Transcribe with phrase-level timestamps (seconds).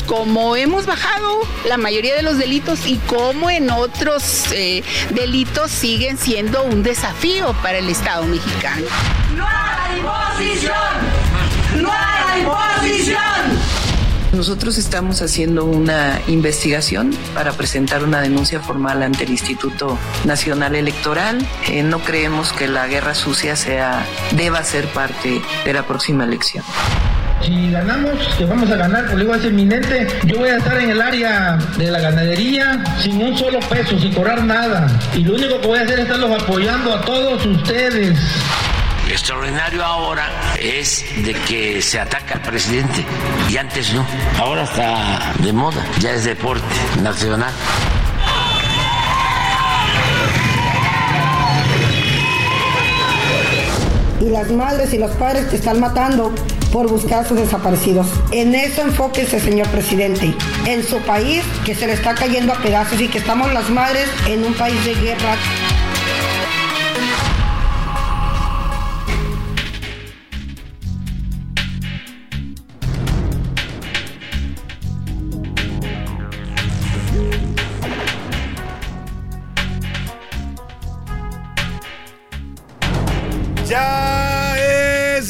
[0.00, 6.16] Cómo hemos bajado la mayoría de los delitos y cómo en otros eh, delitos siguen
[6.16, 8.86] siendo un desafío para el Estado mexicano.
[9.36, 11.82] ¡No hay imposición!
[11.82, 13.82] ¡No hay imposición!
[14.32, 21.46] Nosotros estamos haciendo una investigación para presentar una denuncia formal ante el Instituto Nacional Electoral.
[21.68, 26.64] Eh, no creemos que la guerra sucia sea, deba ser parte de la próxima elección.
[27.44, 30.90] Si ganamos, que vamos a ganar, por digo es inminente, yo voy a estar en
[30.90, 34.86] el área de la ganadería sin un solo peso, sin cobrar nada.
[35.14, 38.18] Y lo único que voy a hacer es estarlos apoyando a todos ustedes.
[39.10, 40.24] extraordinario ahora
[40.58, 43.04] es de que se ataca al presidente
[43.50, 44.06] y antes no.
[44.38, 46.64] Ahora está de moda, ya es deporte
[47.02, 47.52] nacional.
[54.22, 56.32] Y las madres y los padres que están matando
[56.72, 58.06] por buscar a sus desaparecidos.
[58.30, 60.34] En eso enfóquese, señor presidente.
[60.66, 64.08] En su país que se le está cayendo a pedazos y que estamos las madres
[64.28, 65.36] en un país de guerra.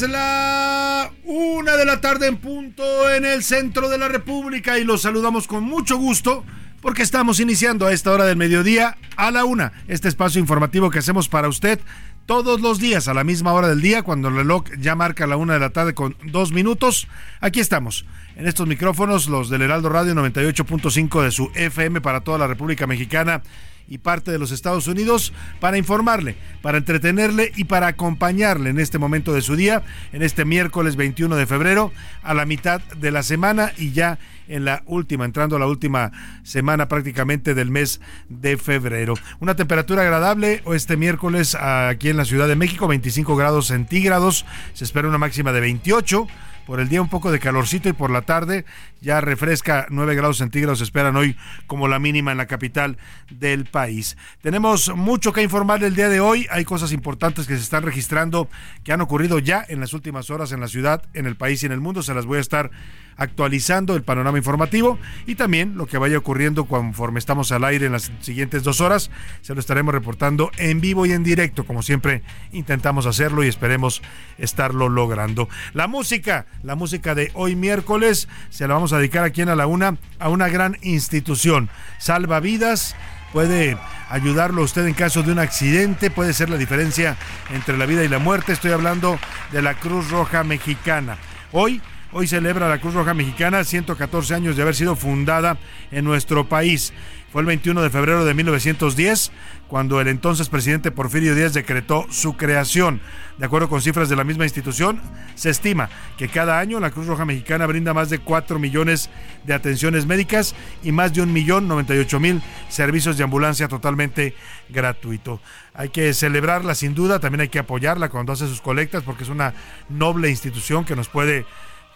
[0.07, 5.01] La una de la tarde en punto en el centro de la República y los
[5.01, 6.43] saludamos con mucho gusto
[6.81, 10.99] porque estamos iniciando a esta hora del mediodía a la una este espacio informativo que
[10.99, 11.79] hacemos para usted
[12.25, 15.37] todos los días a la misma hora del día cuando el reloj ya marca la
[15.37, 17.07] una de la tarde con dos minutos.
[17.41, 22.37] Aquí estamos en estos micrófonos los del Heraldo Radio 98.5 de su FM para toda
[22.37, 23.41] la República Mexicana
[23.87, 28.97] y parte de los Estados Unidos para informarle, para entretenerle y para acompañarle en este
[28.99, 33.23] momento de su día, en este miércoles 21 de febrero, a la mitad de la
[33.23, 36.11] semana y ya en la última, entrando a la última
[36.43, 39.13] semana prácticamente del mes de febrero.
[39.39, 44.83] Una temperatura agradable este miércoles aquí en la Ciudad de México, 25 grados centígrados, se
[44.83, 46.27] espera una máxima de 28
[46.65, 48.65] por el día un poco de calorcito y por la tarde
[49.03, 51.35] ya refresca 9 grados centígrados esperan hoy
[51.67, 52.97] como la mínima en la capital
[53.29, 54.17] del país.
[54.41, 58.49] Tenemos mucho que informar el día de hoy, hay cosas importantes que se están registrando
[58.83, 61.65] que han ocurrido ya en las últimas horas en la ciudad, en el país y
[61.65, 62.71] en el mundo, se las voy a estar
[63.17, 67.91] actualizando el panorama informativo y también lo que vaya ocurriendo conforme estamos al aire en
[67.91, 69.11] las siguientes dos horas.
[69.41, 74.01] Se lo estaremos reportando en vivo y en directo, como siempre intentamos hacerlo y esperemos
[74.37, 75.47] estarlo logrando.
[75.73, 79.55] La música, la música de hoy miércoles, se la vamos a dedicar aquí en A
[79.55, 81.69] la Una a una gran institución.
[81.97, 82.95] Salva vidas
[83.33, 83.77] puede
[84.09, 87.17] ayudarlo usted en caso de un accidente, puede ser la diferencia
[87.51, 88.53] entre la vida y la muerte.
[88.53, 89.19] Estoy hablando
[89.51, 91.17] de la Cruz Roja Mexicana.
[91.51, 91.81] Hoy
[92.15, 95.57] Hoy celebra la Cruz Roja Mexicana 114 años de haber sido fundada
[95.89, 96.93] en nuestro país.
[97.31, 99.31] Fue el 21 de febrero de 1910
[99.73, 103.01] cuando el entonces presidente Porfirio Díaz decretó su creación.
[103.39, 105.01] De acuerdo con cifras de la misma institución,
[105.33, 109.09] se estima que cada año la Cruz Roja Mexicana brinda más de 4 millones
[109.45, 110.53] de atenciones médicas
[110.83, 114.35] y más de un millón 98 mil servicios de ambulancia totalmente
[114.69, 115.41] gratuito.
[115.73, 119.29] Hay que celebrarla sin duda, también hay que apoyarla cuando hace sus colectas porque es
[119.29, 119.55] una
[119.89, 121.47] noble institución que nos puede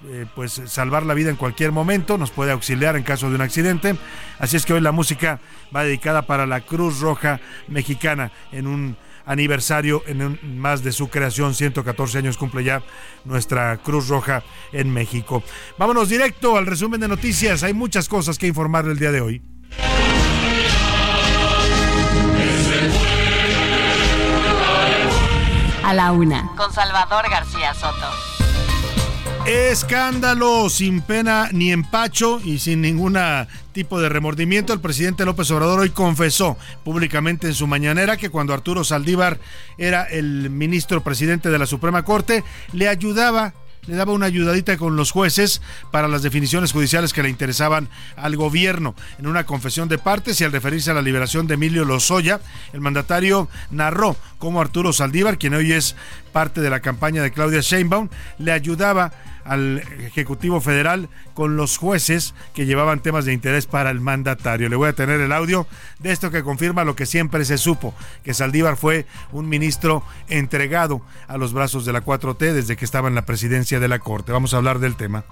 [0.06, 3.42] eh, pues salvar la vida en cualquier momento, nos puede auxiliar en caso de un
[3.42, 3.96] accidente.
[4.38, 5.40] Así es que hoy la música
[5.76, 11.54] va dedicada para la Cruz Roja Mexicana en un aniversario en más de su creación,
[11.54, 12.82] 114 años cumple ya
[13.26, 15.44] nuestra Cruz Roja en México.
[15.78, 19.42] Vámonos directo al resumen de noticias, hay muchas cosas que informar el día de hoy.
[25.84, 28.37] A la una Con Salvador García Soto.
[29.48, 33.18] Escándalo, sin pena ni empacho y sin ningún
[33.72, 38.54] tipo de remordimiento, el presidente López Obrador hoy confesó públicamente en su mañanera que cuando
[38.54, 39.40] Arturo Saldívar
[39.78, 43.54] era el ministro presidente de la Suprema Corte, le ayudaba
[43.88, 45.62] le daba una ayudadita con los jueces
[45.92, 48.96] para las definiciones judiciales que le interesaban al gobierno.
[49.18, 52.42] En una confesión de partes y al referirse a la liberación de Emilio Lozoya,
[52.74, 55.96] el mandatario narró cómo Arturo Saldívar, quien hoy es
[56.34, 58.10] parte de la campaña de Claudia Sheinbaum,
[58.40, 59.14] le ayudaba
[59.48, 64.70] al Ejecutivo Federal con los jueces que llevaban temas de interés para el mandatario.
[64.70, 65.68] Le voy a tener el audio
[66.00, 71.02] de esto que confirma lo que siempre se supo, que Saldívar fue un ministro entregado
[71.28, 74.32] a los brazos de la 4T desde que estaba en la presidencia de la Corte.
[74.32, 75.24] Vamos a hablar del tema.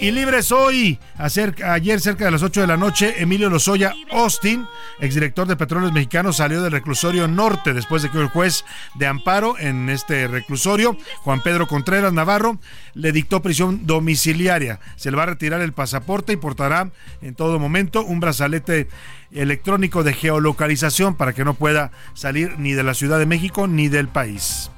[0.00, 4.66] Y libres hoy, ayer cerca de las 8 de la noche, Emilio Lozoya Austin,
[4.98, 8.64] exdirector de Petróleos Mexicanos, salió del reclusorio norte después de que el juez
[8.94, 12.58] de amparo en este reclusorio, Juan Pedro Contreras Navarro,
[12.94, 14.80] le dictó prisión domiciliaria.
[14.96, 18.88] Se le va a retirar el pasaporte y portará en todo momento un brazalete
[19.32, 23.90] electrónico de geolocalización para que no pueda salir ni de la Ciudad de México ni
[23.90, 24.70] del país.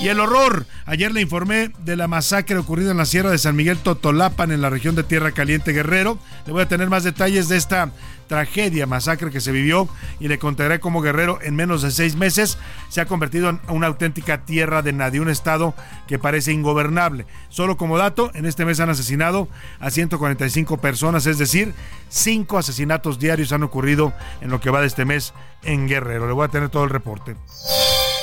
[0.00, 0.64] Y el horror.
[0.86, 4.62] Ayer le informé de la masacre ocurrida en la Sierra de San Miguel Totolapan, en
[4.62, 6.18] la región de Tierra Caliente Guerrero.
[6.46, 7.92] Le voy a tener más detalles de esta
[8.26, 12.56] tragedia, masacre que se vivió y le contaré cómo Guerrero en menos de seis meses
[12.88, 15.74] se ha convertido en una auténtica tierra de nadie, un estado
[16.08, 17.26] que parece ingobernable.
[17.50, 19.48] Solo como dato, en este mes han asesinado
[19.80, 21.74] a 145 personas, es decir,
[22.08, 26.26] cinco asesinatos diarios han ocurrido en lo que va de este mes en Guerrero.
[26.26, 27.36] Le voy a tener todo el reporte.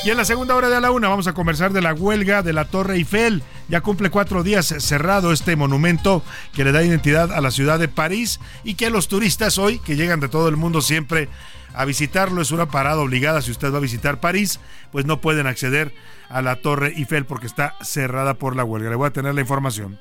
[0.07, 2.53] Y en la segunda hora de la una vamos a conversar de la huelga de
[2.53, 3.43] la Torre Eiffel.
[3.67, 6.23] Ya cumple cuatro días cerrado este monumento
[6.53, 9.97] que le da identidad a la ciudad de París y que los turistas hoy, que
[9.97, 11.27] llegan de todo el mundo siempre
[11.73, 14.61] a visitarlo, es una parada obligada si usted va a visitar París,
[14.93, 15.93] pues no pueden acceder
[16.29, 18.89] a la Torre Eiffel porque está cerrada por la huelga.
[18.89, 19.99] Le voy a tener la información.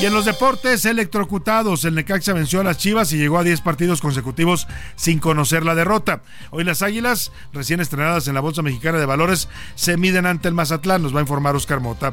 [0.00, 3.62] Y en los deportes electrocutados, el Necaxa venció a las Chivas y llegó a 10
[3.62, 6.22] partidos consecutivos sin conocer la derrota.
[6.50, 10.54] Hoy las Águilas, recién estrenadas en la Bolsa Mexicana de Valores, se miden ante el
[10.54, 12.12] Mazatlán, nos va a informar Oscar Mota.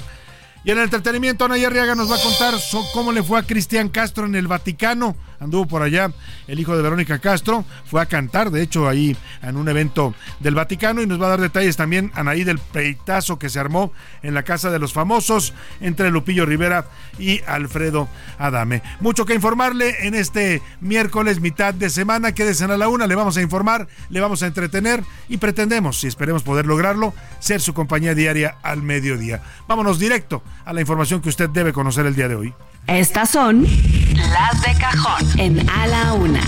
[0.66, 2.56] Y en el entretenimiento, Ana Arriaga nos va a contar
[2.92, 5.16] cómo le fue a Cristian Castro en el Vaticano.
[5.40, 6.12] Anduvo por allá
[6.48, 10.56] el hijo de Verónica Castro, fue a cantar, de hecho, ahí en un evento del
[10.56, 13.92] Vaticano y nos va a dar detalles también, Anaí, del peitazo que se armó
[14.24, 16.88] en la Casa de los Famosos entre Lupillo Rivera
[17.20, 18.08] y Alfredo
[18.40, 18.82] Adame.
[19.02, 22.32] Mucho que informarle en este miércoles, mitad de semana.
[22.32, 26.08] Quédese a la una, le vamos a informar, le vamos a entretener y pretendemos, si
[26.08, 29.44] esperemos poder lograrlo, ser su compañía diaria al mediodía.
[29.68, 32.54] Vámonos directo a la información que usted debe conocer el día de hoy.
[32.88, 36.42] Estas son las de cajón en A la Una.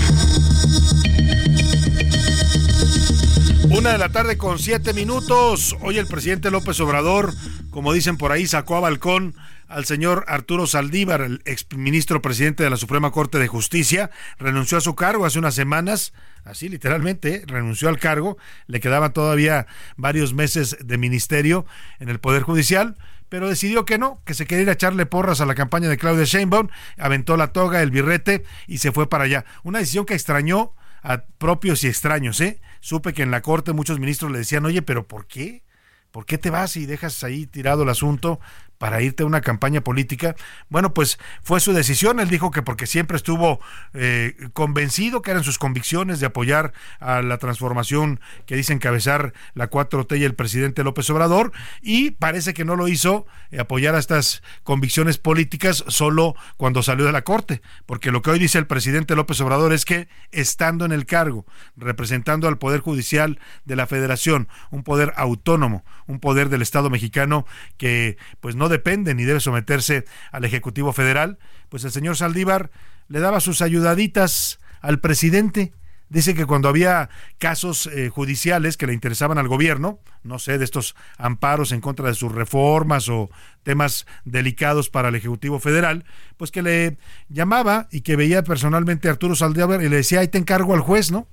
[3.69, 5.75] Una de la tarde con siete minutos.
[5.81, 7.33] Hoy el presidente López Obrador,
[7.69, 9.35] como dicen por ahí, sacó a balcón
[9.67, 14.09] al señor Arturo Saldívar, el exministro presidente de la Suprema Corte de Justicia.
[14.39, 16.13] Renunció a su cargo hace unas semanas,
[16.45, 18.37] así literalmente, renunció al cargo.
[18.67, 19.67] Le quedaban todavía
[19.97, 21.65] varios meses de ministerio
[21.99, 22.95] en el Poder Judicial
[23.29, 25.97] pero decidió que no, que se quería ir a echarle porras a la campaña de
[25.97, 29.45] Claudia Sheinbaum, aventó la toga, el birrete y se fue para allá.
[29.63, 32.59] Una decisión que extrañó a propios y extraños, ¿eh?
[32.79, 35.63] Supe que en la corte muchos ministros le decían, oye, pero ¿por qué?
[36.11, 38.39] ¿Por qué te vas y dejas ahí tirado el asunto?
[38.77, 40.35] Para irte a una campaña política.
[40.69, 42.19] Bueno, pues fue su decisión.
[42.19, 43.59] Él dijo que porque siempre estuvo
[43.93, 49.69] eh, convencido que eran sus convicciones de apoyar a la transformación que dice encabezar la
[49.69, 51.51] 4T y el presidente López Obrador.
[51.81, 57.05] Y parece que no lo hizo eh, apoyar a estas convicciones políticas solo cuando salió
[57.05, 57.61] de la Corte.
[57.85, 61.45] Porque lo que hoy dice el presidente López Obrador es que estando en el cargo,
[61.75, 67.45] representando al Poder Judicial de la Federación, un poder autónomo, un poder del Estado mexicano
[67.77, 71.37] que pues no depende ni debe someterse al Ejecutivo Federal,
[71.69, 72.71] pues el señor Saldívar
[73.07, 75.73] le daba sus ayudaditas al presidente.
[76.09, 80.63] Dice que cuando había casos eh, judiciales que le interesaban al gobierno, no sé, de
[80.63, 83.29] estos amparos en contra de sus reformas o
[83.63, 86.05] temas delicados para el Ejecutivo Federal,
[86.37, 86.97] pues que le
[87.27, 90.79] llamaba y que veía personalmente a Arturo Saldívar y le decía, ahí te encargo al
[90.79, 91.27] juez, ¿no?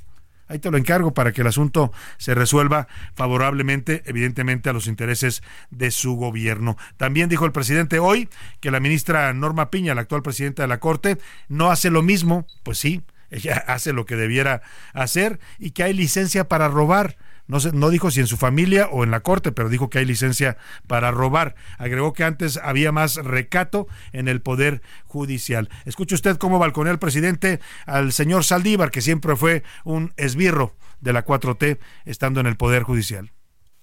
[0.46, 5.42] Ahí te lo encargo para que el asunto se resuelva favorablemente, evidentemente, a los intereses
[5.70, 6.76] de su gobierno.
[6.96, 8.28] También dijo el presidente hoy
[8.60, 12.46] que la ministra Norma Piña, la actual presidenta de la Corte, no hace lo mismo.
[12.62, 17.16] Pues sí, ella hace lo que debiera hacer y que hay licencia para robar.
[17.46, 20.04] No, no dijo si en su familia o en la corte, pero dijo que hay
[20.04, 21.54] licencia para robar.
[21.78, 25.68] Agregó que antes había más recato en el Poder Judicial.
[25.84, 31.12] Escuche usted cómo balconea el presidente al señor Saldívar, que siempre fue un esbirro de
[31.12, 33.30] la 4T estando en el Poder Judicial.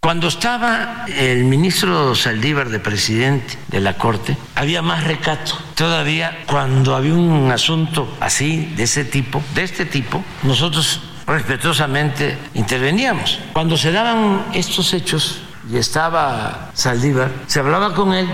[0.04, 5.54] Cuando estaba el ministro Saldívar de presidente de la Corte, había más recato.
[5.76, 13.40] Todavía cuando había un asunto así, de ese tipo, de este tipo, nosotros respetuosamente interveníamos.
[13.54, 18.28] Cuando se daban estos hechos y estaba Saldívar, se hablaba con él,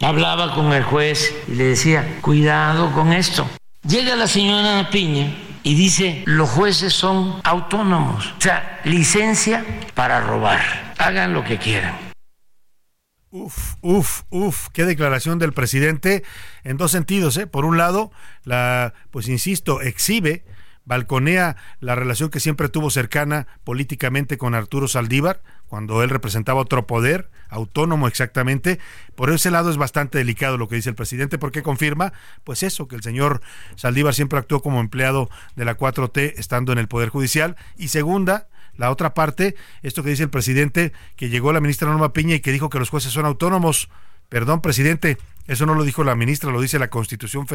[0.00, 3.48] hablaba con el juez y le decía, cuidado con esto.
[3.86, 10.94] Llega la señora Piña y dice, los jueces son autónomos, o sea, licencia para robar,
[10.98, 12.10] hagan lo que quieran.
[13.32, 16.24] Uf, uf, uf, qué declaración del presidente
[16.64, 17.46] en dos sentidos, ¿eh?
[17.46, 18.10] Por un lado,
[18.42, 20.44] la, pues insisto, exhibe,
[20.90, 26.88] balconea la relación que siempre tuvo cercana políticamente con Arturo Saldívar, cuando él representaba otro
[26.88, 28.80] poder, autónomo exactamente.
[29.14, 32.88] Por ese lado es bastante delicado lo que dice el presidente, porque confirma, pues eso,
[32.88, 33.40] que el señor
[33.76, 37.54] Saldívar siempre actuó como empleado de la 4T estando en el Poder Judicial.
[37.76, 39.54] Y segunda, la otra parte,
[39.84, 42.80] esto que dice el presidente, que llegó la ministra Norma Piña y que dijo que
[42.80, 43.90] los jueces son autónomos.
[44.28, 47.46] Perdón, presidente, eso no lo dijo la ministra, lo dice la Constitución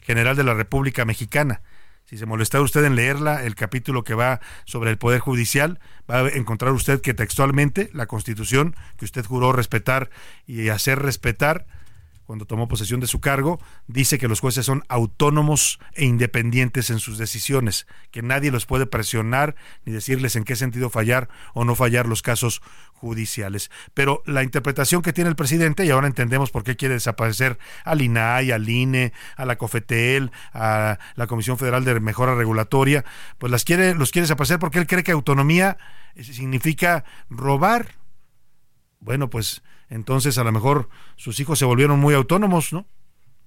[0.00, 1.60] General de la República Mexicana.
[2.08, 5.78] Si se molesta usted en leerla, el capítulo que va sobre el Poder Judicial,
[6.10, 10.08] va a encontrar usted que textualmente la Constitución, que usted juró respetar
[10.46, 11.66] y hacer respetar,
[12.24, 16.98] cuando tomó posesión de su cargo, dice que los jueces son autónomos e independientes en
[16.98, 21.74] sus decisiones, que nadie los puede presionar ni decirles en qué sentido fallar o no
[21.74, 22.62] fallar los casos
[23.00, 23.70] judiciales.
[23.94, 28.02] Pero la interpretación que tiene el presidente, y ahora entendemos por qué quiere desaparecer al
[28.02, 33.04] INAI, al INE, a la COFETEL, a la Comisión Federal de Mejora Regulatoria,
[33.38, 35.78] pues las quiere, los quiere desaparecer porque él cree que autonomía
[36.16, 37.96] significa robar.
[39.00, 42.86] Bueno, pues entonces a lo mejor sus hijos se volvieron muy autónomos, ¿no?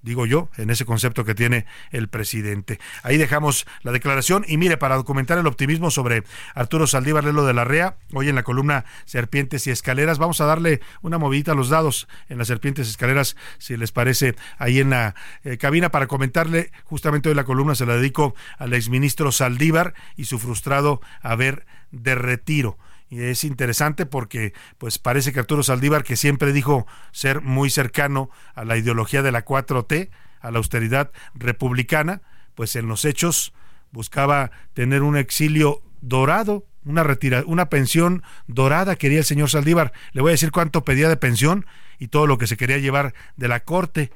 [0.01, 2.79] Digo yo, en ese concepto que tiene el presidente.
[3.03, 6.23] Ahí dejamos la declaración y mire, para documentar el optimismo sobre
[6.55, 10.45] Arturo Saldívar Lelo de la REA, hoy en la columna Serpientes y Escaleras, vamos a
[10.45, 14.79] darle una movidita a los dados en las Serpientes y Escaleras, si les parece, ahí
[14.79, 19.31] en la eh, cabina para comentarle, justamente hoy la columna se la dedico al exministro
[19.31, 22.77] Saldívar y su frustrado haber de retiro
[23.11, 28.29] y es interesante porque pues parece que Arturo Saldívar que siempre dijo ser muy cercano
[28.55, 32.21] a la ideología de la 4T, a la austeridad republicana,
[32.55, 33.53] pues en los hechos
[33.91, 39.91] buscaba tener un exilio dorado, una retira, una pensión dorada quería el señor Saldívar.
[40.13, 41.65] Le voy a decir cuánto pedía de pensión
[41.99, 44.11] y todo lo que se quería llevar de la corte,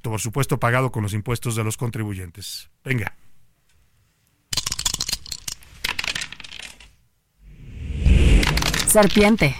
[0.00, 2.70] por supuesto pagado con los impuestos de los contribuyentes.
[2.82, 3.14] Venga.
[8.96, 9.54] Serpiente.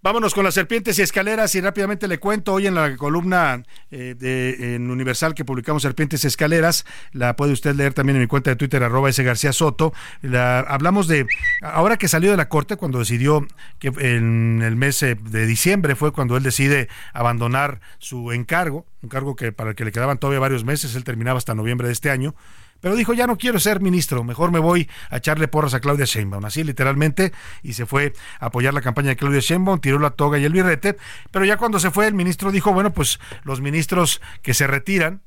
[0.00, 4.14] Vámonos con las serpientes y escaleras y rápidamente le cuento hoy en la columna eh,
[4.18, 8.28] de, en Universal que publicamos Serpientes y Escaleras, la puede usted leer también en mi
[8.28, 9.92] cuenta de Twitter arroba ese García Soto.
[10.22, 11.26] La, hablamos de,
[11.60, 13.46] ahora que salió de la corte, cuando decidió
[13.78, 19.10] que en el mes eh, de diciembre fue cuando él decide abandonar su encargo, un
[19.10, 21.92] cargo que para el que le quedaban todavía varios meses, él terminaba hasta noviembre de
[21.92, 22.34] este año
[22.80, 26.04] pero dijo, ya no quiero ser ministro, mejor me voy a echarle porras a Claudia
[26.04, 27.32] Sheinbaum, así literalmente,
[27.62, 30.52] y se fue a apoyar la campaña de Claudia Sheinbaum, tiró la toga y el
[30.52, 30.96] birrete,
[31.30, 35.22] pero ya cuando se fue el ministro dijo, bueno, pues los ministros que se retiran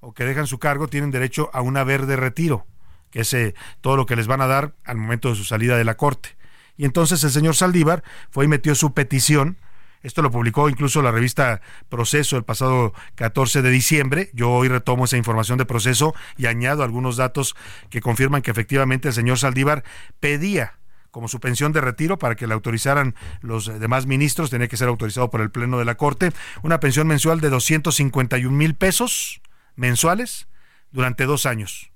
[0.00, 2.66] o que dejan su cargo tienen derecho a una verde retiro,
[3.10, 5.76] que es eh, todo lo que les van a dar al momento de su salida
[5.76, 6.36] de la corte.
[6.76, 9.58] Y entonces el señor Saldívar fue y metió su petición,
[10.02, 14.30] esto lo publicó incluso la revista Proceso el pasado 14 de diciembre.
[14.32, 17.54] Yo hoy retomo esa información de Proceso y añado algunos datos
[17.88, 19.84] que confirman que efectivamente el señor Saldívar
[20.20, 20.78] pedía
[21.12, 24.88] como su pensión de retiro para que le autorizaran los demás ministros, tenía que ser
[24.88, 26.32] autorizado por el Pleno de la Corte,
[26.62, 29.42] una pensión mensual de 251 mil pesos
[29.76, 30.48] mensuales
[30.90, 31.92] durante dos años.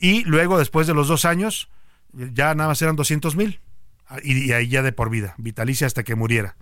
[0.00, 1.70] Y luego, después de los dos años,
[2.12, 3.60] ya nada más eran 200 mil.
[4.22, 6.56] Y, y ahí ya de por vida, vitalicia hasta que muriera.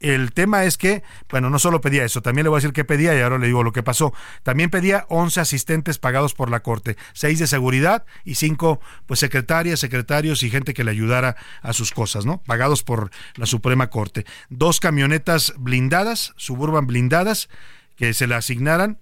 [0.00, 2.86] El tema es que, bueno, no solo pedía eso, también le voy a decir qué
[2.86, 4.14] pedía y ahora le digo lo que pasó.
[4.42, 9.78] También pedía 11 asistentes pagados por la Corte, 6 de seguridad y 5 pues secretarias,
[9.78, 12.42] secretarios y gente que le ayudara a sus cosas, ¿no?
[12.42, 14.24] Pagados por la Suprema Corte.
[14.48, 17.50] Dos camionetas blindadas, suburban blindadas,
[17.96, 18.98] que se le asignaran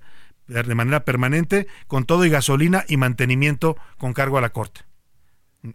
[0.49, 4.81] de manera permanente con todo y gasolina y mantenimiento con cargo a la Corte.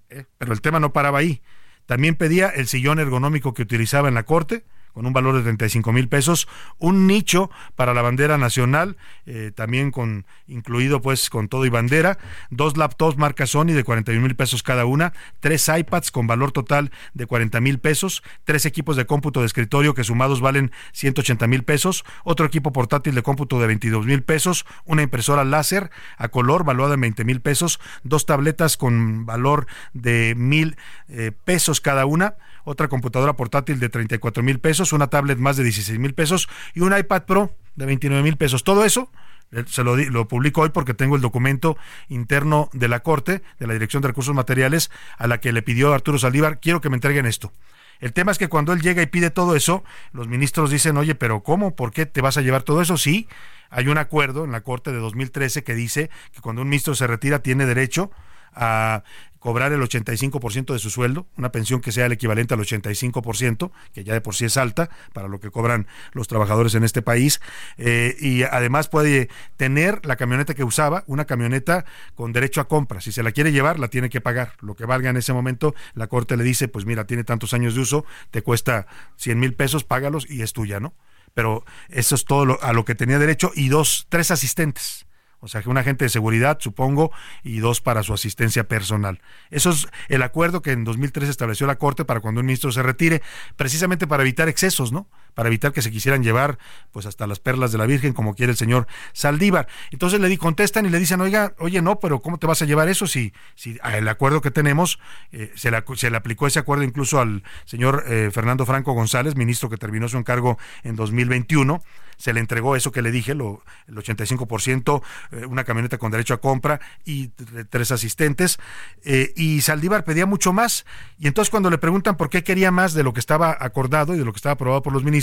[0.10, 1.42] Eh, pero el tema no paraba ahí.
[1.86, 5.92] También pedía el sillón ergonómico que utilizaba en la Corte, con un valor de 35
[5.92, 6.48] mil pesos,
[6.78, 12.18] un nicho para la bandera nacional, eh, también con incluido pues con todo y bandera,
[12.50, 16.92] dos laptops marca Sony de 41 mil pesos cada una, tres iPads con valor total
[17.14, 21.64] de 40 mil pesos, tres equipos de cómputo de escritorio que sumados valen 180 mil
[21.64, 26.64] pesos, otro equipo portátil de cómputo de 22 mil pesos, una impresora láser a color
[26.64, 32.36] valuada en 20 mil pesos, dos tabletas con valor de mil eh, pesos cada una,
[32.64, 36.82] otra computadora portátil de 34 mil pesos, una tablet más de 16 mil pesos y
[36.82, 38.64] un iPad Pro de 29 mil pesos.
[38.64, 39.10] Todo eso
[39.52, 41.78] eh, se lo, lo publico hoy porque tengo el documento
[42.10, 45.94] interno de la Corte, de la Dirección de Recursos Materiales, a la que le pidió
[45.94, 47.52] Arturo Saldívar, quiero que me entreguen esto.
[48.00, 51.16] El tema es que cuando él llega y pide todo eso, los ministros dicen, oye,
[51.16, 51.76] pero ¿cómo?
[51.76, 52.98] ¿Por qué te vas a llevar todo eso?
[52.98, 53.30] Sí,
[53.70, 57.08] hay un acuerdo en la Corte de 2013 que dice que cuando un ministro se
[57.08, 58.12] retira tiene derecho
[58.54, 59.04] a
[59.44, 64.06] cobrar el 85% de su sueldo, una pensión que sea el equivalente al 85%, que
[64.06, 67.42] ya de por sí es alta para lo que cobran los trabajadores en este país,
[67.78, 71.84] eh, y además puede tener la camioneta que usaba, una camioneta
[72.16, 73.02] con derecho a compra.
[73.02, 74.54] Si se la quiere llevar, la tiene que pagar.
[74.62, 77.76] Lo que valga en ese momento, la Corte le dice, pues mira, tiene tantos años
[77.76, 80.94] de uso, te cuesta 100 mil pesos, págalos y es tuya, ¿no?
[81.34, 85.06] Pero eso es todo a lo que tenía derecho y dos, tres asistentes
[85.44, 87.12] o sea, que un agente de seguridad, supongo,
[87.44, 89.20] y dos para su asistencia personal.
[89.50, 92.82] Eso es el acuerdo que en 2003 estableció la Corte para cuando un ministro se
[92.82, 93.22] retire,
[93.58, 95.08] precisamente para evitar excesos, ¿no?
[95.34, 96.58] Para evitar que se quisieran llevar,
[96.92, 99.68] pues, hasta las perlas de la Virgen, como quiere el señor Saldívar.
[99.92, 102.66] Entonces le di, contestan y le dicen, oiga, oye, no, pero ¿cómo te vas a
[102.66, 105.00] llevar eso si, si el acuerdo que tenemos,
[105.32, 109.70] eh, se, se, le, aplicó ese acuerdo incluso al señor eh, Fernando Franco González, ministro
[109.70, 111.82] que terminó su encargo en 2021?
[112.18, 116.34] se le entregó eso que le dije, lo, el 85%, eh, una camioneta con derecho
[116.34, 117.30] a compra y
[117.70, 118.60] tres asistentes.
[119.04, 120.86] Eh, y Saldívar pedía mucho más.
[121.20, 124.18] Y entonces cuando le preguntan por qué quería más de lo que estaba acordado y
[124.18, 125.23] de lo que estaba aprobado por los ministros,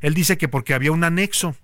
[0.00, 1.56] él dice que porque había un anexo.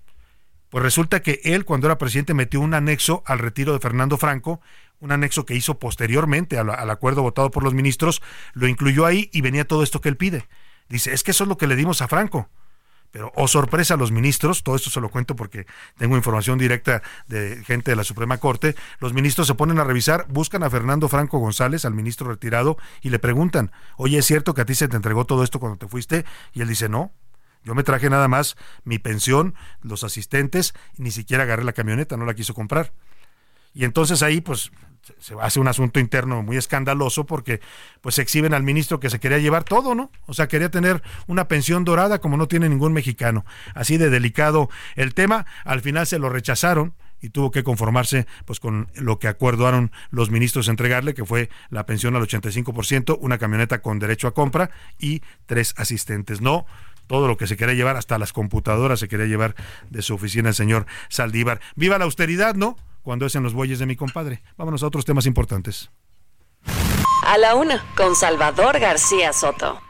[0.68, 4.60] Pues resulta que él, cuando era presidente, metió un anexo al retiro de Fernando Franco,
[5.00, 8.22] un anexo que hizo posteriormente al, acuerdo votado por los ministros,
[8.54, 10.48] lo incluyó ahí y venía todo esto que él pide.
[10.88, 12.48] Dice, es que eso es lo que le dimos a Franco.
[13.10, 15.66] Pero, oh sorpresa, a los ministros, todo esto se lo cuento porque
[15.96, 20.26] tengo información directa de gente de la Suprema Corte, los ministros se ponen a revisar,
[20.28, 24.62] buscan a Fernando Franco González, al ministro retirado, y le preguntan, oye, ¿es cierto que
[24.62, 26.26] a ti se te entregó todo esto cuando te fuiste?
[26.52, 27.12] Y él dice, no,
[27.66, 32.24] yo me traje nada más mi pensión, los asistentes, ni siquiera agarré la camioneta, no
[32.24, 32.92] la quiso comprar.
[33.74, 34.70] Y entonces ahí, pues,
[35.18, 37.60] se hace un asunto interno muy escandaloso porque
[38.00, 40.10] pues exhiben al ministro que se quería llevar todo, ¿no?
[40.26, 43.44] O sea, quería tener una pensión dorada como no tiene ningún mexicano.
[43.74, 48.60] Así de delicado el tema, al final se lo rechazaron y tuvo que conformarse pues
[48.60, 53.82] con lo que acordaron los ministros entregarle, que fue la pensión al 85%, una camioneta
[53.82, 56.40] con derecho a compra y tres asistentes.
[56.40, 56.66] No
[57.06, 59.54] todo lo que se quería llevar, hasta las computadoras se quería llevar
[59.90, 61.60] de su oficina el señor Saldívar.
[61.74, 62.76] Viva la austeridad, ¿no?
[63.06, 64.42] cuando es en los bueyes de mi compadre.
[64.56, 65.92] Vámonos a otros temas importantes.
[67.24, 69.85] A la una, con Salvador García Soto.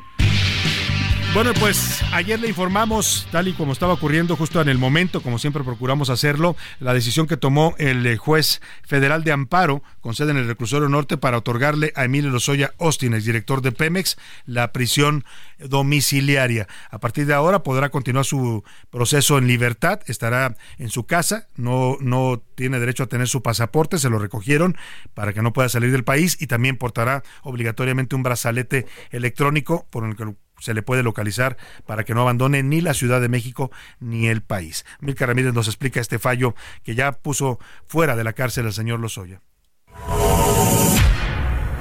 [1.37, 5.38] Bueno, pues ayer le informamos, tal y como estaba ocurriendo justo en el momento, como
[5.38, 10.31] siempre procuramos hacerlo, la decisión que tomó el eh, juez federal de amparo con sede
[10.31, 15.27] en el reclusorio norte para otorgarle a Emilio Lozoya Austin, director de Pemex, la prisión
[15.59, 16.68] domiciliaria.
[16.90, 21.99] A partir de ahora podrá continuar su proceso en libertad, estará en su casa, no,
[22.01, 24.75] no tiene derecho a tener su pasaporte, se lo recogieron
[25.12, 30.07] para que no pueda salir del país y también portará obligatoriamente un brazalete electrónico por
[30.07, 33.71] el que se le puede localizar para que no abandone ni la Ciudad de México
[34.01, 34.85] ni el país.
[35.01, 39.01] Milka Ramírez nos explica este fallo que ya puso fuera de la cárcel al señor
[39.01, 39.40] Lozoya.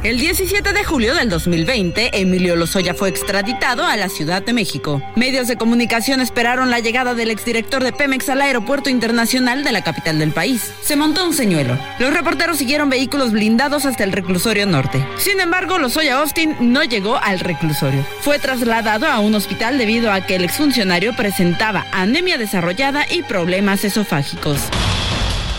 [0.06, 5.02] El 17 de julio del 2020, Emilio Lozoya fue extraditado a la Ciudad de México.
[5.16, 9.84] Medios de comunicación esperaron la llegada del exdirector de Pemex al aeropuerto internacional de la
[9.84, 10.72] capital del país.
[10.84, 11.76] Se montó un señuelo.
[11.98, 15.04] Los reporteros siguieron vehículos blindados hasta el reclusorio norte.
[15.18, 18.06] Sin embargo, Lozoya Austin no llegó al reclusorio.
[18.22, 23.84] Fue trasladado a un hospital debido a que el exfuncionario presentaba anemia desarrollada y problemas
[23.84, 24.60] esofágicos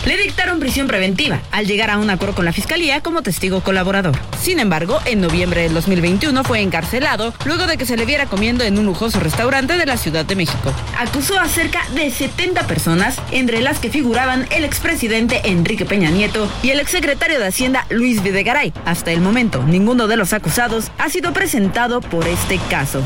[0.07, 4.17] le dictaron prisión preventiva al llegar a un acuerdo con la fiscalía como testigo colaborador.
[4.41, 8.65] Sin embargo, en noviembre del 2021 fue encarcelado luego de que se le viera comiendo
[8.65, 10.73] en un lujoso restaurante de la Ciudad de México.
[10.99, 16.49] Acusó a cerca de 70 personas, entre las que figuraban el expresidente Enrique Peña Nieto
[16.63, 18.73] y el exsecretario de Hacienda Luis Videgaray.
[18.85, 23.03] Hasta el momento, ninguno de los acusados ha sido presentado por este caso.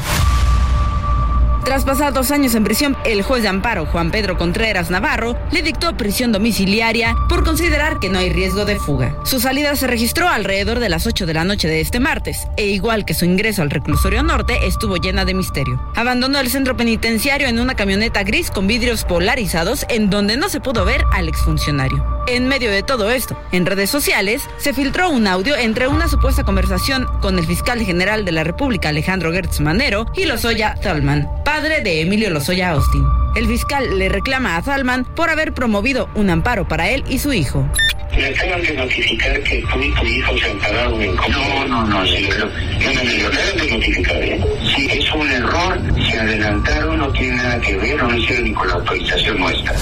[1.65, 5.63] Tras pasar dos años en prisión, el juez de amparo Juan Pedro Contreras Navarro le
[5.63, 9.15] dictó prisión domiciliaria por considerar que no hay riesgo de fuga.
[9.25, 12.67] Su salida se registró alrededor de las 8 de la noche de este martes, e
[12.67, 15.81] igual que su ingreso al reclusorio norte, estuvo llena de misterio.
[15.95, 20.61] Abandonó el centro penitenciario en una camioneta gris con vidrios polarizados en donde no se
[20.61, 22.05] pudo ver al exfuncionario.
[22.27, 26.45] En medio de todo esto, en redes sociales, se filtró un audio entre una supuesta
[26.45, 31.81] conversación con el fiscal general de la República Alejandro Gertz Manero y Lozoya Thalman, padre
[31.81, 33.05] de Emilio Lozoya Austin.
[33.35, 37.33] El fiscal le reclama a Thalman por haber promovido un amparo para él y su
[37.33, 37.69] hijo.
[38.17, 41.39] Me acaban de notificar que tú y tu hijo se ampararon en contra.
[41.39, 44.17] No, no, no, sí, pero, no, no, me lo acaban de notificar.
[44.23, 44.41] ¿eh?
[44.77, 48.69] Sí, es un error, se adelantaron, no tiene nada que ver, no hicieron ni con
[48.69, 49.75] la autorización nuestra.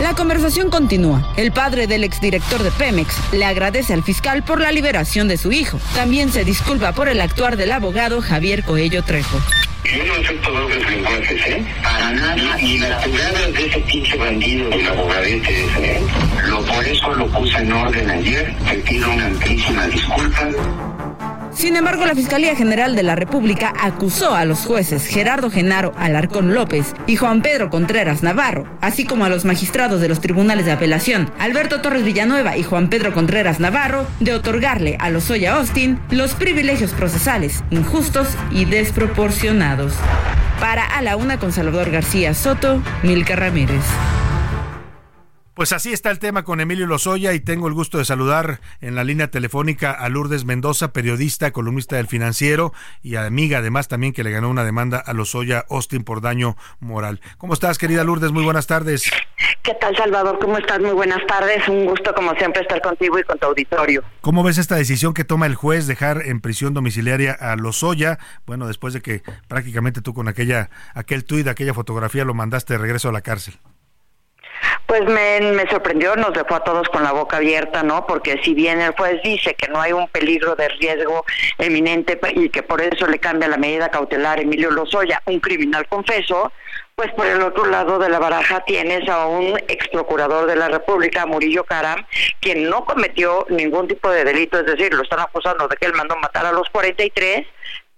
[0.00, 1.32] La conversación continúa.
[1.38, 5.52] El padre del exdirector de Pemex le agradece al fiscal por la liberación de su
[5.52, 5.80] hijo.
[5.94, 9.40] También se disculpa por el actuar del abogado Javier Coello Trejo.
[9.84, 11.64] Yo no acepto dobles lenguajes, ¿eh?
[11.82, 12.60] Para nada.
[12.60, 16.00] Y las jugadas de ese pinche bandido del abogadete ese, ¿eh?
[16.46, 18.54] Lo, por eso lo puse en orden ayer.
[18.68, 20.50] Te pido una amplísima disculpa.
[21.56, 26.52] Sin embargo, la Fiscalía General de la República acusó a los jueces Gerardo Genaro Alarcón
[26.52, 30.72] López y Juan Pedro Contreras Navarro, así como a los magistrados de los tribunales de
[30.72, 36.34] apelación Alberto Torres Villanueva y Juan Pedro Contreras Navarro, de otorgarle a Lozoya Austin los
[36.34, 39.94] privilegios procesales injustos y desproporcionados.
[40.60, 43.82] Para A la Una con Salvador García Soto, Milka Ramírez.
[45.56, 48.94] Pues así está el tema con Emilio Lozoya y tengo el gusto de saludar en
[48.94, 54.22] la línea telefónica a Lourdes Mendoza, periodista, columnista del Financiero y amiga además también que
[54.22, 57.22] le ganó una demanda a Lozoya Austin por daño moral.
[57.38, 58.32] ¿Cómo estás, querida Lourdes?
[58.32, 59.10] Muy buenas tardes.
[59.62, 60.38] ¿Qué tal, Salvador?
[60.40, 60.78] ¿Cómo estás?
[60.78, 61.66] Muy buenas tardes.
[61.68, 64.04] Un gusto, como siempre, estar contigo y con tu auditorio.
[64.20, 68.18] ¿Cómo ves esta decisión que toma el juez dejar en prisión domiciliaria a Lozoya?
[68.44, 72.78] Bueno, después de que prácticamente tú con aquella aquel tuit, aquella fotografía lo mandaste de
[72.78, 73.54] regreso a la cárcel.
[74.86, 78.06] Pues me, me, sorprendió, nos dejó a todos con la boca abierta, ¿no?
[78.06, 81.24] Porque si bien el juez dice que no hay un peligro de riesgo
[81.58, 86.52] eminente y que por eso le cambia la medida cautelar Emilio Lozoya, un criminal confeso,
[86.96, 90.68] pues por el otro lado de la baraja tienes a un ex procurador de la
[90.68, 92.06] República, Murillo Caram,
[92.40, 95.92] quien no cometió ningún tipo de delito, es decir, lo están acusando de que él
[95.92, 97.46] mandó matar a los 43,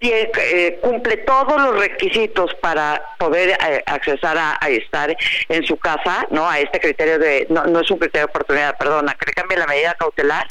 [0.01, 5.17] eh, cumple todos los requisitos para poder eh, accesar a, estar
[5.49, 6.49] en su casa, ¿no?
[6.49, 9.59] A este criterio de, no, no es un criterio de oportunidad, perdona, que le cambie
[9.59, 10.47] la medida cautelar.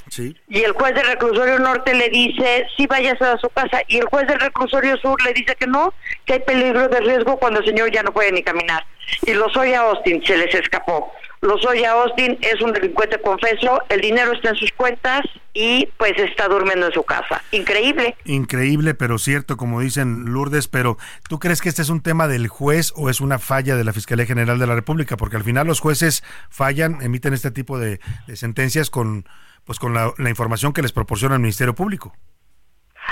[0.50, 3.82] Y el juez del reclusorio norte le dice, sí, váyase a su casa.
[3.88, 5.94] Y el juez del reclusorio sur le dice que no,
[6.26, 8.86] que hay peligro de riesgo cuando el señor ya no puede ni caminar.
[9.26, 11.14] Y los a Austin se les escapó.
[11.42, 15.22] Lozoya Austin es un delincuente confeso, el dinero está en sus cuentas
[15.54, 17.42] y pues está durmiendo en su casa.
[17.52, 18.16] Increíble.
[18.26, 20.98] Increíble, pero cierto, como dicen Lourdes, pero
[21.30, 23.94] ¿tú crees que este es un tema del juez o es una falla de la
[23.94, 25.18] Fiscalía General de la República?
[25.18, 28.00] Porque al final los jueces fallan, emiten este tipo de,
[28.34, 29.26] sentencias con
[29.66, 32.16] pues con la, la información que les proporciona el Ministerio Público.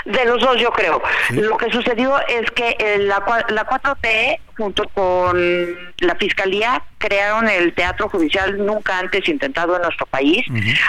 [0.04, 1.02] De los dos, yo creo.
[1.30, 8.08] Lo que sucedió es que la, la 4T, junto con la Fiscalía, crearon el teatro
[8.08, 10.44] judicial nunca antes intentado en nuestro país.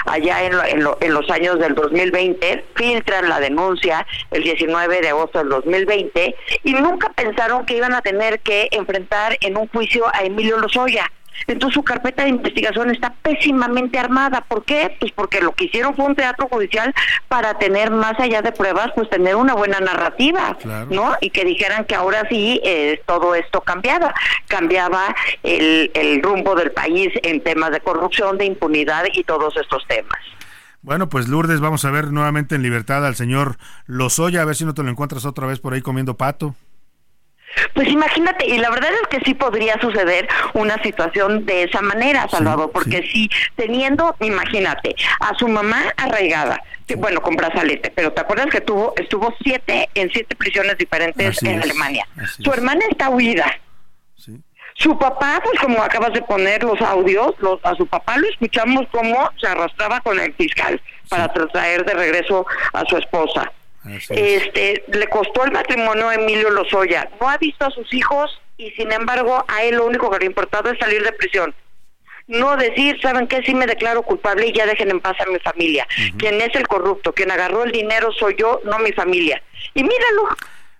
[0.05, 0.53] Allá en,
[1.01, 6.73] en, los años del 2020, filtran la denuncia el 19 de agosto del 2020 y
[6.73, 11.11] nunca pensaron que iban a tener que enfrentar en un juicio a Emilio Lozoya.
[11.45, 14.41] Entonces su carpeta de investigación está pésimamente armada.
[14.41, 14.95] ¿Por qué?
[14.99, 16.93] Pues porque lo que hicieron fue un teatro judicial
[17.27, 20.57] para tener más allá de pruebas, pues tener una buena narrativa,
[20.89, 21.15] ¿no?
[21.21, 24.13] Y que dijeran que ahora sí eh, todo esto cambiaba,
[24.47, 29.85] cambiaba el, el rumbo del país en temas de corrupción, de impunidad y todos estos
[29.87, 30.19] temas.
[30.81, 34.63] Bueno, pues Lourdes, vamos a ver nuevamente en libertad al señor Lozoya, a ver si
[34.63, 36.55] no te lo encuentras otra vez por ahí comiendo pato.
[37.73, 42.27] Pues imagínate, y la verdad es que sí podría suceder una situación de esa manera,
[42.29, 48.21] Salvador, porque si teniendo, imagínate, a su mamá arraigada, que, bueno, con brazalete, pero ¿te
[48.21, 52.07] acuerdas que tuvo estuvo siete en siete prisiones diferentes en Alemania?
[52.39, 53.51] Su hermana está huida.
[54.75, 58.85] Su papá, pues como acabas de poner los audios, los, a su papá lo escuchamos
[58.91, 60.79] como se arrastraba con el fiscal
[61.09, 63.51] para traer de regreso a su esposa
[63.89, 67.09] este le costó el matrimonio a Emilio Lozoya.
[67.19, 70.25] No ha visto a sus hijos y sin embargo a él lo único que le
[70.25, 71.53] ha importado es salir de prisión.
[72.27, 73.41] No decir, ¿saben qué?
[73.43, 75.87] Sí me declaro culpable y ya dejen en paz a mi familia.
[76.17, 79.41] Quien es el corrupto, quien agarró el dinero soy yo, no mi familia.
[79.73, 80.27] Y míralo.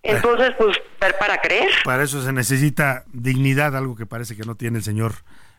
[0.03, 1.69] Entonces, pues, para creer.
[1.85, 5.13] Para eso se necesita dignidad, algo que parece que no tiene el señor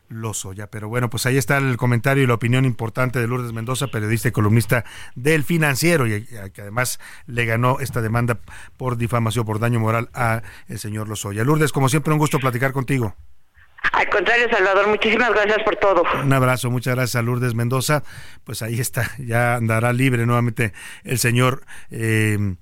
[0.09, 0.67] Lozoya.
[0.67, 4.27] Pero bueno, pues ahí está el comentario y la opinión importante de Lourdes Mendoza, periodista
[4.27, 4.83] y columnista
[5.15, 8.39] del Financiero, y que además le ganó esta demanda
[8.77, 11.43] por difamación, por daño moral a el señor Lozoya.
[11.43, 13.15] Lourdes, como siempre, un gusto platicar contigo.
[13.93, 16.03] Al contrario, Salvador, muchísimas gracias por todo.
[16.21, 18.03] Un abrazo, muchas gracias a Lourdes Mendoza.
[18.43, 22.55] Pues ahí está, ya andará libre nuevamente el señor eh,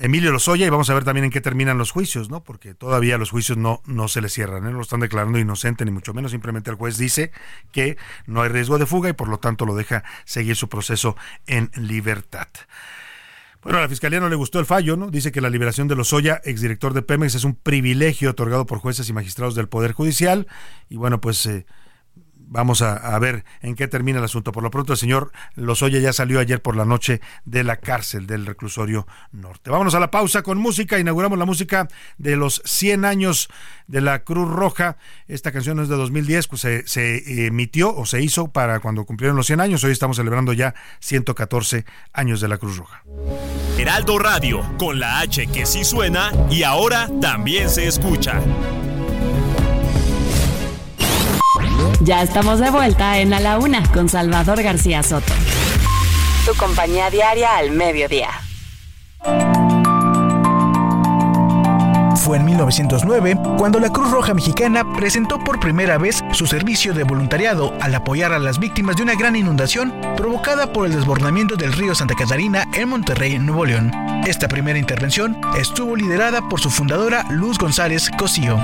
[0.00, 2.42] Emilio Lozoya y vamos a ver también en qué terminan los juicios, ¿no?
[2.42, 4.70] Porque todavía los juicios no, no se le cierran, ¿eh?
[4.70, 7.32] no lo están declarando inocente ni mucho menos, simplemente el juez dice
[7.70, 11.16] que no hay riesgo de fuga y por lo tanto lo deja seguir su proceso
[11.46, 12.48] en libertad.
[13.62, 15.10] Bueno, a la Fiscalía no le gustó el fallo, ¿no?
[15.10, 19.06] Dice que la liberación de Lozoya, exdirector de Pemex, es un privilegio otorgado por jueces
[19.10, 20.46] y magistrados del Poder Judicial
[20.88, 21.44] y bueno, pues...
[21.44, 21.66] Eh,
[22.50, 24.52] vamos a, ver en qué termina el asunto.
[24.52, 28.26] Por lo pronto, el señor Lozoya ya salió ayer por la noche de la cárcel
[28.26, 29.70] del reclusorio norte.
[29.70, 30.98] Vámonos a la pausa con música.
[30.98, 33.48] Inauguramos la música de los 100 años
[33.86, 34.96] de la Cruz Roja.
[35.28, 39.36] Esta canción es de 2010, pues se, se emitió o se hizo para cuando cumplieron
[39.36, 39.84] los 100 años.
[39.84, 43.04] Hoy estamos celebrando ya 114 años de la Cruz Roja.
[43.78, 48.42] Heraldo Radio, con la H que sí suena y ahora también se escucha.
[52.00, 55.32] Ya estamos de vuelta en A la Una con Salvador García Soto.
[56.46, 58.28] Tu compañía diaria al mediodía.
[62.16, 67.02] Fue en 1909 cuando la Cruz Roja Mexicana presentó por primera vez su servicio de
[67.02, 71.72] voluntariado al apoyar a las víctimas de una gran inundación provocada por el desbordamiento del
[71.72, 73.90] río Santa Catarina en Monterrey, Nuevo León.
[74.26, 78.58] Esta primera intervención estuvo liderada por su fundadora Luz González Cosío.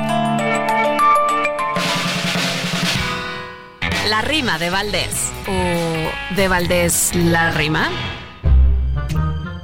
[4.09, 5.33] La rima de Valdés.
[5.49, 7.89] ¿O de Valdés la rima?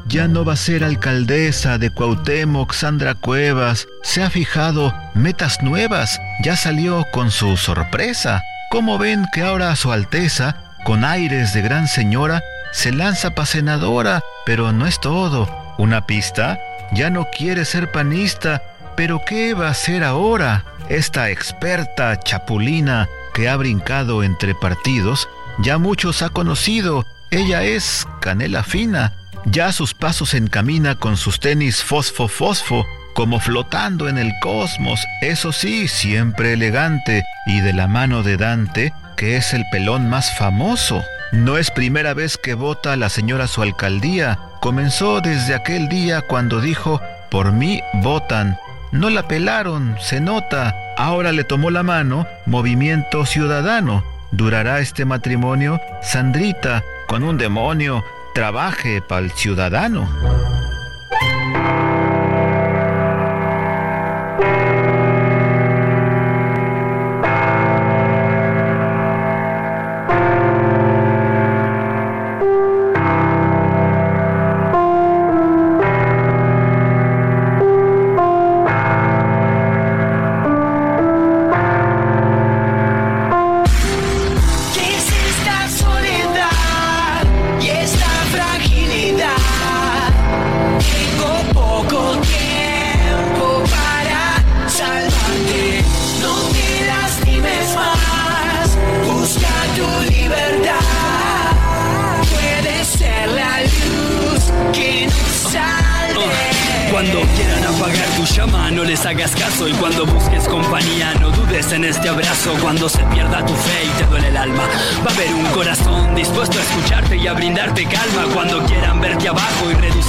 [0.06, 3.86] Ya no va a ser alcaldesa de Cuauhtémoc, Sandra Cuevas.
[4.02, 6.20] Se ha fijado metas nuevas.
[6.42, 8.42] Ya salió con su sorpresa.
[8.72, 14.22] ¿Cómo ven que ahora su Alteza, con aires de gran señora, se lanza pa' senadora?
[14.44, 15.48] Pero no es todo.
[15.78, 16.58] Una pista.
[16.90, 18.60] Ya no quiere ser panista.
[18.96, 20.64] Pero ¿qué va a hacer ahora?
[20.88, 27.04] Esta experta chapulina que ha brincado entre partidos, ya muchos ha conocido.
[27.30, 29.14] Ella es Canela Fina.
[29.44, 35.52] Ya sus pasos encamina con sus tenis fosfo fosfo, como flotando en el cosmos, eso
[35.52, 41.02] sí, siempre elegante, y de la mano de Dante, que es el pelón más famoso.
[41.32, 46.60] No es primera vez que vota la señora su alcaldía, comenzó desde aquel día cuando
[46.60, 48.58] dijo, por mí votan.
[48.92, 54.04] No la pelaron, se nota, Ahora le tomó la mano Movimiento Ciudadano.
[54.30, 55.80] ¿Durará este matrimonio?
[56.02, 60.08] Sandrita, con un demonio, trabaje para el ciudadano.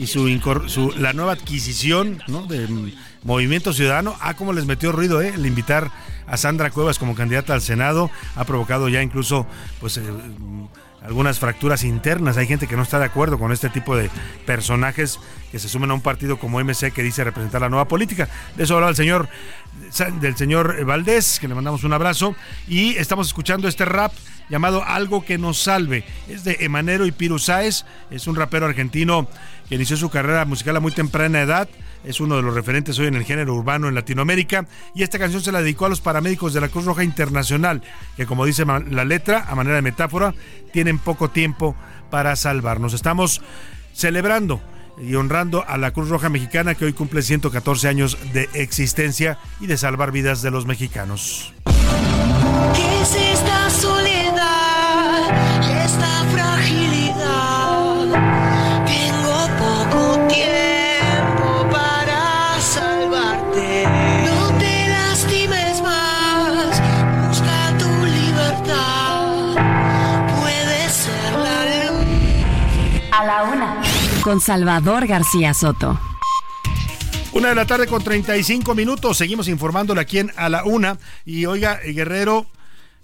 [0.00, 0.26] y su,
[0.66, 2.46] su la nueva adquisición ¿no?
[2.46, 2.66] de
[3.22, 4.16] Movimiento Ciudadano.
[4.20, 5.32] Ah, cómo les metió ruido, ¿eh?
[5.34, 5.90] El invitar
[6.26, 9.46] a Sandra Cuevas como candidata al Senado ha provocado ya incluso
[9.78, 10.02] pues eh,
[11.02, 12.38] algunas fracturas internas.
[12.38, 14.10] Hay gente que no está de acuerdo con este tipo de
[14.46, 18.28] personajes que se sumen a un partido como MC que dice representar la nueva política.
[18.56, 19.28] De eso habla el señor
[20.20, 22.34] del señor Valdés, que le mandamos un abrazo.
[22.68, 24.12] Y estamos escuchando este rap
[24.48, 26.04] llamado Algo que nos salve.
[26.28, 29.28] Es de Emanero y Piru es un rapero argentino
[29.68, 31.68] que inició su carrera musical a muy temprana edad.
[32.04, 35.42] es uno de los referentes hoy en el género urbano en Latinoamérica y esta canción
[35.42, 37.82] se la dedicó a los paramédicos de la Cruz Roja Internacional,
[38.16, 40.34] que como dice la letra, a manera de metáfora,
[40.72, 41.76] tienen poco tiempo
[42.10, 42.94] para salvarnos.
[42.94, 43.42] Estamos
[43.92, 44.60] celebrando
[45.00, 49.66] y honrando a la Cruz Roja Mexicana que hoy cumple 114 años de existencia y
[49.66, 51.52] de salvar vidas de los mexicanos.
[52.74, 53.16] ¿Qué es
[74.22, 75.98] Con Salvador García Soto.
[77.32, 79.16] Una de la tarde con 35 minutos.
[79.16, 80.98] Seguimos informándole aquí en A la Una.
[81.24, 82.46] Y oiga, eh, Guerrero,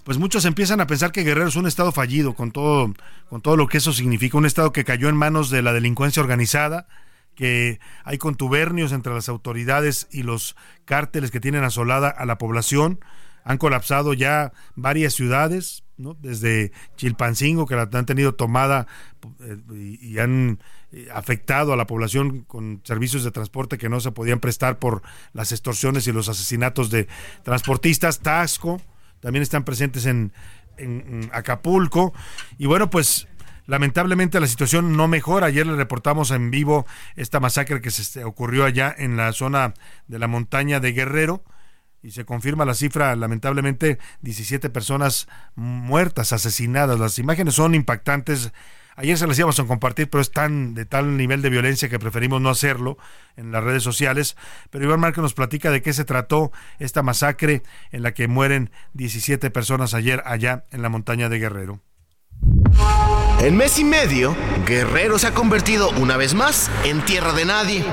[0.05, 2.93] pues muchos empiezan a pensar que Guerrero es un estado fallido con todo,
[3.31, 4.37] con todo lo que eso significa.
[4.37, 6.87] Un estado que cayó en manos de la delincuencia organizada,
[7.35, 13.01] que hay contubernios entre las autoridades y los cárteles que tienen asolada a la población.
[13.43, 16.15] Han colapsado ya varias ciudades, ¿no?
[16.21, 18.87] desde Chilpancingo, que la han tenido tomada
[19.41, 20.59] eh, y han
[21.13, 25.53] afectado a la población con servicios de transporte que no se podían prestar por las
[25.53, 27.09] extorsiones y los asesinatos de
[27.43, 28.21] transportistas.
[28.21, 28.81] Tasco
[29.21, 30.33] también están presentes en,
[31.33, 32.13] Acapulco.
[32.59, 33.29] Y bueno, pues
[33.65, 35.47] lamentablemente la situación no mejora.
[35.47, 39.73] Ayer le reportamos en vivo esta masacre que se ocurrió allá en la zona
[40.07, 41.43] de la montaña de Guerrero
[42.03, 47.01] y se confirma la cifra, lamentablemente 17 personas muertas, asesinadas.
[47.01, 48.53] Las imágenes son impactantes
[48.97, 51.99] Ayer se las íbamos a compartir, pero es tan de tal nivel de violencia que
[51.99, 52.97] preferimos no hacerlo
[53.37, 54.37] en las redes sociales.
[54.71, 58.71] Pero Iván Márquez nos platica de qué se trató esta masacre en la que mueren
[58.95, 61.81] 17 personas ayer allá en la montaña de Guerrero.
[63.41, 67.85] En mes y medio, Guerrero se ha convertido una vez más en tierra de nadie.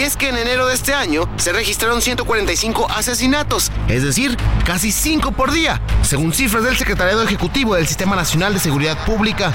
[0.00, 4.34] Y es que en enero de este año se registraron 145 asesinatos, es decir,
[4.64, 9.52] casi 5 por día, según cifras del Secretariado Ejecutivo del Sistema Nacional de Seguridad Pública.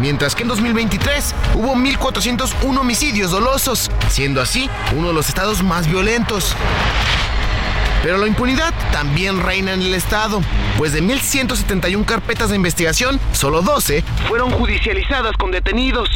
[0.00, 5.88] Mientras que en 2023 hubo 1.401 homicidios dolosos, siendo así uno de los estados más
[5.88, 6.54] violentos.
[8.04, 10.40] Pero la impunidad también reina en el Estado,
[10.76, 16.08] pues de 1.171 carpetas de investigación, solo 12 fueron judicializadas con detenidos.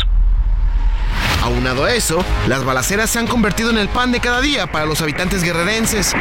[1.42, 4.86] Aunado a eso, las balaceras se han convertido en el pan de cada día para
[4.86, 6.14] los habitantes guerrerenses.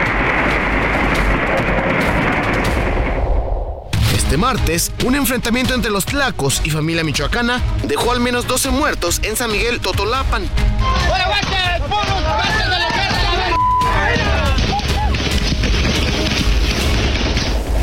[4.16, 9.20] Este martes, un enfrentamiento entre los tlacos y familia michoacana dejó al menos 12 muertos
[9.24, 10.50] en San Miguel Totolapan.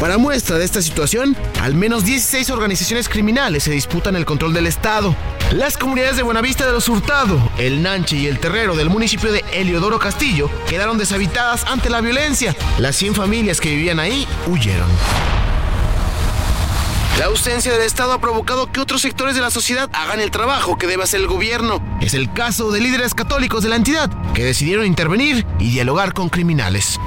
[0.01, 4.69] Para muestra de esta situación, al menos 16 organizaciones criminales se disputan el control del
[4.69, 5.17] Estado.
[5.51, 9.45] Las comunidades de Buenavista de los Hurtado, El Nanche y El Terrero del municipio de
[9.53, 12.55] Eliodoro Castillo quedaron deshabitadas ante la violencia.
[12.79, 14.89] Las 100 familias que vivían ahí huyeron.
[17.19, 20.79] La ausencia del Estado ha provocado que otros sectores de la sociedad hagan el trabajo
[20.79, 21.83] que debe hacer el gobierno.
[22.01, 26.29] Es el caso de líderes católicos de la entidad que decidieron intervenir y dialogar con
[26.29, 27.01] criminales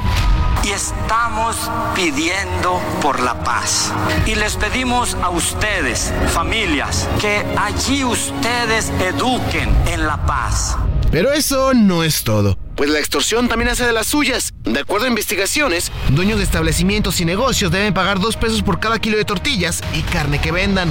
[0.63, 1.56] y estamos
[1.95, 3.91] pidiendo por la paz.
[4.26, 10.78] Y les pedimos a ustedes, familias, que allí ustedes eduquen en la paz.
[11.12, 14.54] Pero eso no es todo, pues la extorsión también hace de las suyas.
[14.63, 19.00] De acuerdo a investigaciones, dueños de establecimientos y negocios deben pagar dos pesos por cada
[19.00, 20.89] kilo de tortillas y carne que vendan.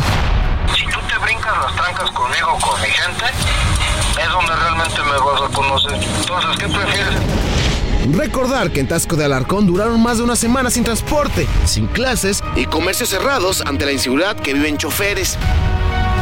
[0.76, 3.24] Si tú te brincas las trancas conmigo, con mi gente,
[4.22, 5.94] es donde realmente me vas a conocer.
[5.94, 7.59] Entonces, ¿qué prefieres?
[8.08, 12.42] Recordar que en Tasco de Alarcón duraron más de una semana sin transporte, sin clases
[12.56, 15.38] y comercios cerrados ante la inseguridad que viven choferes.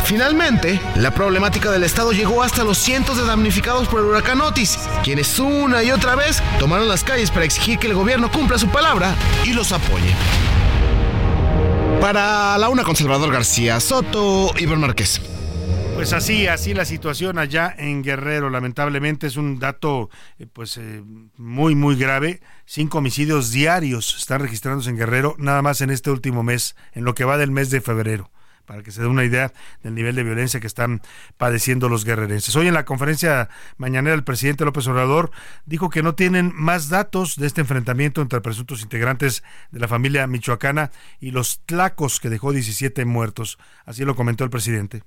[0.05, 4.79] Finalmente, la problemática del Estado llegó hasta los cientos de damnificados por el huracán Otis,
[5.05, 8.69] quienes una y otra vez tomaron las calles para exigir que el gobierno cumpla su
[8.69, 9.14] palabra
[9.45, 10.14] y los apoye.
[12.01, 15.21] Para la una con Salvador García Soto, Iván Márquez.
[15.99, 18.51] Pues así, así la situación allá en Guerrero.
[18.51, 21.03] Lamentablemente es un dato eh, pues eh,
[21.37, 22.41] muy, muy grave.
[22.67, 27.17] Cinco homicidios diarios están registrándose en Guerrero, nada más en este último mes, en lo
[27.17, 28.31] que va del mes de febrero
[28.65, 31.03] para que se dé una idea del nivel de violencia que están
[31.37, 32.55] padeciendo los guerrerenses.
[32.55, 35.33] Hoy en la conferencia mañanera el presidente López Obrador
[35.67, 40.29] dijo que no tienen más datos de este enfrentamiento entre presuntos integrantes de la familia
[40.29, 43.59] michoacana y los tlacos que dejó 17 muertos.
[43.85, 45.03] Así lo comentó el presidente.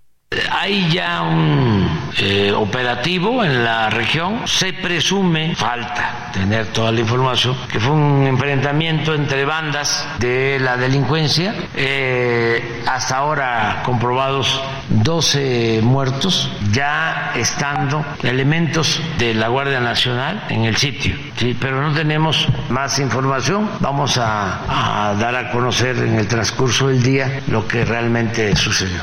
[0.49, 1.85] Hay ya un
[2.17, 4.47] eh, operativo en la región.
[4.47, 10.77] Se presume, falta tener toda la información, que fue un enfrentamiento entre bandas de la
[10.77, 11.53] delincuencia.
[11.75, 20.77] Eh, hasta ahora comprobados 12 muertos, ya estando elementos de la Guardia Nacional en el
[20.77, 21.13] sitio.
[21.35, 23.69] Sí, pero no tenemos más información.
[23.81, 29.01] Vamos a, a dar a conocer en el transcurso del día lo que realmente sucedió.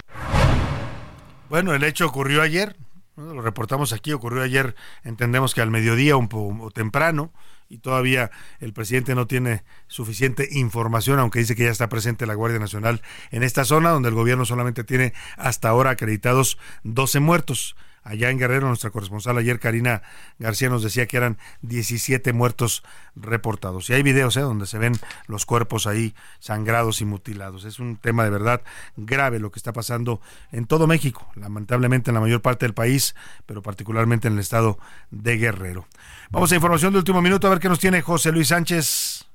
[1.49, 2.77] Bueno, el hecho ocurrió ayer,
[3.17, 7.33] lo reportamos aquí, ocurrió ayer, entendemos que al mediodía un poco temprano,
[7.71, 8.31] y todavía
[8.61, 13.03] el presidente no tiene suficiente información, aunque dice que ya está presente la Guardia Nacional
[13.31, 17.77] en esta zona, donde el gobierno solamente tiene hasta ahora acreditados 12 muertos.
[18.09, 20.01] Allá en Guerrero, nuestra corresponsal ayer, Karina
[20.39, 22.83] García, nos decía que eran 17 muertos
[23.15, 23.91] reportados.
[23.91, 24.41] Y hay videos ¿eh?
[24.41, 24.95] donde se ven
[25.27, 27.67] los cuerpos ahí sangrados y mutilados.
[27.67, 28.63] Es un tema de verdad
[28.97, 33.15] grave lo que está pasando en todo México, lamentablemente en la mayor parte del país,
[33.45, 34.79] pero particularmente en el estado
[35.11, 35.87] de Guerrero.
[36.31, 39.27] Vamos a información de último minuto a ver qué nos tiene José Luis Sánchez.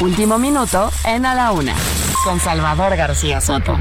[0.00, 1.74] Último minuto en A la Una,
[2.22, 3.78] con Salvador García Soto.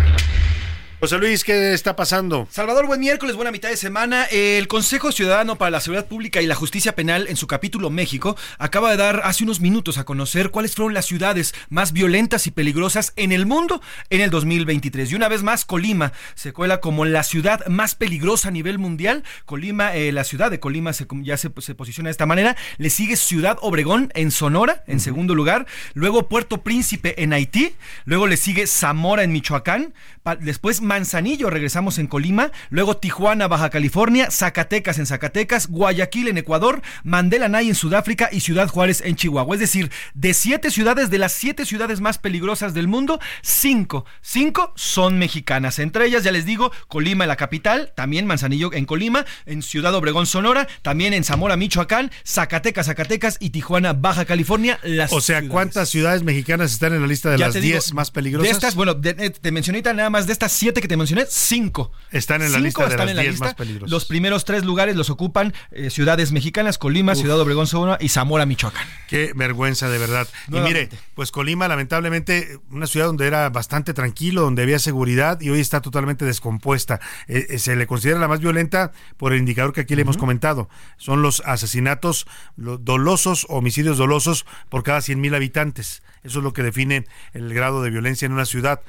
[1.04, 2.48] José Luis, ¿qué está pasando?
[2.50, 4.24] Salvador, buen miércoles, buena mitad de semana.
[4.32, 8.38] El Consejo Ciudadano para la Seguridad Pública y la Justicia Penal, en su capítulo México,
[8.58, 12.52] acaba de dar hace unos minutos a conocer cuáles fueron las ciudades más violentas y
[12.52, 15.12] peligrosas en el mundo en el 2023.
[15.12, 19.26] Y una vez más, Colima se cuela como la ciudad más peligrosa a nivel mundial.
[19.44, 22.56] Colima, eh, la ciudad de Colima se, ya se, se, posiciona de esta manera.
[22.78, 25.04] Le sigue Ciudad Obregón en Sonora, en uh -huh.
[25.04, 25.68] segundo lugar.
[25.96, 27.76] Luego Puerto Príncipe en Haití.
[28.06, 29.94] Luego le sigue Zamora en Michoacán.
[30.40, 36.84] Después Manzanillo, regresamos en Colima, luego Tijuana, Baja California, Zacatecas en Zacatecas, Guayaquil en Ecuador,
[37.04, 39.56] Mandela Nay en Sudáfrica y Ciudad Juárez en Chihuahua.
[39.56, 44.72] Es decir, de siete ciudades, de las siete ciudades más peligrosas del mundo, cinco, cinco
[44.76, 45.80] son mexicanas.
[45.80, 50.28] Entre ellas, ya les digo, Colima, la capital, también Manzanillo en Colima, en Ciudad Obregón,
[50.28, 54.80] Sonora, también en Zamora, Michoacán, Zacatecas, Zacatecas y Tijuana, Baja California.
[54.84, 56.22] Las o sea, ¿cuántas ciudades.
[56.22, 58.48] mexicanas están en la lista de ya las diez más peligrosas?
[58.48, 61.92] De estas, bueno, de, te mencioné nada más de estas siete que te mencioné, cinco.
[62.12, 63.46] Están en la cinco lista de están las en la 10 lista.
[63.46, 63.90] más peligrosas.
[63.90, 67.20] Los primeros tres lugares los ocupan eh, ciudades mexicanas, Colima, Uf.
[67.20, 68.86] Ciudad Obregón, Sonora y Zamora, Michoacán.
[69.08, 70.28] Qué vergüenza, de verdad.
[70.48, 70.80] Nuevamente.
[70.80, 75.50] Y mire, pues Colima, lamentablemente, una ciudad donde era bastante tranquilo, donde había seguridad y
[75.50, 77.00] hoy está totalmente descompuesta.
[77.28, 79.98] Eh, eh, se le considera la más violenta por el indicador que aquí uh -huh.
[79.98, 80.70] le hemos comentado.
[80.98, 82.28] Son los asesinatos
[82.58, 86.04] los dolosos, homicidios dolosos por cada 100 mil habitantes.
[86.24, 88.82] Eso es lo que define el grado de violencia en una ciudad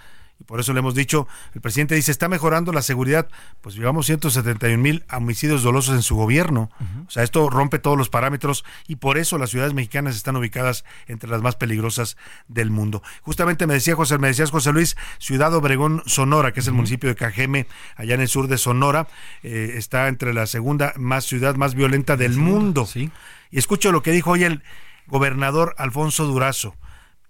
[0.45, 3.29] y por eso le hemos dicho, el presidente dice, está mejorando la seguridad,
[3.63, 6.71] pues llevamos 171 mil homicidios dolosos en su gobierno.
[6.81, 7.07] Uh -huh.
[7.07, 10.85] O sea, esto rompe todos los parámetros y por eso las ciudades mexicanas están ubicadas
[11.07, 12.17] entre las más peligrosas
[12.47, 13.03] del mundo.
[13.23, 16.75] Justamente me decía José, me decías José Luis, Ciudad Obregón, Sonora, que es el uh
[16.75, 16.77] -huh.
[16.77, 17.67] municipio de Cajeme,
[17.97, 19.09] allá en el sur de Sonora,
[19.43, 22.85] eh, está entre la segunda más ciudad más violenta del mundo.
[22.87, 23.11] Sí.
[23.51, 24.63] Y escucho lo que dijo hoy el
[25.07, 26.77] gobernador Alfonso Durazo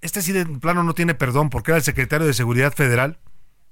[0.04, 3.18] este sí de plano no tiene perdón porque era el secretario de Seguridad Federal,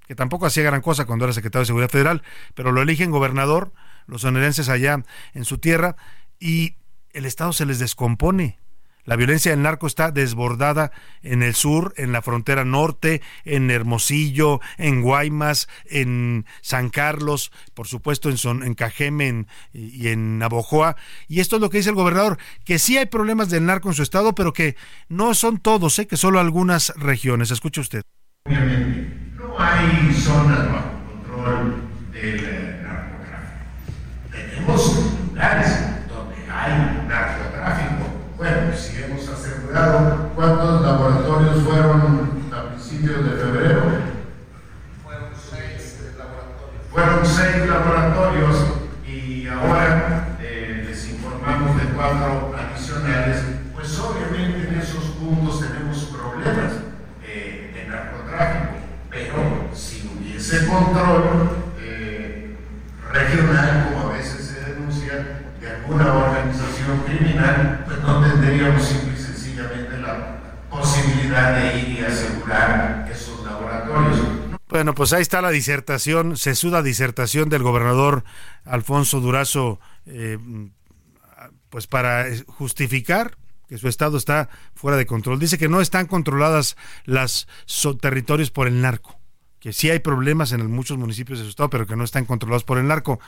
[0.06, 2.22] que tampoco hacía gran cosa cuando era secretario de Seguridad Federal,
[2.54, 3.74] pero lo eligen gobernador,
[4.06, 5.04] los sonorenses allá
[5.34, 5.94] en su tierra,
[6.40, 6.76] y
[7.10, 8.58] el Estado se les descompone.
[9.04, 10.92] La violencia del narco está desbordada
[11.22, 17.88] en el sur, en la frontera norte, en Hermosillo, en Guaymas, en San Carlos, por
[17.88, 20.94] supuesto en, Cajeme y en Navojoa.
[21.26, 23.94] Y esto es lo que dice el gobernador, que sí hay problemas del narco en
[23.94, 24.76] su estado, pero que
[25.08, 26.06] no son todos, ¿eh?
[26.06, 27.50] que solo algunas regiones.
[27.50, 28.02] Escuche usted.
[28.46, 31.82] Obviamente, no hay zonas bajo control
[32.12, 33.64] del narcotráfico.
[34.30, 35.68] Tenemos lugares
[36.08, 38.72] donde hay narcotráfico bueno,
[40.34, 43.82] cuántos laboratorios fueron a principios de febrero.
[45.02, 46.86] Fueron seis laboratorios.
[46.90, 48.66] Fueron seis laboratorios
[49.06, 53.42] y ahora eh, les informamos de cuatro adicionales.
[53.74, 56.72] Pues obviamente en esos puntos tenemos problemas
[57.26, 58.74] eh, de narcotráfico,
[59.10, 61.50] pero si hubiese control
[61.80, 62.56] eh,
[63.10, 69.12] regional, como a veces se denuncia, de alguna organización criminal, pues no tendríamos la
[70.72, 74.20] posibilidad de ir y asegurar esos laboratorios.
[74.68, 78.24] Bueno, pues ahí está la disertación, sesuda disertación del gobernador
[78.64, 80.38] Alfonso Durazo, eh,
[81.68, 83.36] pues para justificar
[83.68, 85.38] que su estado está fuera de control.
[85.38, 86.76] Dice que no están controladas
[87.66, 89.20] so territorios por el narco,
[89.60, 92.64] que sí hay problemas en muchos municipios de su estado, pero que no están controlados
[92.64, 93.20] por el narco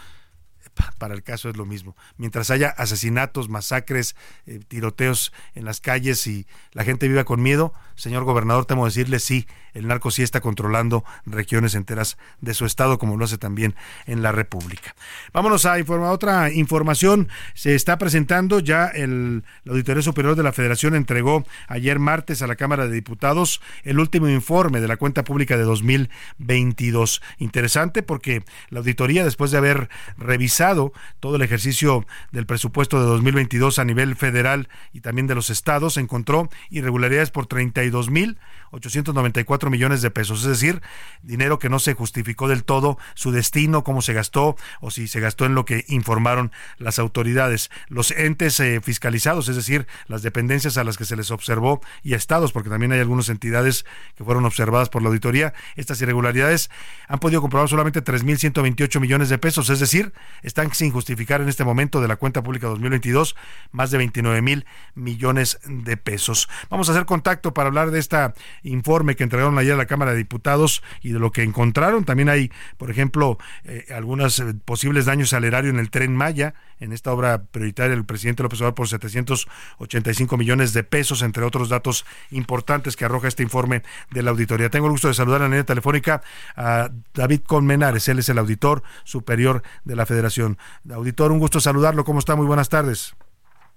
[0.98, 1.96] para el caso es lo mismo.
[2.16, 4.16] Mientras haya asesinatos, masacres,
[4.46, 9.18] eh, tiroteos en las calles y la gente viva con miedo, señor gobernador, temo decirle
[9.18, 13.74] sí, el narco sí está controlando regiones enteras de su estado, como lo hace también
[14.06, 14.94] en la República.
[15.32, 17.28] Vámonos a informar otra información.
[17.54, 22.46] Se está presentando ya el, la Auditoría Superior de la Federación entregó ayer martes a
[22.46, 27.20] la Cámara de Diputados el último informe de la cuenta pública de 2022.
[27.38, 33.80] Interesante porque la auditoría, después de haber revisado todo el ejercicio del presupuesto de 2022
[33.80, 37.46] a nivel federal y también de los estados, encontró irregularidades por
[37.90, 38.36] 32 mil
[38.74, 40.82] 894 millones de pesos, es decir,
[41.22, 45.20] dinero que no se justificó del todo su destino, cómo se gastó o si se
[45.20, 47.70] gastó en lo que informaron las autoridades.
[47.88, 52.14] Los entes eh, fiscalizados, es decir, las dependencias a las que se les observó y
[52.14, 53.84] estados, porque también hay algunas entidades
[54.16, 56.70] que fueron observadas por la auditoría, estas irregularidades
[57.08, 60.12] han podido comprobar solamente 3.128 millones de pesos, es decir,
[60.42, 63.36] están sin justificar en este momento de la cuenta pública 2022
[63.72, 66.48] más de 29 mil millones de pesos.
[66.70, 68.34] Vamos a hacer contacto para hablar de esta
[68.64, 72.04] informe que entregaron ayer a la Cámara de Diputados y de lo que encontraron.
[72.04, 76.54] También hay, por ejemplo, eh, algunos eh, posibles daños al erario en el tren Maya,
[76.80, 81.68] en esta obra prioritaria del presidente López Obrador por 785 millones de pesos, entre otros
[81.68, 84.70] datos importantes que arroja este informe de la auditoría.
[84.70, 86.22] Tengo el gusto de saludar en la línea telefónica
[86.56, 90.58] a David Conmenares, él es el auditor superior de la Federación.
[90.90, 92.04] Auditor, un gusto saludarlo.
[92.04, 92.36] ¿Cómo está?
[92.36, 93.14] Muy buenas tardes.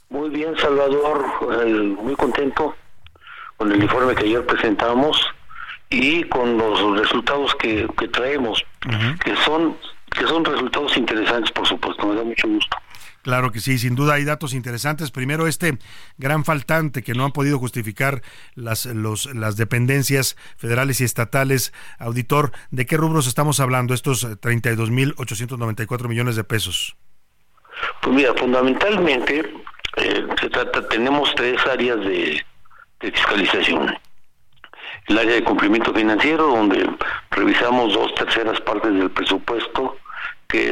[0.10, 1.26] Muy bien, Salvador,
[1.66, 2.74] eh, muy contento
[3.58, 5.20] con el informe que ayer presentamos
[5.90, 8.64] y con los resultados que, que traemos,
[9.24, 9.76] que son
[10.18, 12.78] que son resultados interesantes, por supuesto, me da mucho gusto.
[13.22, 15.12] Claro que sí, sin duda hay datos interesantes.
[15.12, 15.78] Primero, este
[16.18, 18.22] gran faltante que no han podido justificar
[18.56, 21.74] las, los, las dependencias federales y estatales.
[22.00, 26.96] Auditor, ¿de qué rubros estamos hablando estos 32.894 millones de pesos?
[28.02, 29.40] Pues mira, fundamentalmente
[29.98, 32.42] eh, se trata, tenemos tres áreas de,
[33.00, 33.98] de fiscalización.
[35.08, 36.90] El área de cumplimiento financiero, donde
[37.32, 39.98] revisamos dos terceras partes del presupuesto,
[40.48, 40.70] que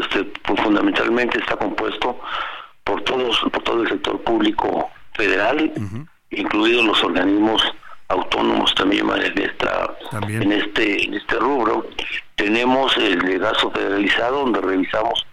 [0.00, 2.20] este, pues, fundamentalmente está compuesto
[2.84, 5.72] por todos, por todo el sector público federal,
[6.30, 7.62] incluidos los organismos
[8.08, 9.96] autónomos también en esta
[10.28, 11.86] en este en este rubro.
[12.36, 15.26] Tenemos el de gasto federalizado donde revisamos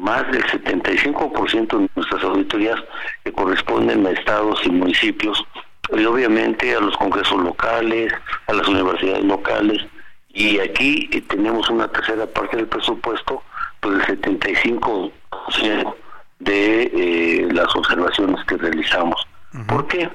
[0.00, 2.80] más del 75% de nuestras auditorías
[3.22, 5.44] que corresponden a estados y municipios
[5.92, 8.12] y obviamente a los congresos locales,
[8.46, 9.84] a las universidades locales
[10.32, 13.42] y aquí eh, tenemos una tercera parte del presupuesto,
[13.80, 15.94] pues el 75%
[16.38, 19.26] de eh, las observaciones que realizamos.
[19.66, 20.08] ¿Por qué?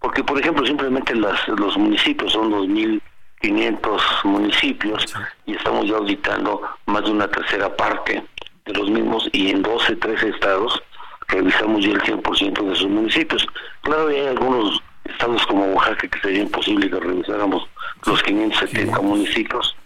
[0.00, 5.04] Porque, por ejemplo, simplemente las, los municipios son 2.500 municipios
[5.46, 8.24] y estamos ya auditando más de una tercera parte
[8.68, 10.82] de los mismos y en 12, 13 estados
[11.28, 13.46] revisamos ya el 100% de sus municipios.
[13.82, 17.68] Claro, hay algunos estados como Oaxaca que sería imposible que revisáramos
[18.06, 19.76] los 570 municipios,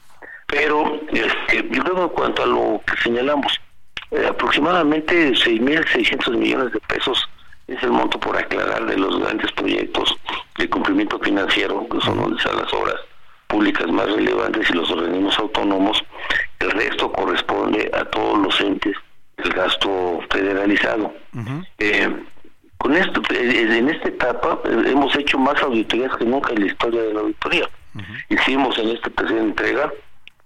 [0.46, 3.60] pero este, y luego en cuanto a lo que señalamos,
[4.10, 7.26] eh, aproximadamente 6.600 millones de pesos
[7.66, 10.16] es el monto por aclarar de los grandes proyectos
[10.58, 12.96] de cumplimiento financiero, que son donde están las obras
[13.46, 16.02] públicas más relevantes y los organismos autónomos,
[16.60, 18.96] el resto corresponde a todos los entes
[19.36, 21.12] del gasto federalizado.
[21.78, 22.08] eh,
[22.78, 26.66] con esto, eh, en esta etapa eh, hemos hecho más auditorías que nunca en la
[26.66, 27.68] historia de la auditoría.
[28.30, 29.92] Hicimos en esta tercera entrega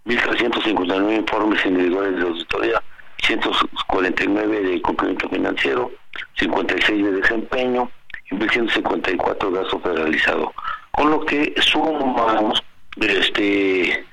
[0.04, 2.82] 1.359 informes individuales de auditoría,
[3.22, 5.90] 149 de cumplimiento financiero,
[6.34, 7.90] 56 de desempeño
[8.30, 10.52] y 1.154 de gasto federalizado.
[10.90, 12.62] Con lo que sumamos
[12.98, 14.04] este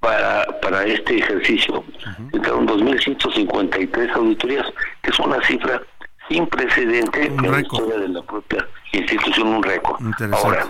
[0.00, 1.84] para, para este ejercicio,
[2.32, 4.66] entraron 2.153 auditorías,
[5.02, 5.80] que es una cifra
[6.28, 10.00] sin precedente en la historia de la propia institución, un récord.
[10.32, 10.66] Ahora,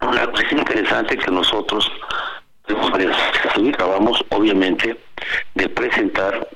[0.00, 1.90] una cosa interesante que nosotros
[3.80, 4.96] acabamos obviamente
[5.54, 6.48] de presentar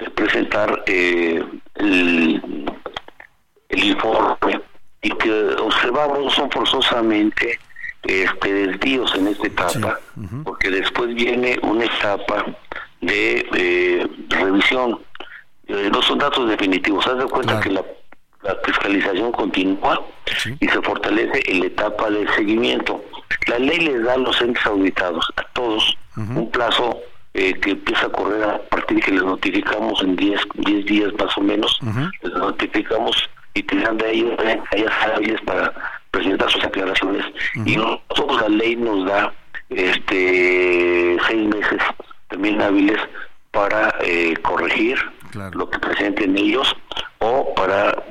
[0.00, 1.42] de presentar eh,
[1.74, 2.70] el,
[3.68, 4.60] el informe
[5.02, 7.58] y que observamos son forzosamente
[8.04, 10.00] este desvíos en esta etapa
[10.44, 12.44] porque después viene una etapa
[13.00, 15.00] de eh, revisión
[15.66, 17.84] eh, no son datos definitivos haz de cuenta que la,
[18.42, 20.00] la fiscalización continúa
[20.60, 23.02] y se fortalece en la etapa de seguimiento.
[23.46, 26.98] La ley les da a los entes auditados a todos un plazo
[27.34, 31.12] eh, que empieza a correr a partir de que les notificamos en 10 10 días
[31.18, 31.78] más o menos
[32.22, 34.36] les notificamos y tendrán de ahí
[34.72, 35.72] ellas hábiles para
[36.10, 37.24] presentar sus aclaraciones.
[37.64, 39.32] Y nosotros la ley nos da
[39.70, 41.82] este seis meses
[42.28, 42.98] también hábiles
[43.50, 44.98] para eh, corregir
[45.52, 46.74] lo que presenten ellos
[47.18, 48.02] o para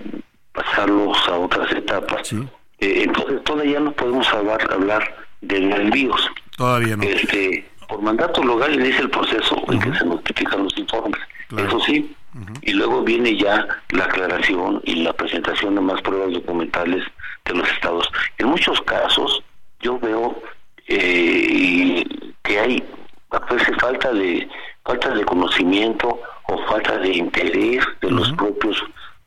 [0.54, 2.34] pasarlos a otras etapas.
[2.80, 6.30] Eh, entonces todavía no podemos hablar, hablar de envíos.
[6.56, 7.04] Todavía no.
[7.04, 11.22] Este, por mandato legal inicia el proceso en que se notifican los informes.
[11.58, 12.14] Eso sí,
[12.62, 17.04] y luego viene ya la aclaración y la presentación de más pruebas documentales
[17.48, 18.10] de los estados.
[18.38, 19.44] En muchos casos
[19.80, 20.42] yo veo
[20.88, 22.04] eh,
[22.44, 22.84] que hay
[23.32, 24.48] a veces falta de
[24.86, 28.82] falta de conocimiento o falta de interés de los propios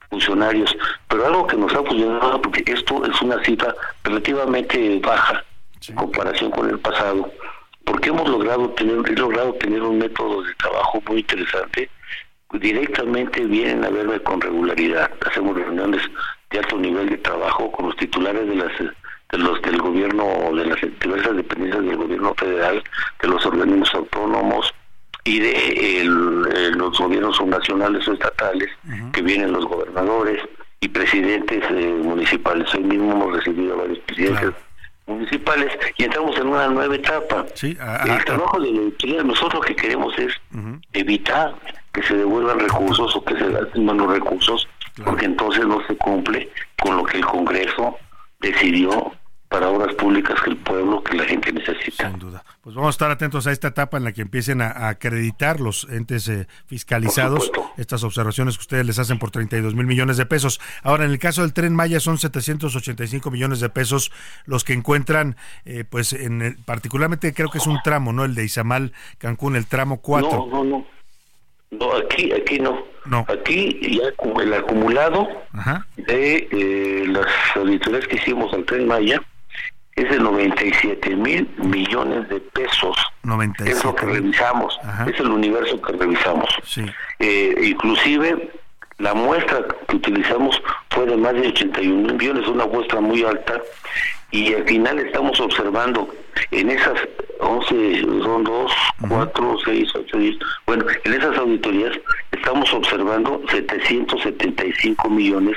[0.09, 0.75] funcionarios,
[1.09, 5.45] pero algo que nos ha funcionado porque esto es una cifra relativamente baja
[5.87, 7.31] en comparación con el pasado,
[7.85, 11.91] porque hemos logrado tener he logrado tener un método de trabajo muy interesante
[12.59, 15.11] directamente vienen a verme con regularidad.
[15.27, 16.03] Hacemos reuniones
[16.51, 20.25] de alto nivel de trabajo con los titulares de las de los del gobierno
[20.55, 22.83] de las diversas dependencias del gobierno federal,
[23.23, 24.75] de los organismos autónomos
[25.25, 28.69] y de los gobiernos nacionales o estatales,
[29.13, 30.43] que vienen los gobernadores
[30.81, 32.75] y presidentes eh, municipales.
[32.75, 34.55] Hoy mismo hemos recibido varios presidentes
[35.07, 37.47] municipales y entramos en una nueva etapa.
[37.63, 40.33] el trabajo de la auditoría, nosotros lo que queremos es
[40.93, 41.55] evitar
[41.93, 44.69] que se devuelvan recursos o que se gasten los recursos,
[45.05, 46.51] porque entonces no se cumple
[46.83, 47.97] con lo que el Congreso
[48.41, 49.13] decidió
[49.51, 52.09] para obras públicas que el pueblo, que la gente necesita.
[52.09, 52.45] Sin duda.
[52.61, 55.89] Pues vamos a estar atentos a esta etapa en la que empiecen a, acreditar los
[55.91, 60.61] entes eh, fiscalizados estas observaciones que ustedes les hacen por 32 mil millones de pesos.
[60.85, 64.13] Ahora, en el caso del tren Maya son 785 millones de pesos
[64.45, 65.35] los que encuentran,
[65.65, 68.25] eh, pues en particularmente creo que es un tramo, ¿no?
[68.25, 70.31] El de Izamal, Cancún, el tramo 4.
[70.31, 71.00] No, no, no.
[71.71, 72.83] No, aquí, aquí no.
[73.07, 73.25] no.
[73.29, 74.09] Aquí ya
[74.43, 75.29] el acumulado
[75.97, 79.23] de eh, las auditorías que hicimos al Tren Maya
[79.95, 82.97] es de 97 mil millones de pesos.
[83.23, 86.49] 97 es lo que revisamos, es el universo que revisamos.
[87.19, 88.51] Eh, inclusive
[88.99, 90.61] la muestra que utilizamos
[90.91, 93.61] fue de más de 81 mil millones, una muestra muy alta,
[94.31, 96.09] y al final estamos observando
[96.51, 96.99] en esas
[97.41, 98.73] 11, son 2,
[99.09, 100.37] 4, 6, 8, 10,
[100.67, 101.99] bueno, en esas auditorías
[102.33, 105.57] estamos observando 775 millones,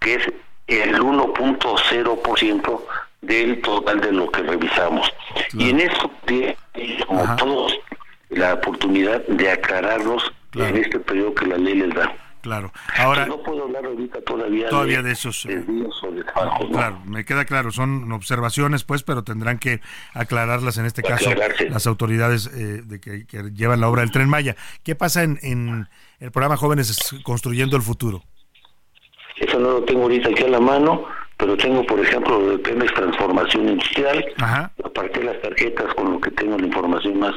[0.00, 0.32] que es
[0.66, 2.80] el 1.0%
[3.22, 5.12] del total de lo que revisamos.
[5.52, 6.10] Y en eso,
[7.06, 7.78] como todos,
[8.30, 12.14] la oportunidad de aclararlos en este periodo que la ley les da.
[12.42, 12.72] Claro.
[12.98, 15.46] Ahora no puedo hablar ahorita todavía, todavía de, esos.
[15.46, 15.64] Eh,
[16.72, 19.80] claro, me queda claro, son observaciones, pues, pero tendrán que
[20.12, 21.30] aclararlas en este caso
[21.70, 24.56] las autoridades eh, de que, llevan la obra del Tren Maya.
[24.82, 25.88] ¿Qué pasa en, en
[26.18, 28.24] el programa Jóvenes construyendo el futuro?
[29.36, 31.04] Eso no lo tengo ahorita aquí a la mano,
[31.36, 34.24] pero tengo, por ejemplo, lo de Pemex Transformación Industrial,
[34.84, 37.34] aparte de las tarjetas con lo que tengo la información más.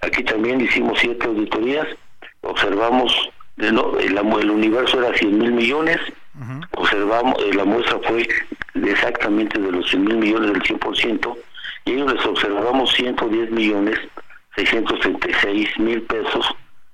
[0.00, 1.86] Aquí también hicimos siete auditorías,
[2.42, 3.12] observamos
[3.58, 5.98] no, el, el, universo era 100 mil millones,
[6.76, 8.28] observamos, eh, la muestra fue
[8.74, 11.36] exactamente de los 100 mil millones del 100%,
[11.84, 13.98] y ellos les observamos 110 millones
[14.54, 16.46] 636 mil pesos,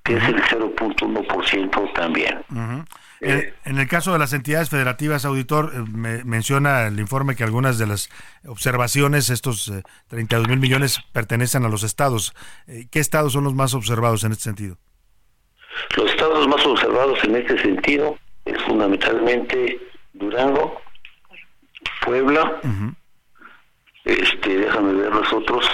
[0.03, 2.45] que es el 0.1% también.
[3.21, 7.45] Eh, en, el caso de las entidades federativas, auditor, eh, me, menciona el informe que
[7.45, 8.11] algunas de las
[8.47, 9.73] observaciones, estos
[10.09, 12.35] 32 mil millones, pertenecen a los estados.
[12.67, 14.79] ¿Qué estados son los más observados en este sentido?
[15.97, 19.79] Los estados más observados en este sentido es fundamentalmente
[20.13, 20.81] Durango,
[22.05, 22.61] Puebla,
[24.05, 25.69] este, déjame ver los otros.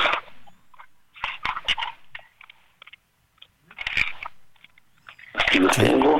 [5.35, 6.19] Aquí los tengo.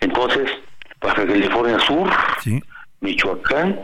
[0.00, 0.50] Entonces,
[1.00, 2.10] Baja California Sur,
[3.00, 3.80] Michoacán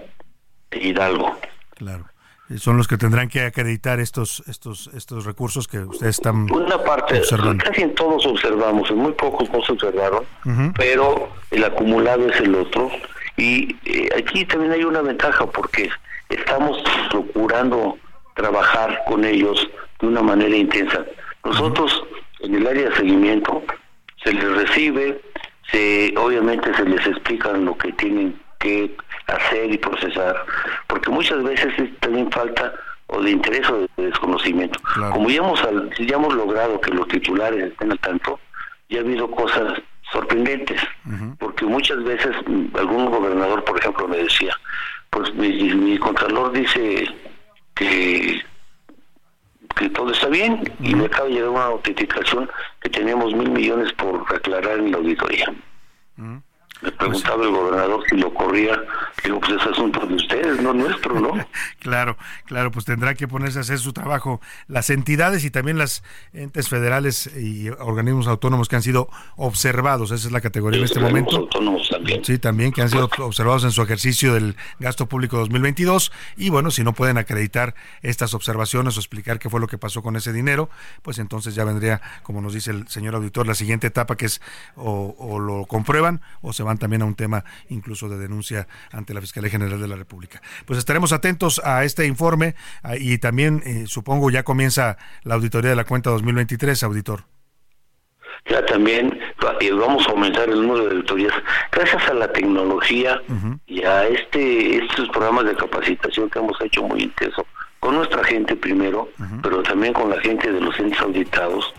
[0.70, 1.38] e Hidalgo.
[1.76, 2.06] Claro.
[2.50, 6.82] Eh, son los que tendrán que acreditar estos estos estos recursos que ustedes están una
[6.82, 7.64] parte observando.
[7.64, 10.24] casi en todos observamos en muy pocos no se observaron
[10.76, 12.90] pero el acumulado es el otro.
[13.36, 15.90] Y eh, aquí también hay una ventaja porque
[16.28, 17.98] estamos procurando
[18.34, 19.68] trabajar con ellos
[20.00, 21.04] de una manera intensa.
[21.44, 22.04] Nosotros
[22.40, 23.62] en el área de seguimiento
[24.22, 25.20] se les recibe
[25.70, 28.94] se obviamente se les explica lo que tienen que
[29.26, 30.44] hacer y procesar,
[30.86, 32.74] porque muchas veces es también falta
[33.06, 34.78] o de interés o de desconocimiento.
[35.12, 35.60] Como ya hemos,
[35.98, 38.40] ya hemos logrado que los titulares estén al tanto,
[38.88, 39.80] ya ha habido cosas
[40.12, 40.80] sorprendentes,
[41.38, 44.54] porque muchas veces mm, algún gobernador, por ejemplo, me decía,
[45.10, 47.06] pues mi, mi contralor dice
[47.74, 48.42] que
[49.74, 52.48] que todo está bien y me acaba de llegar una notificación
[52.80, 55.52] que tenemos mil millones por aclarar en la auditoría.
[56.82, 58.82] Me preguntaba el gobernador si lo corría.
[59.22, 61.32] Digo, pues es asunto de ustedes, no nuestro, ¿no?
[61.78, 66.02] claro, claro, pues tendrá que ponerse a hacer su trabajo las entidades y también las
[66.34, 71.00] entes federales y organismos autónomos que han sido observados, esa es la categoría en este
[71.00, 71.36] momento.
[71.36, 72.24] autónomos también.
[72.24, 76.70] Sí, también que han sido observados en su ejercicio del gasto público 2022 y bueno,
[76.70, 80.32] si no pueden acreditar estas observaciones o explicar qué fue lo que pasó con ese
[80.32, 80.68] dinero,
[81.02, 84.42] pues entonces ya vendría, como nos dice el señor auditor, la siguiente etapa que es
[84.76, 89.14] o, o lo comprueban o se van también a un tema incluso de denuncia ante
[89.14, 90.40] la Fiscalía General de la República.
[90.66, 92.54] Pues estaremos atentos a este informe
[92.98, 97.24] y también eh, supongo ya comienza la auditoría de la cuenta 2023, auditor.
[98.46, 99.18] Ya también
[99.72, 101.32] vamos a aumentar el número de auditorías
[101.72, 103.20] gracias a la tecnología
[103.66, 107.46] y a este estos programas de capacitación que hemos hecho muy intenso
[107.80, 109.08] con nuestra gente primero,
[109.42, 111.72] pero también con la gente de los entes auditados.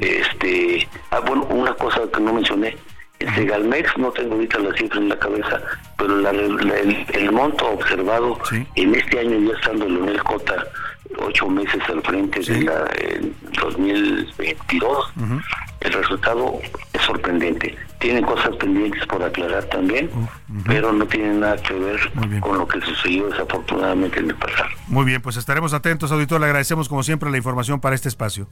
[0.00, 2.76] Este, ah, bueno, una cosa que no mencioné,
[3.34, 5.60] Segalmex, no tengo ahorita la cifra en la cabeza,
[5.96, 8.38] pero el, monto observado
[8.74, 10.66] en este año ya estando Leonel Cota
[11.18, 12.90] ocho meses al frente de la
[13.60, 15.12] 2022,
[15.80, 16.60] el resultado
[16.92, 17.76] es sorprendente.
[17.98, 20.10] Tienen cosas pendientes por aclarar también,
[20.66, 21.98] pero no tienen nada que ver
[22.40, 24.68] con lo que sucedió desafortunadamente en el pasado.
[24.88, 26.40] Muy bien, pues estaremos atentos, auditor.
[26.40, 28.48] Le agradecemos como siempre la información para este espacio.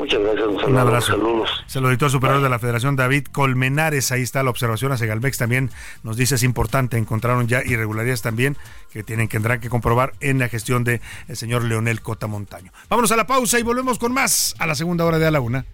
[0.00, 1.06] Muchas gracias, un, abrazo.
[1.08, 1.50] Saludos.
[1.68, 4.10] Es el auditor superior de la Federación, David Colmenares.
[4.12, 5.36] Ahí está la observación a Segalmex.
[5.36, 5.70] También
[6.02, 6.96] nos dice es importante.
[6.96, 8.56] Encontraron ya irregularidades también
[8.90, 12.72] que tienen que tendrán que comprobar en la gestión del el señor Leonel Cota Montaño.
[12.88, 15.40] Vámonos a la pausa y volvemos con más a la segunda hora de A la
[15.40, 15.66] Una.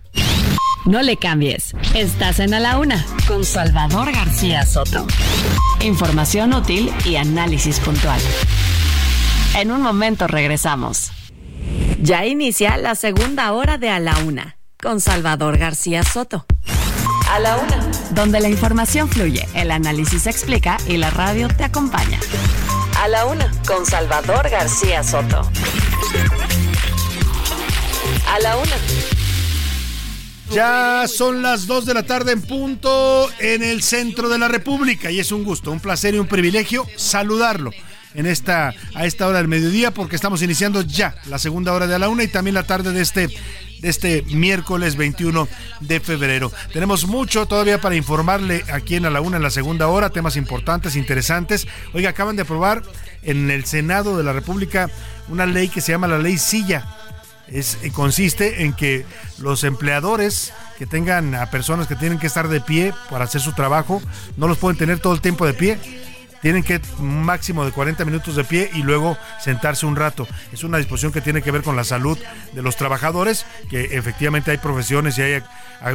[0.87, 1.75] No le cambies.
[1.95, 5.07] Estás en A la Una con Salvador García Soto.
[5.81, 8.21] Información útil y análisis puntual.
[9.57, 11.13] En un momento regresamos.
[12.01, 16.47] Ya inicia la segunda hora de A la Una con Salvador García Soto.
[17.31, 17.91] A la Una.
[18.11, 22.21] Donde la información fluye, el análisis se explica y la radio te acompaña.
[23.03, 25.51] A la Una con Salvador García Soto.
[28.33, 28.77] A la Una.
[30.53, 35.11] Ya son las 2 de la tarde en punto en el centro de la República
[35.11, 37.73] y es un gusto, un placer y un privilegio saludarlo
[38.17, 41.95] en esta, a esta hora del mediodía porque estamos iniciando ya la segunda hora de
[41.95, 45.47] a la una y también la tarde de este, de este miércoles 21
[45.81, 46.51] de febrero.
[46.73, 50.37] Tenemos mucho todavía para informarle aquí en a la una en la segunda hora, temas
[50.37, 51.69] importantes, interesantes.
[51.93, 52.83] Oiga, acaban de aprobar
[53.23, 54.91] en el Senado de la República
[55.29, 56.87] una ley que se llama la ley Silla.
[57.49, 59.05] Es, eh, consiste en que
[59.39, 63.53] los empleadores que tengan a personas que tienen que estar de pie para hacer su
[63.53, 64.03] trabajo,
[64.37, 65.79] no los pueden tener todo el tiempo de pie
[66.43, 70.27] tienen que un máximo de 40 minutos de pie y luego sentarse un rato.
[70.53, 72.19] Es una disposición que tiene que ver con la salud
[72.53, 75.43] de los trabajadores, que efectivamente hay profesiones y hay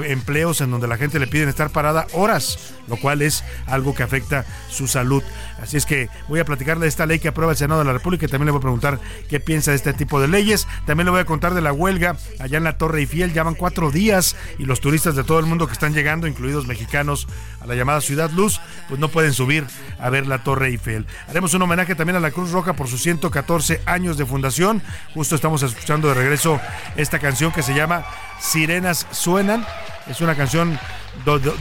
[0.05, 4.03] empleos en donde la gente le piden estar parada horas, lo cual es algo que
[4.03, 5.23] afecta su salud.
[5.61, 7.93] Así es que voy a platicarle de esta ley que aprueba el Senado de la
[7.93, 10.67] República y también le voy a preguntar qué piensa de este tipo de leyes.
[10.85, 13.33] También le voy a contar de la huelga allá en la Torre Eiffel.
[13.33, 17.27] Llevan cuatro días y los turistas de todo el mundo que están llegando, incluidos mexicanos,
[17.61, 19.65] a la llamada Ciudad Luz, pues no pueden subir
[19.99, 21.05] a ver la Torre Eiffel.
[21.27, 24.81] Haremos un homenaje también a la Cruz Roja por sus 114 años de fundación.
[25.13, 26.59] Justo estamos escuchando de regreso
[26.95, 28.05] esta canción que se llama
[28.39, 29.65] Sirenas Suenan.
[30.07, 30.79] Es una canción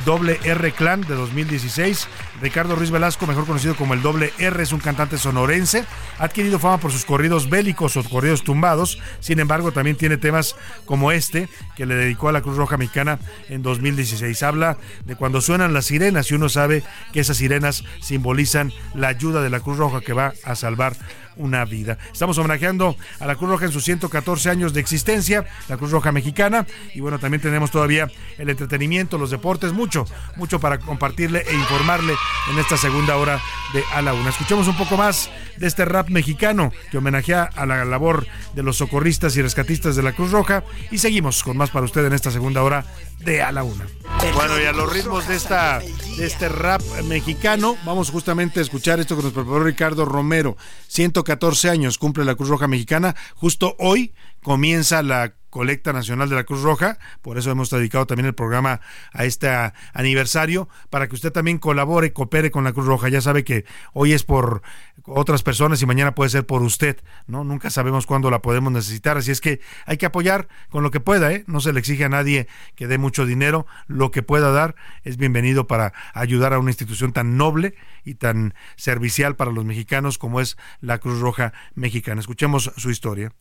[0.04, 2.08] Doble R Clan de 2016.
[2.40, 5.84] Ricardo Ruiz Velasco, mejor conocido como el Doble R, es un cantante sonorense.
[6.18, 8.98] Ha adquirido fama por sus corridos bélicos o corridos tumbados.
[9.20, 13.18] Sin embargo, también tiene temas como este que le dedicó a la Cruz Roja Mexicana
[13.48, 14.42] en 2016.
[14.42, 16.82] Habla de cuando suenan las sirenas y uno sabe
[17.12, 20.96] que esas sirenas simbolizan la ayuda de la Cruz Roja que va a salvar
[21.36, 21.98] una vida.
[22.12, 26.12] Estamos homenajeando a la Cruz Roja en sus 114 años de existencia, la Cruz Roja
[26.12, 26.66] Mexicana.
[26.94, 30.06] Y bueno, también tenemos todavía el entretenimiento, los deportes, mucho,
[30.36, 32.14] mucho para compartirle e informarle
[32.52, 33.40] en esta segunda hora
[33.72, 34.30] de A la Una.
[34.30, 35.30] Escuchemos un poco más
[35.60, 40.02] de este rap mexicano que homenajea a la labor de los socorristas y rescatistas de
[40.02, 40.64] la Cruz Roja.
[40.90, 42.84] Y seguimos con más para usted en esta segunda hora
[43.20, 43.86] de A la Una.
[44.34, 45.82] Bueno, y a los ritmos de, esta,
[46.18, 50.56] este rap mexicano, vamos justamente a escuchar esto que nos preparó Ricardo Romero.
[50.88, 53.14] 114 años cumple la Cruz Roja Mexicana.
[53.34, 54.12] Justo hoy
[54.42, 58.80] comienza la colecta nacional de la Cruz Roja, por eso hemos dedicado también el programa
[59.12, 59.48] a este
[59.92, 63.08] aniversario, para que usted también colabore, coopere con la Cruz Roja.
[63.08, 64.62] Ya sabe que hoy es por
[65.04, 67.42] otras personas y mañana puede ser por usted, ¿no?
[67.42, 71.00] Nunca sabemos cuándo la podemos necesitar, así es que hay que apoyar con lo que
[71.00, 71.44] pueda, ¿eh?
[71.48, 75.16] No se le exige a nadie que dé mucho dinero, lo que pueda dar es
[75.16, 77.74] bienvenido para ayudar a una institución tan noble
[78.04, 82.20] y tan servicial para los mexicanos como es la Cruz Roja Mexicana.
[82.20, 83.32] Escuchemos su historia.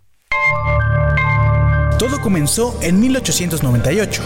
[1.99, 4.23] Todo comenzó en 1898,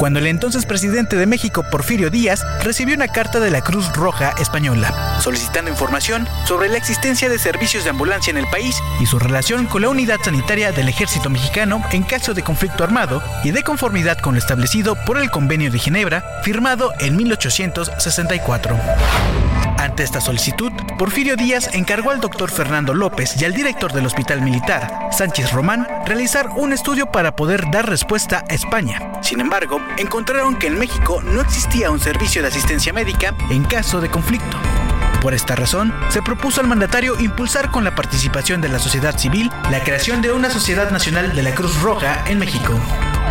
[0.00, 4.34] cuando el entonces presidente de México, Porfirio Díaz, recibió una carta de la Cruz Roja
[4.40, 9.20] Española, solicitando información sobre la existencia de servicios de ambulancia en el país y su
[9.20, 13.62] relación con la unidad sanitaria del ejército mexicano en caso de conflicto armado y de
[13.62, 18.76] conformidad con lo establecido por el Convenio de Ginebra, firmado en 1864.
[19.82, 24.40] Ante esta solicitud, Porfirio Díaz encargó al doctor Fernando López y al director del Hospital
[24.40, 29.10] Militar, Sánchez Román, realizar un estudio para poder dar respuesta a España.
[29.22, 34.00] Sin embargo, encontraron que en México no existía un servicio de asistencia médica en caso
[34.00, 34.56] de conflicto.
[35.20, 39.50] Por esta razón, se propuso al mandatario impulsar con la participación de la sociedad civil
[39.68, 42.78] la creación de una Sociedad Nacional de la Cruz Roja en México.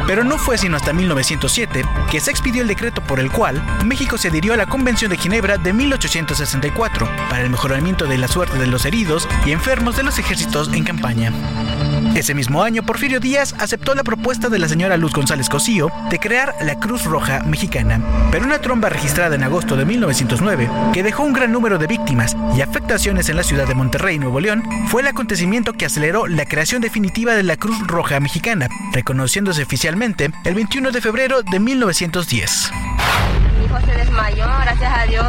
[0.07, 4.17] Pero no fue sino hasta 1907 que se expidió el decreto por el cual México
[4.17, 8.57] se adhirió a la Convención de Ginebra de 1864 para el mejoramiento de la suerte
[8.57, 11.31] de los heridos y enfermos de los ejércitos en campaña.
[12.15, 16.19] Ese mismo año, Porfirio Díaz aceptó la propuesta de la señora Luz González Cosío de
[16.19, 21.23] crear la Cruz Roja Mexicana, pero una tromba registrada en agosto de 1909, que dejó
[21.23, 25.01] un gran número de víctimas y afectaciones en la ciudad de Monterrey, Nuevo León, fue
[25.01, 30.55] el acontecimiento que aceleró la creación definitiva de la Cruz Roja Mexicana, reconociéndose oficialmente el
[30.55, 32.71] 21 de febrero de 1910.
[33.59, 35.25] Mi hijo se desmayó, gracias a Dios,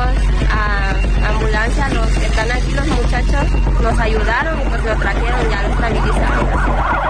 [0.50, 3.50] a ambulancia, los que están aquí, los muchachos,
[3.82, 7.01] nos ayudaron y pues lo trajeron, ya lo estabilizaron.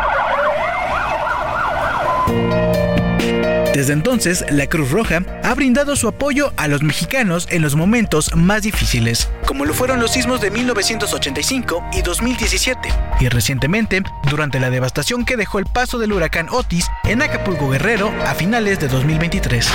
[3.74, 8.36] Desde entonces, la Cruz Roja ha brindado su apoyo a los mexicanos en los momentos
[8.36, 14.68] más difíciles, como lo fueron los sismos de 1985 y 2017, y recientemente, durante la
[14.68, 19.66] devastación que dejó el paso del huracán Otis en Acapulco Guerrero a finales de 2023.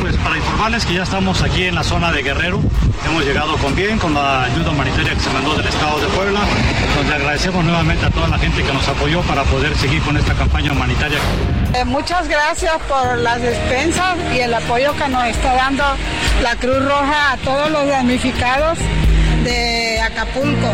[0.00, 2.62] Pues para informarles que ya estamos aquí en la zona de Guerrero,
[3.06, 6.40] hemos llegado con bien, con la ayuda humanitaria que se mandó del Estado de Puebla,
[6.96, 10.34] donde agradecemos nuevamente a toda la gente que nos apoyó para poder seguir con esta
[10.34, 11.18] campaña humanitaria.
[11.74, 15.84] Eh, muchas gracias por las despensas y el apoyo que nos está dando
[16.42, 18.78] la Cruz Roja a todos los damnificados
[19.44, 20.68] de Acapulco.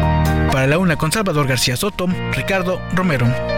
[0.53, 3.58] Para la una con Salvador García Soto, Ricardo Romero.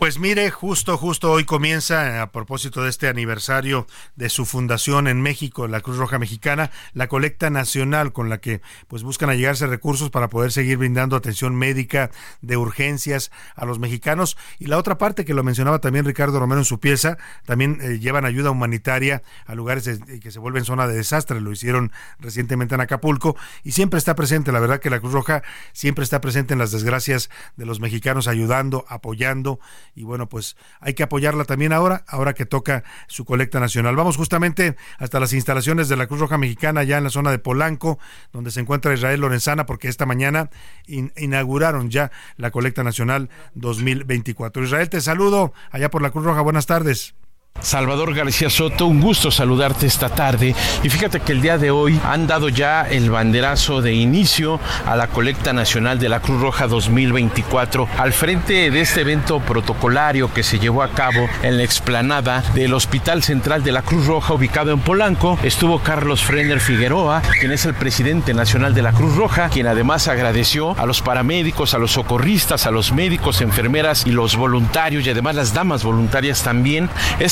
[0.00, 3.86] Pues mire, justo, justo hoy comienza, a propósito de este aniversario
[4.16, 8.62] de su fundación en México, la Cruz Roja Mexicana, la colecta nacional con la que
[8.88, 14.38] pues buscan allegarse recursos para poder seguir brindando atención médica de urgencias a los mexicanos.
[14.58, 17.98] Y la otra parte que lo mencionaba también Ricardo Romero en su pieza, también eh,
[17.98, 21.42] llevan ayuda humanitaria a lugares que se vuelven zona de desastre.
[21.42, 24.50] Lo hicieron recientemente en Acapulco y siempre está presente.
[24.50, 25.42] La verdad que la Cruz Roja
[25.74, 27.28] siempre está presente en las desgracias
[27.58, 29.60] de los mexicanos, ayudando, apoyando
[29.94, 33.96] y bueno, pues hay que apoyarla también ahora, ahora que toca su colecta nacional.
[33.96, 37.38] Vamos justamente hasta las instalaciones de la Cruz Roja Mexicana, ya en la zona de
[37.38, 37.98] Polanco,
[38.32, 40.50] donde se encuentra Israel Lorenzana, porque esta mañana
[40.86, 44.62] in- inauguraron ya la colecta nacional 2024.
[44.64, 47.14] Israel, te saludo allá por la Cruz Roja, buenas tardes.
[47.60, 50.54] Salvador García Soto, un gusto saludarte esta tarde.
[50.82, 54.96] Y fíjate que el día de hoy han dado ya el banderazo de inicio a
[54.96, 60.42] la colecta nacional de la Cruz Roja 2024 al frente de este evento protocolario que
[60.42, 64.72] se llevó a cabo en la explanada del Hospital Central de la Cruz Roja ubicado
[64.72, 65.38] en Polanco.
[65.42, 70.08] Estuvo Carlos Frener Figueroa, quien es el presidente nacional de la Cruz Roja, quien además
[70.08, 75.10] agradeció a los paramédicos, a los socorristas, a los médicos, enfermeras y los voluntarios y
[75.10, 76.88] además las damas voluntarias también.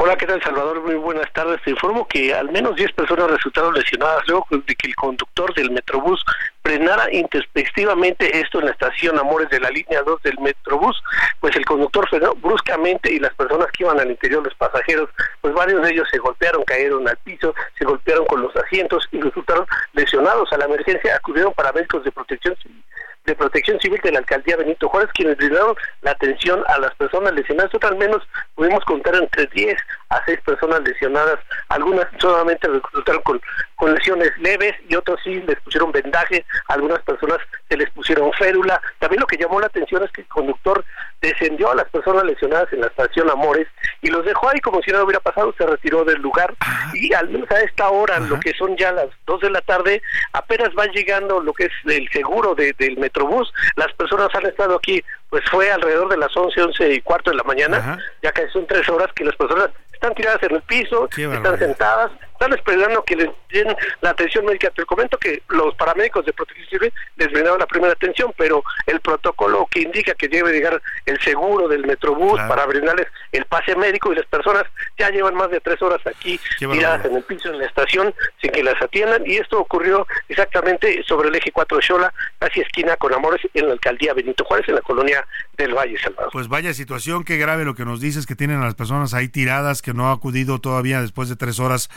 [0.01, 0.80] Hola, ¿qué tal Salvador?
[0.82, 1.61] Muy buenas tardes.
[1.64, 5.72] Te informo que al menos 10 personas resultaron lesionadas luego de que el conductor del
[5.72, 6.24] Metrobús
[6.62, 11.03] frenara intempestivamente esto en la estación Amores de la línea 2 del Metrobús,
[11.40, 15.53] pues el conductor frenó bruscamente y las personas que iban al interior, los pasajeros, pues
[15.53, 19.66] varios de ellos se golpearon, cayeron al piso, se golpearon con los asientos y resultaron
[19.94, 20.53] lesionados.
[20.53, 22.84] A la emergencia acudieron paramédicos de protección civil
[23.28, 27.32] de Protección Civil de la Alcaldía Benito Juárez, quienes brindaron la atención a las personas
[27.34, 27.72] lesionadas.
[27.72, 28.22] Nosotros al menos
[28.54, 29.76] pudimos contar entre 10
[30.08, 31.38] a 6 personas lesionadas.
[31.68, 33.40] Algunas solamente resultaron con,
[33.78, 36.44] con lesiones leves y otros sí les pusieron vendaje.
[36.66, 38.82] algunas personas se les pusieron férula.
[38.98, 40.84] También lo que llamó la atención es que el conductor
[41.22, 43.68] descendió a las personas lesionadas en la estación Amores
[44.02, 46.54] y los dejó ahí como si nada hubiera pasado, se retiró del lugar
[46.92, 50.02] y al menos a esta hora, lo que son ya las 2 de la tarde,
[50.32, 53.52] apenas van llegando lo que es el seguro de, del Metrobús.
[53.76, 57.36] Las personas han estado aquí, pues fue alrededor de las 11, 11 y cuarto de
[57.36, 61.09] la mañana, ya que son tres horas que las personas están tiradas en el piso,
[61.11, 64.70] están sentadas, están esperando que les den la atención médica.
[64.70, 69.01] Te comento que los paramédicos de protección civil les brindaron la primera atención, pero el
[69.01, 74.12] protocolo que indica que debe llegar el seguro del Metrobús para brindarles el pase médico
[74.12, 74.64] y las personas
[74.96, 78.53] ya llevan más de tres horas aquí tiradas en el piso en la estación sin
[78.53, 82.96] que las atiendan y esto ocurrió exactamente sobre el eje 4 de Xola, casi esquina
[82.96, 85.26] con Amores en la alcaldía Benito Juárez en la colonia
[85.57, 86.30] del Valle Salvador.
[86.32, 89.28] Pues vaya situación, qué grave lo que nos dices que tienen a las personas ahí
[89.28, 91.89] tiradas que no ha acudido todavía después de tres horas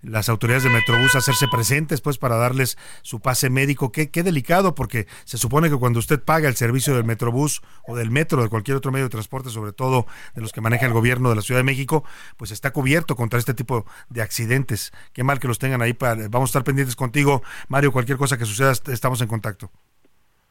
[0.00, 3.92] las autoridades de Metrobús a hacerse presentes pues para darles su pase médico.
[3.92, 7.96] Qué, qué delicado porque se supone que cuando usted paga el servicio del Metrobús o
[7.96, 10.94] del metro, de cualquier otro medio de transporte, sobre todo de los que maneja el
[10.94, 12.02] gobierno de la Ciudad de México,
[12.38, 14.94] pues está cubierto contra este tipo de accidentes.
[15.12, 15.92] Qué mal que los tengan ahí.
[15.92, 17.92] Para, vamos a estar pendientes contigo, Mario.
[17.92, 19.70] Cualquier cosa que suceda, estamos en contacto.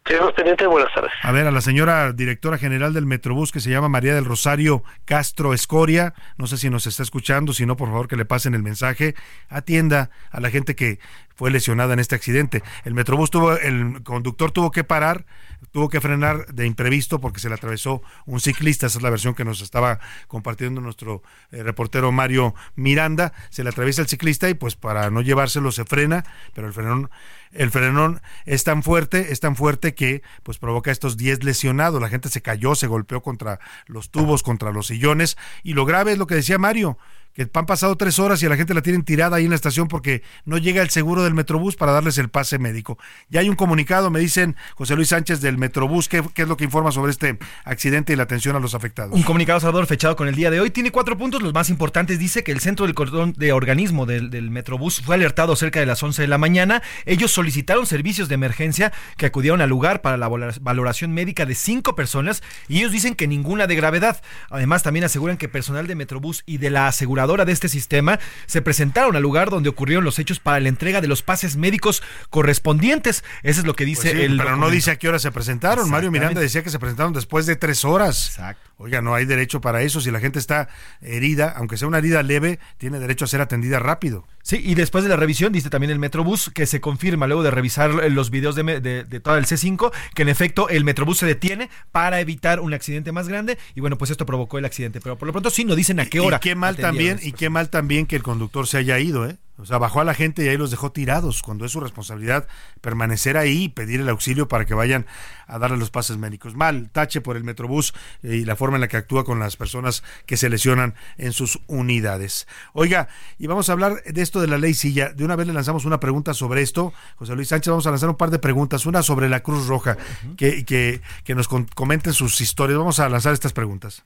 [0.06, 1.12] Quedamos pendientes, buenas tardes.
[1.24, 4.84] A ver, a la señora directora general del Metrobús, que se llama María del Rosario
[5.03, 8.53] Castro Escoria, no sé si nos está escuchando, si no, por favor que le pasen
[8.53, 9.16] el mensaje,
[9.49, 10.99] atienda a la gente que
[11.36, 12.63] fue lesionada en este accidente.
[12.83, 15.25] El Metrobús tuvo, el conductor tuvo que parar,
[15.71, 19.36] tuvo que frenar de imprevisto porque se le atravesó un ciclista, esa es la versión
[19.36, 21.21] que nos estaba compartiendo nuestro
[21.51, 25.86] eh, reportero Mario Miranda, se le atraviesa el ciclista y pues para no llevárselo se
[25.86, 26.23] frena,
[26.53, 27.09] pero el frenón
[27.55, 32.01] el frenón es tan fuerte, es tan fuerte que pues provoca estos 10 lesionados.
[32.01, 35.38] La gente se cayó, se golpeó contra los tubos, contra los sillones.
[35.63, 36.97] Y lo grave es lo que decía Mario,
[37.36, 39.57] que han pasado tres horas y a la gente la tienen tirada ahí en la
[39.57, 42.97] estación porque no llega el seguro del Metrobús para darles el pase médico.
[43.29, 46.63] Ya hay un comunicado, me dicen José Luis Sánchez del Metrobús, ¿qué, es lo que
[46.63, 49.13] informa sobre este accidente y la atención a los afectados?
[49.13, 50.69] Un comunicado, Salvador, fechado con el día de hoy.
[50.69, 52.19] Tiene cuatro puntos, los más importantes.
[52.19, 55.86] Dice que el centro del cordón de organismo del, del Metrobús fue alertado cerca de
[55.86, 56.81] las 11 de la mañana.
[57.05, 61.95] Ellos solicitaron servicios de emergencia que acudieron al lugar para la valoración médica de cinco
[61.95, 64.21] personas y ellos dicen que ninguna de gravedad.
[64.49, 68.61] Además, también aseguran que personal de Metrobús y de la aseguradora de este sistema se
[68.61, 73.23] presentaron al lugar donde ocurrieron los hechos para la entrega de los pases médicos correspondientes.
[73.43, 74.38] Eso es lo que dice pues el.
[74.38, 75.89] Pero no dice a qué hora se presentaron.
[75.89, 78.28] Mario Miranda decía que se presentaron después de tres horas.
[78.28, 78.69] Exacto.
[78.78, 80.01] Oiga, no hay derecho para eso.
[80.01, 80.67] Si la gente está
[81.01, 84.28] herida, aunque sea una herida leve, tiene derecho a ser atendida rápido.
[84.43, 87.51] Sí, y después de la revisión, dice también el Metrobús, que se confirma luego de
[87.51, 91.69] revisar los videos de, de, todo el C5, que en efecto el Metrobús se detiene
[91.91, 93.57] para evitar un accidente más grande.
[93.76, 94.99] Y bueno, pues esto provocó el accidente.
[94.99, 96.38] Pero por lo pronto sí no dicen a qué hora.
[96.38, 99.38] Y qué mal también, y qué mal también que el conductor se haya ido, ¿eh?
[99.57, 102.45] O sea, bajó a la gente y ahí los dejó tirados, cuando es su responsabilidad
[102.82, 105.05] permanecer ahí y pedir el auxilio para que vayan
[105.47, 106.55] a darle los pases médicos.
[106.55, 110.03] Mal, tache por el Metrobús y la forma en la que actúa con las personas
[110.26, 112.47] que se lesionan en sus unidades.
[112.74, 113.07] Oiga,
[113.39, 115.13] y vamos a hablar de esto de la ley Silla.
[115.13, 116.91] De una vez le lanzamos una pregunta sobre esto.
[117.16, 118.86] José Luis Sánchez, vamos a lanzar un par de preguntas.
[118.86, 119.95] Una sobre la Cruz Roja,
[120.36, 122.78] que, que, que nos comenten sus historias.
[122.78, 124.03] Vamos a lanzar estas preguntas.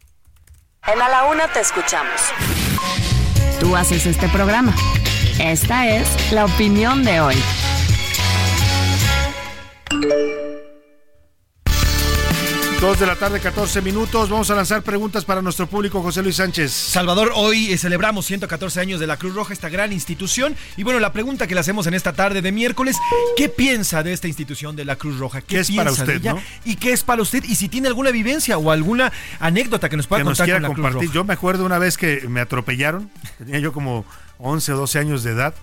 [0.87, 2.21] En la Una te escuchamos.
[3.59, 4.73] Tú haces este programa.
[5.39, 7.35] Esta es la opinión de hoy.
[12.81, 14.29] Dos de la tarde, 14 minutos.
[14.29, 16.71] Vamos a lanzar preguntas para nuestro público, José Luis Sánchez.
[16.71, 20.55] Salvador, hoy celebramos 114 años de la Cruz Roja, esta gran institución.
[20.77, 22.95] Y bueno, la pregunta que le hacemos en esta tarde de miércoles,
[23.35, 25.41] ¿qué piensa de esta institución de la Cruz Roja?
[25.41, 26.41] ¿Qué es para usted, no?
[26.63, 27.43] ¿Y qué es para usted?
[27.43, 29.11] Y si tiene alguna vivencia o alguna
[29.41, 31.09] anécdota que nos pueda que nos contar quiera con la Cruz compartir.
[31.09, 31.15] Roja.
[31.15, 34.05] Yo me acuerdo una vez que me atropellaron, tenía yo como
[34.37, 35.53] 11 o 12 años de edad,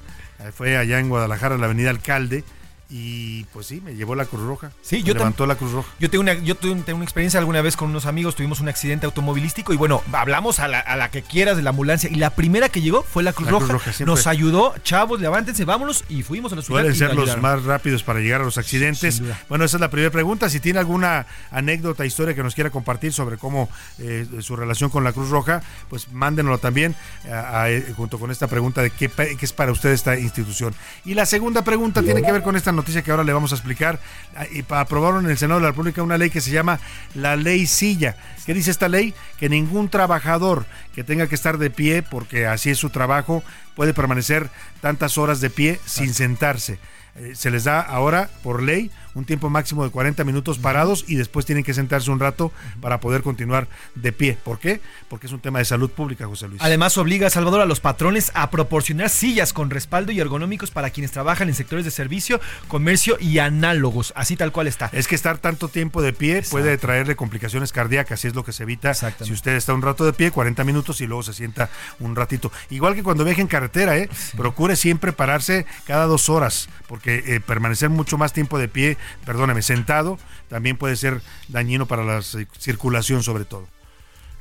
[0.55, 2.45] fue allá en Guadalajara, en la avenida Alcalde,
[2.89, 4.71] y pues sí, me llevó la Cruz Roja.
[4.81, 5.89] Sí, Me yo levantó la Cruz Roja.
[5.99, 8.69] Yo tengo una, yo tuve, tengo una experiencia alguna vez con unos amigos, tuvimos un
[8.69, 12.15] accidente automovilístico y bueno, hablamos a la, a la que quieras de la ambulancia y
[12.15, 13.73] la primera que llegó fue la Cruz La Cruz Roja.
[13.73, 14.15] Roja, siempre.
[14.15, 16.81] Nos ayudó, chavos, levántense, vámonos y fuimos a la ciudad.
[16.83, 17.43] Suelen y ser los ayudaron.
[17.43, 19.21] más rápidos para llegar a los accidentes.
[19.49, 20.49] Bueno, esa es la primera pregunta.
[20.49, 23.69] Si tiene alguna anécdota, historia que nos quiera compartir sobre cómo
[23.99, 25.61] eh, su relación con la Cruz Roja,
[25.91, 26.95] pues mándenlo también
[27.31, 30.75] a- a- eh, junto con esta pregunta de qué, qué es para usted esta institución.
[31.05, 33.57] Y la segunda pregunta tiene que ver con esta noticia que ahora le vamos a
[33.57, 33.99] explicar.
[34.37, 36.79] Ah, Y aprobaron en el Senado de la República una ley que se llama
[37.15, 38.17] la Ley Silla.
[38.45, 39.15] ¿Qué dice esta ley?
[39.39, 43.43] Que ningún trabajador que tenga que estar de pie, porque así es su trabajo,
[43.75, 44.49] puede permanecer
[44.81, 46.79] tantas horas de pie sin sentarse.
[47.17, 51.17] Eh, se les da ahora, por ley, un tiempo máximo de 40 minutos parados y
[51.17, 54.39] después tienen que sentarse un rato para poder continuar de pie.
[54.45, 54.81] ¿Por qué?
[55.09, 56.63] Porque es un tema de salud pública, José Luis.
[56.63, 60.91] Además obliga a Salvador a los patrones a proporcionar sillas con respaldo y ergonómicos para
[60.91, 64.91] quienes trabajan en sectores de servicio, comercio y análogos, así tal cual está.
[64.93, 68.53] Es que estar tanto tiempo de pie puede traerle complicaciones cardíacas y es lo que
[68.53, 71.71] se evita si usted está un rato de pie, 40 minutos y luego se sienta
[72.01, 72.53] un ratito.
[72.71, 74.09] Igual que cuando viaje en carretera, ¿eh?
[74.37, 79.63] procure siempre pararse cada dos horas, porque eh, permanecer mucho más tiempo de pie, perdóneme,
[79.63, 83.67] sentado, también puede ser dañino para la ci- circulación sobre todo.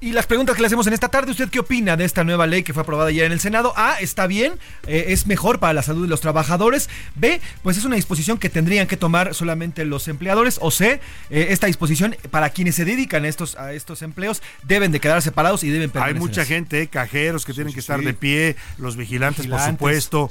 [0.05, 2.45] Y las preguntas que le hacemos en esta tarde, ¿usted qué opina de esta nueva
[2.45, 3.73] ley que fue aprobada ayer en el Senado?
[3.75, 4.53] A, está bien,
[4.85, 6.91] eh, es mejor para la salud de los trabajadores.
[7.15, 10.59] B, pues es una disposición que tendrían que tomar solamente los empleadores.
[10.61, 11.01] O C,
[11.31, 15.23] eh, esta disposición para quienes se dedican a estos, a estos empleos deben de quedar
[15.23, 16.53] separados y deben Hay permanecer mucha así.
[16.53, 18.05] gente, eh, cajeros que tienen que estar sí.
[18.05, 20.29] de pie, los vigilantes, por supuesto,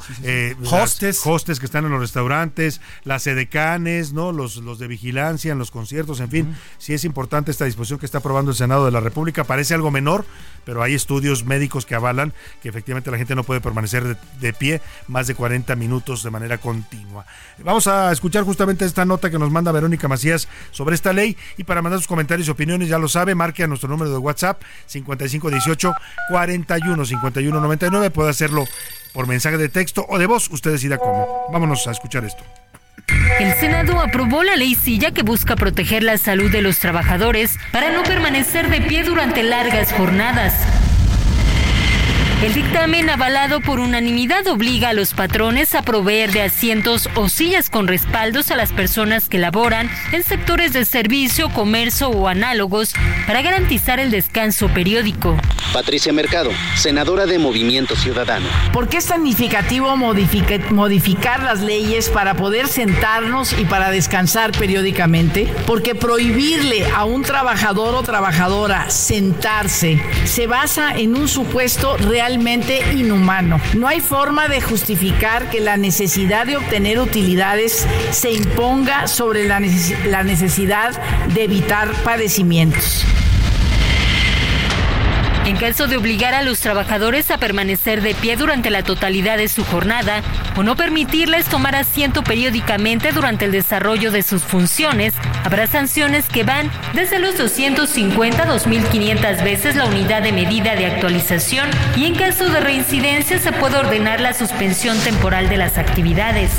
[0.70, 1.20] Hostes.
[1.24, 4.30] hostes que están en los restaurantes, las edecanes, ¿no?
[4.30, 6.56] Los, los de vigilancia en los conciertos, en fin.
[6.78, 9.42] Sí es importante esta disposición que está aprobando el Senado de la República.
[9.42, 10.24] Parece algo menor,
[10.64, 14.80] pero hay estudios médicos que avalan que efectivamente la gente no puede permanecer de, pie
[15.08, 17.26] más de 40 minutos de manera continua.
[17.58, 21.64] Vamos a escuchar justamente esta nota que nos manda Verónica Macías sobre esta ley y
[21.64, 24.62] para mandar sus comentarios y opiniones, ya lo sabe, marque a nuestro número de WhatsApp
[24.86, 25.94] 5518
[26.30, 28.10] 41 51 99.
[28.10, 28.66] Puede hacerlo
[29.12, 31.26] por mensaje de texto o de voz, usted decida cómo.
[31.52, 32.44] Vámonos a escuchar esto.
[33.40, 37.90] El Senado aprobó la ley Silla que busca proteger la salud de los trabajadores para
[37.92, 40.54] no permanecer de pie durante largas jornadas.
[42.42, 47.70] El dictamen avalado por unanimidad obliga a los patrones a proveer de asientos o sillas
[47.70, 52.92] con respaldos a las personas que laboran en sectores de servicio, comercio o análogos
[53.26, 55.38] para garantizar el descanso periódico.
[55.72, 58.46] Patricia Mercado, senadora de Movimiento Ciudadano.
[58.74, 64.52] ¿Por qué es tan significativo modifica- modificar las leyes para poder sentarnos y para descansar
[64.52, 65.50] periódicamente?
[65.66, 71.96] Porque prohibirle a un trabajador o trabajadora sentarse se basa en un supuesto
[72.32, 73.60] inhumano.
[73.74, 79.60] No hay forma de justificar que la necesidad de obtener utilidades se imponga sobre la
[80.22, 80.92] necesidad
[81.34, 83.04] de evitar padecimientos.
[85.46, 89.48] En caso de obligar a los trabajadores a permanecer de pie durante la totalidad de
[89.48, 90.22] su jornada
[90.56, 95.12] o no permitirles tomar asiento periódicamente durante el desarrollo de sus funciones,
[95.44, 100.86] habrá sanciones que van desde los 250 a 2.500 veces la unidad de medida de
[100.86, 106.50] actualización y en caso de reincidencia se puede ordenar la suspensión temporal de las actividades.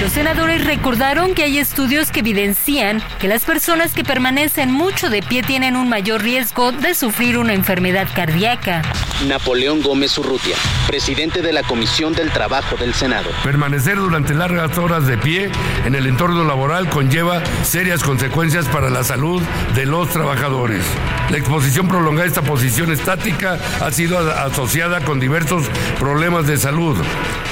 [0.00, 5.22] Los senadores recordaron que hay estudios que evidencian que las personas que permanecen mucho de
[5.22, 8.82] pie tienen un mayor riesgo de sufrir una enfermedad cardíaca.
[9.28, 10.56] Napoleón Gómez Urrutia,
[10.86, 13.30] presidente de la Comisión del Trabajo del Senado.
[13.42, 15.50] Permanecer durante largas horas de pie
[15.84, 19.42] en el entorno laboral conlleva serias consecuencias para la salud
[19.74, 20.84] de los trabajadores.
[21.30, 25.66] La exposición prolongada a esta posición estática ha sido asociada con diversos
[25.98, 26.96] problemas de salud,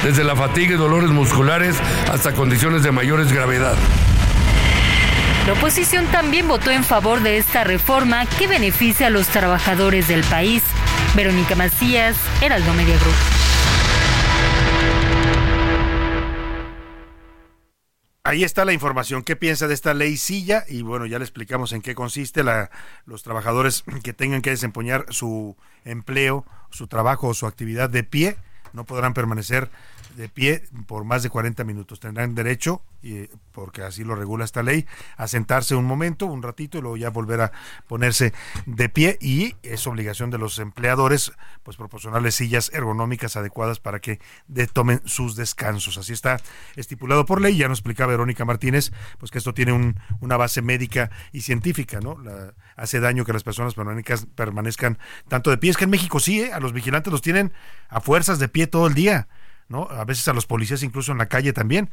[0.04, 1.76] desde la fatiga y dolores musculares
[2.10, 3.76] hasta condiciones de mayores gravedad.
[5.46, 10.22] La oposición también votó en favor de esta reforma que beneficia a los trabajadores del
[10.22, 10.62] país.
[11.14, 12.96] Verónica Macías, Heraldo Media
[18.32, 19.22] ahí está la información.
[19.22, 20.64] ¿Qué piensa de esta ley silla?
[20.66, 22.42] Y bueno, ya le explicamos en qué consiste.
[22.42, 22.70] La,
[23.04, 28.36] los trabajadores que tengan que desempeñar su empleo, su trabajo o su actividad de pie
[28.72, 29.70] no podrán permanecer
[30.16, 32.00] de pie por más de 40 minutos.
[32.00, 34.86] Tendrán derecho, y, porque así lo regula esta ley,
[35.16, 37.53] a sentarse un momento, un ratito, y luego ya volver a
[37.86, 38.32] ponerse
[38.66, 39.18] de pie.
[39.20, 41.32] Y es obligación de los empleadores,
[41.62, 45.98] pues proporcionarles sillas ergonómicas adecuadas para que de, tomen sus descansos.
[45.98, 46.40] Así está
[46.76, 47.57] estipulado por ley.
[47.57, 52.00] Ya nos explicaba Verónica Martínez, pues que esto tiene un, una base médica y científica,
[52.00, 52.18] ¿no?
[52.18, 53.74] La, hace daño que las personas
[54.34, 54.98] permanezcan
[55.28, 55.70] tanto de pie.
[55.70, 56.53] Es que en México sí, ¿eh?
[56.53, 57.53] a los vigilantes los tienen
[57.88, 59.28] a fuerzas de pie todo el día.
[59.72, 59.88] ¿No?
[59.90, 61.90] A veces a los policías incluso en la calle también.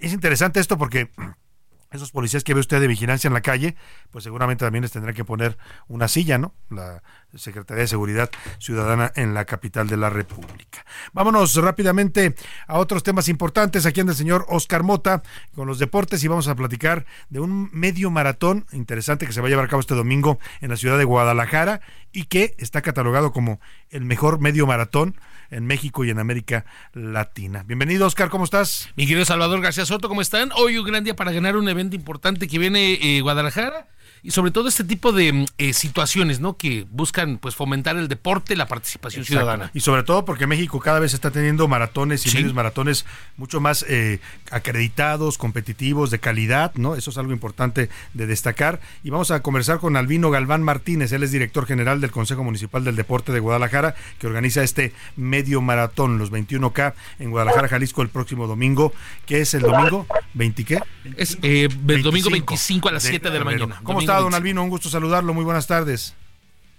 [0.00, 1.10] Es interesante esto porque
[1.92, 3.76] esos policías que ve usted de vigilancia en la calle,
[4.10, 5.56] pues seguramente también les tendrá que poner
[5.88, 6.54] una silla, ¿no?
[6.70, 7.02] La
[7.34, 10.84] Secretaría de Seguridad Ciudadana en la capital de la República.
[11.12, 12.34] Vámonos rápidamente
[12.66, 13.86] a otros temas importantes.
[13.86, 15.22] Aquí anda el señor Oscar Mota
[15.54, 19.48] con los deportes y vamos a platicar de un medio maratón interesante que se va
[19.48, 21.80] a llevar a cabo este domingo en la ciudad de Guadalajara
[22.12, 23.60] y que está catalogado como
[23.90, 25.16] el mejor medio maratón
[25.50, 27.64] en México y en América Latina.
[27.66, 28.90] Bienvenido, Oscar, ¿cómo estás?
[28.96, 30.50] Mi querido Salvador García Soto, ¿cómo están?
[30.56, 33.88] Hoy un gran día para ganar un evento importante que viene eh, Guadalajara
[34.26, 36.56] y sobre todo este tipo de mm, eh, situaciones, ¿no?
[36.56, 39.70] Que buscan pues fomentar el deporte, la participación ciudadana.
[39.72, 43.84] Y sobre todo porque México cada vez está teniendo maratones y medios maratones mucho más
[43.88, 44.18] eh,
[44.50, 46.96] acreditados, competitivos, de calidad, ¿no?
[46.96, 48.80] Eso es algo importante de destacar.
[49.04, 52.82] Y vamos a conversar con Albino Galván Martínez, él es director general del Consejo Municipal
[52.82, 58.08] del Deporte de Guadalajara, que organiza este medio maratón, los 21K, en Guadalajara, Jalisco, el
[58.08, 58.92] próximo domingo.
[59.24, 60.04] ¿Qué es el domingo?
[60.34, 60.80] ¿20 qué?
[61.16, 63.80] Es eh, el domingo 25 a las 7 de, la mañana.
[63.84, 64.15] ¿Cómo está?
[64.20, 64.62] Don Albino?
[64.62, 65.34] Un gusto saludarlo.
[65.34, 66.14] Muy buenas tardes.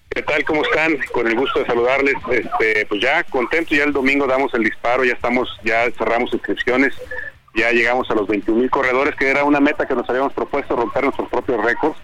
[0.10, 0.44] ¿Qué tal?
[0.46, 0.98] ¿Cómo están?
[1.12, 2.16] Con el gusto de saludarles.
[2.32, 6.94] Este, pues ya contento, ya el domingo damos el disparo, ya estamos, ya cerramos inscripciones,
[7.56, 10.76] ya llegamos a los 21 mil corredores, que era una meta que nos habíamos propuesto,
[10.76, 11.98] romper nuestros propios récords.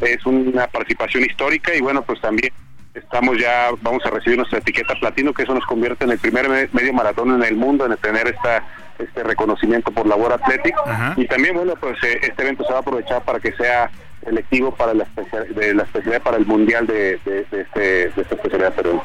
[0.00, 2.52] Es una participación histórica y bueno, pues también
[2.94, 6.48] estamos ya, vamos a recibir nuestra etiqueta platino, que eso nos convierte en el primer
[6.72, 8.64] medio maratón en el mundo en tener esta
[8.98, 12.80] este reconocimiento por labor atlética y también bueno pues eh, este evento se va a
[12.80, 13.90] aprovechar para que sea
[14.28, 15.06] electivo para la,
[15.54, 19.00] de la especialidad para el mundial de, de, este, de esta especialidad Perú.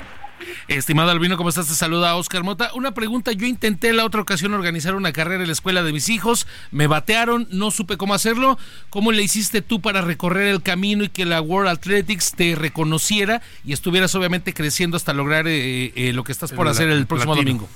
[0.68, 1.68] Estimado Albino, ¿cómo estás?
[1.68, 2.72] Te saluda Oscar Mota.
[2.74, 6.10] Una pregunta, yo intenté la otra ocasión organizar una carrera en la escuela de mis
[6.10, 8.58] hijos, me batearon, no supe cómo hacerlo.
[8.90, 13.42] ¿Cómo le hiciste tú para recorrer el camino y que la World Athletics te reconociera
[13.64, 17.36] y estuvieras obviamente creciendo hasta lograr eh, eh, lo que estás por hacer el próximo
[17.36, 17.70] domingo?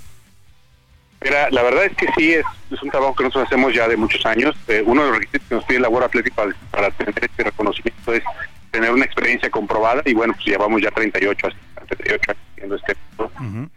[1.22, 3.98] Mira, la verdad es que sí, es, es, un trabajo que nosotros hacemos ya de
[3.98, 4.56] muchos años.
[4.68, 6.36] Eh, uno de los requisitos que nos pide la World Athletics
[6.72, 8.24] para, tener este reconocimiento es
[8.72, 11.48] tener una experiencia comprobada y bueno, pues llevamos ya 38,
[11.88, 12.96] 38 años haciendo este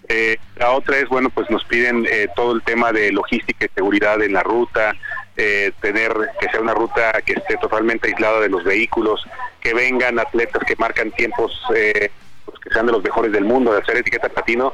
[0.09, 3.69] eh, la otra es, bueno, pues nos piden eh, todo el tema de logística y
[3.69, 4.95] seguridad en la ruta,
[5.81, 9.25] tener que sea una ruta que esté totalmente aislada de los vehículos,
[9.63, 11.59] que vengan atletas que marcan tiempos
[12.55, 14.73] eh, que sean de los mejores del mundo, de hacer etiqueta platino,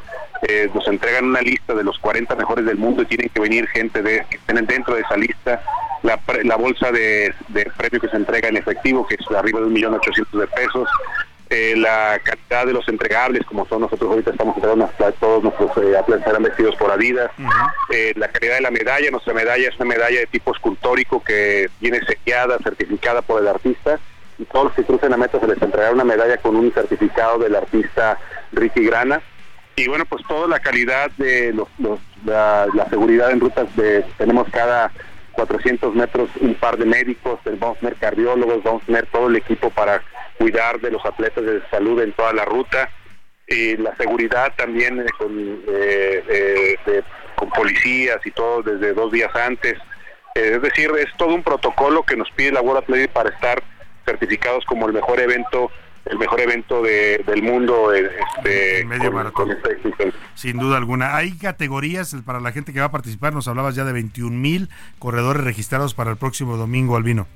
[0.49, 3.67] eh, nos entregan una lista de los 40 mejores del mundo y tienen que venir
[3.69, 5.63] gente de, que estén dentro de esa lista.
[6.03, 7.35] La, la bolsa de,
[7.77, 10.89] premio que se entrega en efectivo, que es arriba de un millón ochocientos de pesos.
[11.49, 14.91] Eh, la calidad de los entregables, como son nosotros ahorita estamos entregando
[15.21, 17.31] todos nuestros eh, atletas serán vestidos por Adidas,
[17.93, 21.71] eh, la calidad de la medalla, nuestra medalla es una medalla de tipo escultórico que
[21.81, 24.01] viene sellada, certificada por el artista,
[24.39, 27.39] y todos los que crucen la meta se les entregará una medalla con un certificado
[27.39, 28.19] del artista
[28.53, 29.21] Ricky Grana.
[29.77, 31.69] Y bueno, pues toda la calidad de los,
[32.25, 34.91] la, seguridad en rutas, de, tenemos cada
[35.33, 39.37] 400 metros un par de médicos, vamos a tener cardiólogos, vamos a tener todo el
[39.37, 40.03] equipo para
[40.39, 42.91] cuidar de los atletas de salud en toda la ruta.
[43.49, 47.03] Y la seguridad también eh, con, eh, eh,
[47.37, 49.75] con policías y todo desde dos días antes.
[50.35, 53.63] es decir, es todo un protocolo que nos pide la World Athletic para estar
[54.07, 55.71] certificados como el mejor evento
[56.07, 59.57] el mejor evento del mundo este, medio maratón.
[60.35, 61.17] Sin duda alguna.
[61.17, 63.35] Hay categorías para la gente que va a participar.
[63.35, 64.71] Nos hablabas ya de 21 mil
[65.01, 67.27] corredores registrados para el próximo domingo, Albino.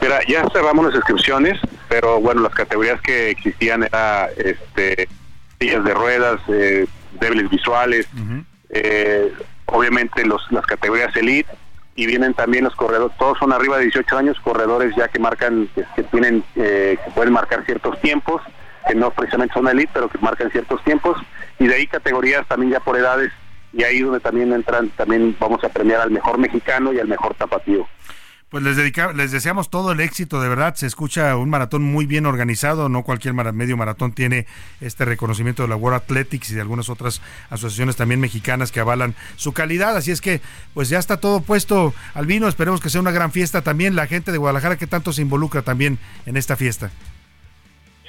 [0.00, 1.60] Mira, ya cerramos las inscripciones,
[1.90, 5.06] pero bueno, las categorías que existían eran este,
[5.58, 6.86] sillas de ruedas, eh,
[7.20, 8.08] débiles visuales,
[8.70, 9.30] eh,
[9.66, 11.50] obviamente los, las categorías elite
[12.00, 15.68] y vienen también los corredores, todos son arriba de 18 años, corredores ya que marcan,
[15.94, 18.40] que, tienen, eh, que pueden marcar ciertos tiempos,
[18.88, 21.18] que no precisamente son elite, pero que marcan ciertos tiempos,
[21.58, 23.30] y de ahí categorías también ya por edades,
[23.74, 27.34] y ahí donde también entran, también vamos a premiar al mejor mexicano y al mejor
[27.34, 27.86] tapatío.
[28.50, 30.74] Pues les, dedica, les deseamos todo el éxito, de verdad.
[30.74, 32.88] Se escucha un maratón muy bien organizado.
[32.88, 34.46] No cualquier medio maratón tiene
[34.80, 39.14] este reconocimiento de la World Athletics y de algunas otras asociaciones también mexicanas que avalan
[39.36, 39.96] su calidad.
[39.96, 40.40] Así es que,
[40.74, 42.48] pues ya está todo puesto al vino.
[42.48, 43.94] Esperemos que sea una gran fiesta también.
[43.94, 46.90] La gente de Guadalajara que tanto se involucra también en esta fiesta.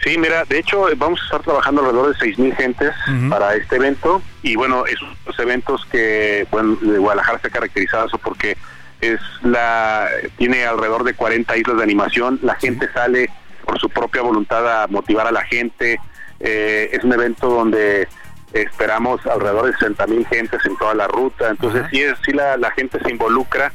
[0.04, 2.92] Sí, mira, de hecho vamos a estar trabajando alrededor de 6.000 gentes
[3.30, 8.58] para este evento y bueno, esos eventos que bueno, de Guadalajara se ha caracterizado porque
[9.02, 10.08] es la
[10.38, 13.30] tiene alrededor de 40 islas de animación, la gente sale
[13.66, 16.00] por su propia voluntad a motivar a la gente,
[16.40, 18.08] eh, es un evento donde
[18.54, 22.58] esperamos alrededor de 60 mil gentes en toda la ruta, entonces sí, es, sí la,
[22.58, 23.72] la gente se involucra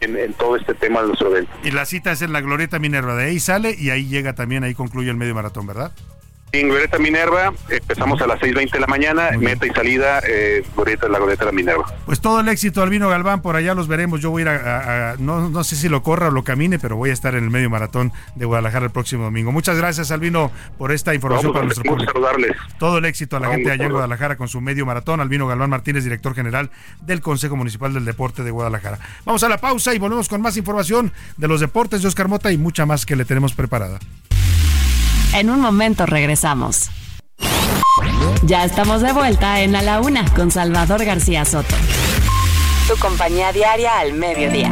[0.00, 1.50] En, en, todo este tema de nuestro evento.
[1.64, 4.62] Y la cita es en la Glorieta Minerva, de ahí sale y ahí llega también,
[4.64, 5.92] ahí concluye el medio maratón, ¿verdad?
[6.52, 11.08] En Glorieta Minerva empezamos a las 6.20 de la mañana, meta y salida, eh, Glorieta,
[11.08, 11.84] la Glorieta de la Minerva.
[12.06, 14.20] Pues todo el éxito, Albino Galván, por allá los veremos.
[14.20, 16.96] Yo voy a ir a, no, no, sé si lo corra o lo camine, pero
[16.96, 19.52] voy a estar en el medio maratón de Guadalajara el próximo domingo.
[19.52, 22.12] Muchas gracias, Albino, por esta información para nuestro público.
[22.12, 22.56] saludarles.
[22.80, 25.20] Todo el éxito a la gente allá en Guadalajara con su medio maratón.
[25.20, 26.70] Albino Galván Martínez, director general
[27.00, 28.98] del Consejo Municipal del Deporte de Guadalajara.
[29.24, 32.50] Vamos a la pausa y volvemos con más información de los deportes de Oscar Mota
[32.50, 34.00] y mucha más que le tenemos preparada.
[35.32, 36.90] En un momento regresamos.
[38.42, 41.74] Ya estamos de vuelta en A la Una con Salvador García Soto.
[42.88, 44.70] Tu compañía diaria al mediodía.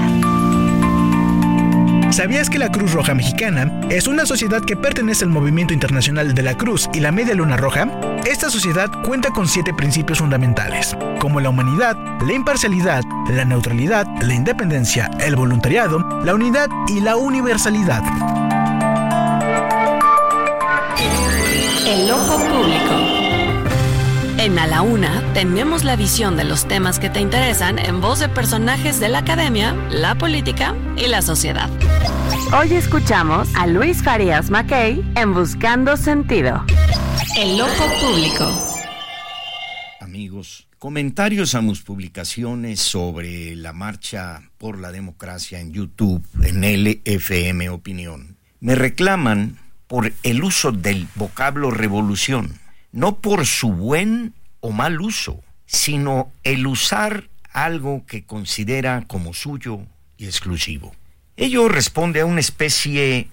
[2.11, 6.43] ¿Sabías que la Cruz Roja Mexicana es una sociedad que pertenece al Movimiento Internacional de
[6.43, 7.87] la Cruz y la Media Luna Roja?
[8.27, 14.35] Esta sociedad cuenta con siete principios fundamentales, como la humanidad, la imparcialidad, la neutralidad, la
[14.35, 18.03] independencia, el voluntariado, la unidad y la universalidad.
[21.89, 22.95] El ojo público.
[24.37, 28.19] En A la Una tenemos la visión de los temas que te interesan en voz
[28.19, 31.71] de personajes de la academia, la política y la sociedad.
[32.53, 36.63] Hoy escuchamos a Luis Farías Mackey en Buscando Sentido.
[37.39, 38.85] El ojo público.
[40.03, 47.71] Amigos, comentarios a mis publicaciones sobre la marcha por la democracia en YouTube, en LFM
[47.71, 48.37] Opinión.
[48.61, 49.57] Me reclaman
[49.89, 52.61] por el uso del vocablo revolución
[52.93, 59.81] no por su buen o mal uso, sino el usar algo que considera como suyo
[60.17, 60.95] y exclusivo.
[61.37, 63.29] Ello responde a una especie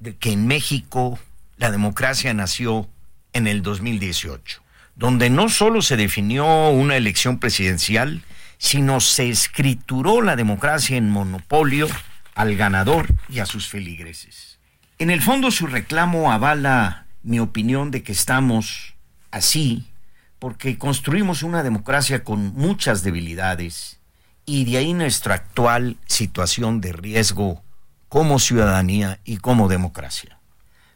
[0.00, 1.18] de que en México
[1.56, 2.88] la democracia nació
[3.32, 4.62] en el 2018,
[4.94, 8.22] donde no solo se definió una elección presidencial,
[8.58, 11.88] sino se escrituró la democracia en monopolio
[12.34, 14.55] al ganador y a sus feligreses.
[14.98, 18.94] En el fondo su reclamo avala mi opinión de que estamos
[19.30, 19.92] así
[20.38, 24.00] porque construimos una democracia con muchas debilidades
[24.46, 27.62] y de ahí nuestra actual situación de riesgo
[28.08, 30.38] como ciudadanía y como democracia.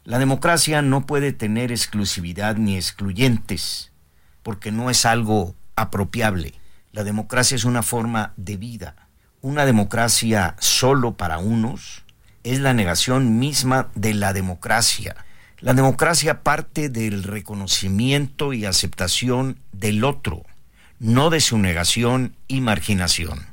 [0.04, 3.92] La democracia no puede tener exclusividad ni excluyentes,
[4.42, 6.54] porque no es algo apropiable.
[6.92, 8.96] La democracia es una forma de vida.
[9.42, 12.02] Una democracia solo para unos
[12.44, 15.16] es la negación misma de la democracia
[15.60, 20.44] la democracia parte del reconocimiento y aceptación del otro,
[20.98, 23.46] no de su negación y marginación.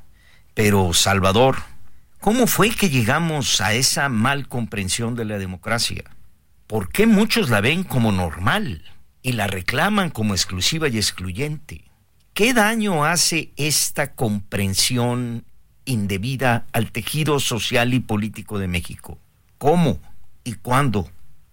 [0.54, 1.58] Pero, Salvador,
[2.22, 6.06] ¿cómo fue que llegamos a esa mal comprensión de la democracia?
[6.66, 8.84] ¿Por qué muchos la ven como normal
[9.22, 11.84] y la reclaman como exclusiva y excluyente?
[12.34, 15.44] ¿Qué daño hace esta comprensión
[15.88, 19.18] indebida al tejido social y político de México?
[19.58, 20.00] ¿Cómo
[20.44, 21.10] y cuándo?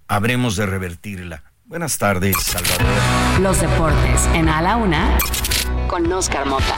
[0.08, 1.42] habremos de revertirla.
[1.64, 3.40] Buenas tardes, Salvador.
[3.40, 5.18] Los deportes en A la Una
[5.88, 6.73] con Oscar Mota.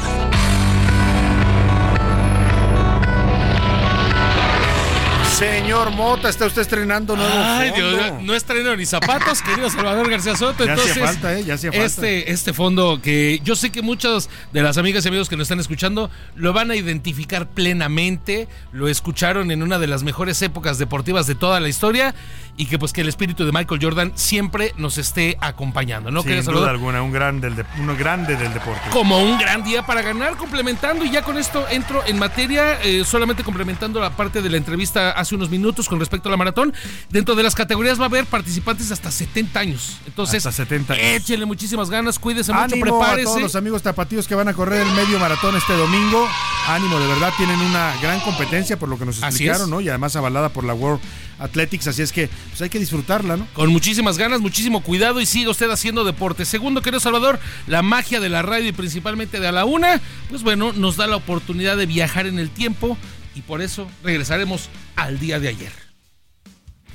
[5.37, 7.91] Señor Mota, está usted estrenando nuevo Ay, fondo.
[7.91, 10.65] Dios, no estreno ni zapatos, querido Salvador García Soto.
[10.65, 11.45] Ya Entonces, falta, ¿eh?
[11.45, 11.85] Ya hacía falta.
[11.85, 15.45] Este, este fondo que yo sé que muchas de las amigas y amigos que nos
[15.45, 20.79] están escuchando lo van a identificar plenamente, lo escucharon en una de las mejores épocas
[20.79, 22.15] deportivas de toda la historia
[22.59, 26.23] y que pues que el espíritu de Michael Jordan siempre nos esté acompañando, ¿no?
[26.23, 28.81] Sin duda alguna, un, gran del de- uno grande del deporte.
[28.91, 33.05] como un gran día para ganar, complementando y ya con esto entro en materia, eh,
[33.05, 36.73] solamente complementando la parte de la entrevista hace unos minutos con respecto a la maratón.
[37.11, 39.99] Dentro de las categorías va a haber participantes hasta 70 años.
[40.07, 41.05] Entonces, Hasta 70 años.
[41.05, 43.41] échenle muchísimas ganas, cuídese mucho, Ánimo a todos prepárese.
[43.41, 46.27] los amigos tapatíos que van a correr el medio maratón este domingo.
[46.69, 49.69] Ánimo, de verdad tienen una gran competencia por lo que nos explicaron.
[49.71, 49.81] ¿no?
[49.81, 51.01] Y además avalada por la World
[51.39, 53.47] Athletics, así es que pues hay que disfrutarla, ¿no?
[53.53, 56.45] Con muchísimas ganas, muchísimo cuidado y siga usted haciendo deporte.
[56.45, 60.43] Segundo, querido Salvador, la magia de la radio y principalmente de a la una, pues
[60.43, 62.97] bueno, nos da la oportunidad de viajar en el tiempo
[63.35, 65.86] y por eso regresaremos al día de ayer.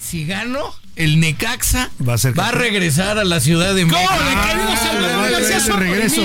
[0.02, 4.12] Si gano, el Necaxa Va a ser va a regresar a la Ciudad de México.
[4.12, 6.24] de regreso.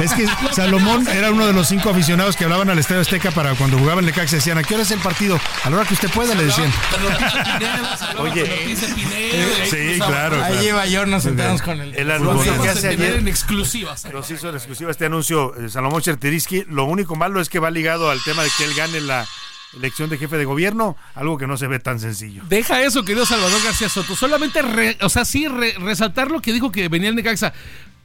[0.00, 3.54] Es que Salomón era uno de los cinco aficionados que hablaban al Estadio Azteca para
[3.54, 5.40] cuando jugaban el Necaxa decían, ¿a qué hora es el partido?
[5.64, 6.70] A la hora que usted pueda, le decían.
[8.18, 8.76] Oye,
[9.70, 10.42] Sí, claro.
[10.42, 11.94] Ahí lleva yo, nos sentamos con el.
[11.94, 14.04] El anuncio que hace ayer en exclusivas.
[14.12, 16.64] nos hizo en exclusiva este anuncio eh, Salomón Cherteriski.
[16.68, 19.26] Lo único malo es que va ligado al tema de que él gane la
[19.76, 22.42] elección de jefe de gobierno, algo que no se ve tan sencillo.
[22.48, 24.14] Deja eso, querido Salvador García Soto.
[24.16, 27.52] Solamente, re- o sea, sí, re- resaltar lo que dijo que venía el Necaxa.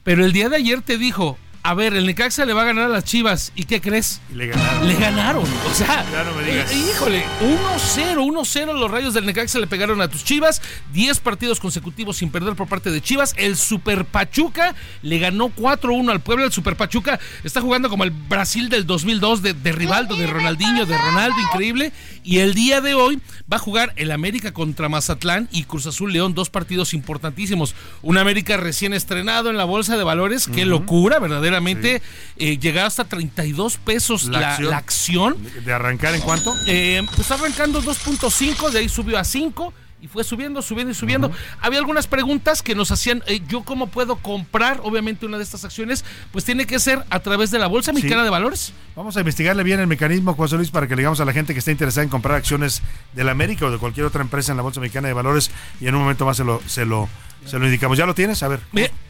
[0.04, 2.84] Pero el día de ayer te dijo, a ver, el Necaxa le va a ganar
[2.84, 3.52] a las Chivas.
[3.54, 4.20] ¿Y qué crees?
[4.32, 4.88] Y le ganaron.
[4.88, 5.44] Le ganaron.
[5.70, 6.72] O sea, Ya no me digas.
[6.72, 10.62] eh, híjole, 1-0, 1-0 los rayos del Necaxa le pegaron a tus Chivas.
[10.92, 13.34] 10 partidos consecutivos sin perder por parte de Chivas.
[13.36, 16.46] El Super Pachuca le ganó 4-1 al Puebla.
[16.46, 20.86] El Super Pachuca está jugando como el Brasil del 2002 de, de Rivaldo, de Ronaldinho,
[20.86, 21.92] de Ronaldo, increíble.
[22.28, 26.12] Y el día de hoy va a jugar el América contra Mazatlán y Cruz Azul
[26.12, 27.74] León, dos partidos importantísimos.
[28.02, 32.02] Un América recién estrenado en la bolsa de valores, qué locura, verdaderamente.
[32.36, 34.70] Eh, llegar hasta 32 pesos La la, acción.
[34.70, 35.42] la acción.
[35.42, 36.54] ¿De- ¿De arrancar en cuánto?
[36.66, 41.30] Eh, pues arrancando 2.5, de ahí subió a 5 y fue subiendo, subiendo y subiendo.
[41.60, 45.64] Había algunas preguntas que nos hacían, eh, ¿yo cómo puedo comprar, obviamente, una de estas
[45.64, 46.04] acciones?
[46.32, 48.24] Pues tiene que ser a través de la Bolsa Mexicana Sí.
[48.24, 48.72] de Valores.
[48.94, 51.52] Vamos a investigarle bien el mecanismo, José Luis, para que le digamos a la gente
[51.52, 52.82] que está interesada en comprar acciones
[53.14, 55.50] de la América o de cualquier otra empresa en la Bolsa Mexicana de Valores
[55.80, 57.08] y en un momento más se lo, se lo,
[57.46, 57.96] se lo indicamos.
[57.98, 58.42] ¿Ya lo tienes?
[58.42, 58.60] A ver.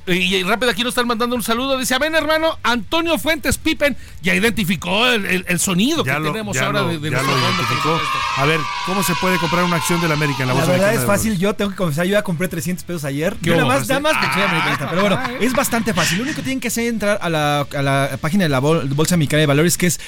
[0.06, 1.76] Y, y rápido aquí nos están mandando un saludo.
[1.76, 6.20] Dice, a ver, hermano, Antonio Fuentes Pippen ya identificó el, el- el sonido Ya que
[6.20, 8.00] lo, tenemos ya ahora lo- de, de ya lo identificó.
[8.38, 10.72] A ver, ¿cómo se puede comprar una acción de la América en la La Bolsa
[10.72, 13.36] verdad Mexicana es fácil, yo tengo que confesar, yo ya compré 300 pesos ayer.
[13.42, 14.88] ¿Qué Yo nada más, nada más que soy Ah, americanista.
[14.88, 16.16] Pero bueno, es bastante fácil.
[16.18, 18.60] Lo único que tienen que hacer es entrar a la, a la página de la
[18.62, 20.00] bol- Bolsa Mexicana de Valores, que es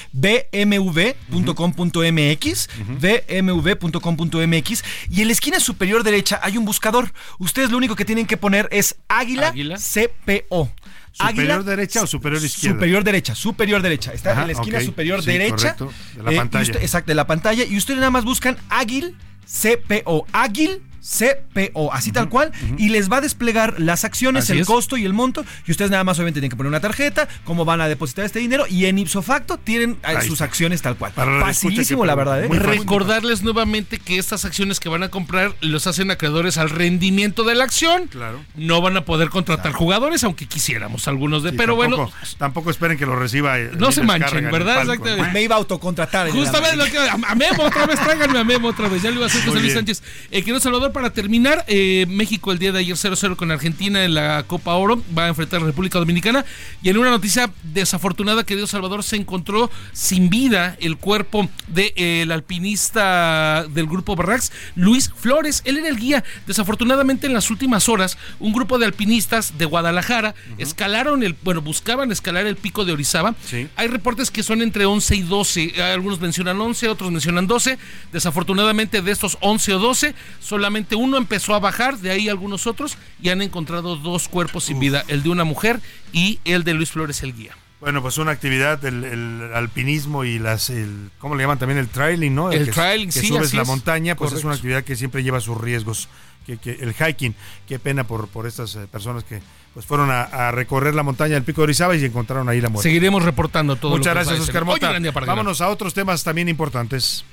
[1.33, 2.69] bmv.com.mx,
[2.99, 7.13] bmv.com.mx, y en la esquina superior derecha hay un buscador.
[7.37, 9.77] Ustedes lo único que tienen que poner es Águila, Águila.
[9.77, 10.69] CPO.
[11.13, 12.75] ¿Superior derecha o superior izquierda?
[12.75, 14.11] Superior derecha, superior derecha.
[14.13, 15.55] Está Ajá, en la esquina superior Sí, derecha.
[15.77, 16.63] correcto, de la Eh, y pantalla.
[16.63, 17.63] usted- exacto, de la pantalla.
[17.63, 19.15] Y ustedes nada más buscan Águil
[19.45, 20.25] CPO.
[20.33, 24.67] Águil CPO, así tal cual, y les va a desplegar las acciones, Así el es.
[24.67, 27.65] costo y el monto, y ustedes nada más obviamente tienen que poner una tarjeta, cómo
[27.65, 30.45] van a depositar este dinero, y en ipso facto tienen eh, Ahí sus está.
[30.45, 31.11] acciones tal cual.
[31.13, 32.49] Para Facilísimo, que la verdad, ¿eh?
[32.49, 37.55] Recordarles nuevamente que estas acciones que van a comprar los hacen acreedores al rendimiento de
[37.55, 38.07] la acción.
[38.07, 38.43] Claro.
[38.55, 41.51] No van a poder contratar jugadores, aunque quisiéramos algunos de.
[41.51, 43.59] Sí, pero tampoco, bueno, tampoco esperen que lo reciba.
[43.59, 44.81] eh, No ahí se manchen, el ¿verdad?
[44.81, 45.21] Exactamente.
[45.27, 45.31] ¿no?
[45.33, 46.27] Me iba a autocontratar.
[46.27, 46.97] el Justamente lo que.
[46.97, 49.01] A, a Memo otra vez, tráiganme a Memo otra vez.
[49.01, 49.73] Ya lo iba a hacer José Luis.
[49.73, 50.03] Sánchez.
[50.31, 54.13] Eh, querido Salvador, para terminar, eh, México el día de ayer 0-0 con Argentina en
[54.13, 55.01] la Copa Oro.
[55.17, 56.45] Va a enfrentar a la República Dominicana.
[56.81, 63.65] Y en una noticia desafortunada, querido Salvador, se encontró sin vida el cuerpo del alpinista
[63.69, 65.61] del grupo Barracks, Luis Flores.
[65.65, 66.23] Él era el guía.
[66.47, 71.35] Desafortunadamente, en las últimas horas, un grupo de alpinistas de Guadalajara escalaron el.
[71.41, 73.35] Bueno, buscaban escalar el pico de Orizaba.
[73.45, 73.67] Sí.
[73.75, 75.81] Hay reportes que son entre 11 y 12.
[75.81, 77.77] Algunos mencionan 11, otros mencionan 12.
[78.11, 82.97] Desafortunadamente de estos 11 o 12, solamente uno empezó a bajar, de ahí algunos otros,
[83.21, 85.79] y han encontrado dos cuerpos sin vida, el de una mujer
[86.13, 87.55] y el de Luis Flores, el guía.
[87.79, 91.79] Bueno, pues una actividad, el, el alpinismo y las, el, ¿cómo le llaman también?
[91.79, 92.51] El trailing, ¿no?
[92.51, 93.67] El que, trailing, que sí, subes así la es.
[93.67, 94.47] montaña, pues es Correcto.
[94.47, 96.07] una actividad que siempre lleva sus riesgos.
[96.45, 97.35] Que, que el hiking,
[97.67, 99.39] qué pena por, por estas eh, personas que
[99.75, 102.69] pues fueron a, a recorrer la montaña del Pico de Orizaba y encontraron ahí la
[102.69, 102.89] muerte.
[102.89, 103.91] Seguiremos reportando todo.
[103.91, 104.47] Muchas lo que gracias.
[104.47, 104.91] Oscar Mota.
[105.25, 107.23] Vámonos a otros temas también importantes.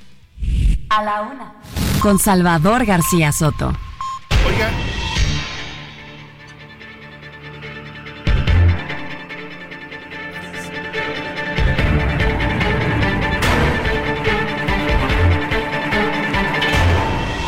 [0.91, 1.53] A la una.
[2.01, 3.73] Con Salvador García Soto.
[4.47, 4.71] Oiga.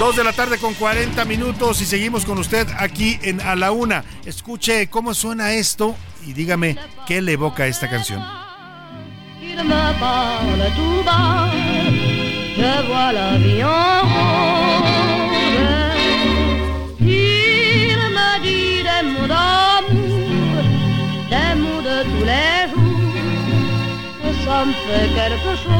[0.01, 3.71] Dos de la tarde con 40 minutos y seguimos con usted aquí en A la
[3.71, 4.03] Una.
[4.25, 5.95] Escuche cómo suena esto
[6.27, 8.25] y dígame qué le evoca esta canción.
[25.57, 25.71] Chose.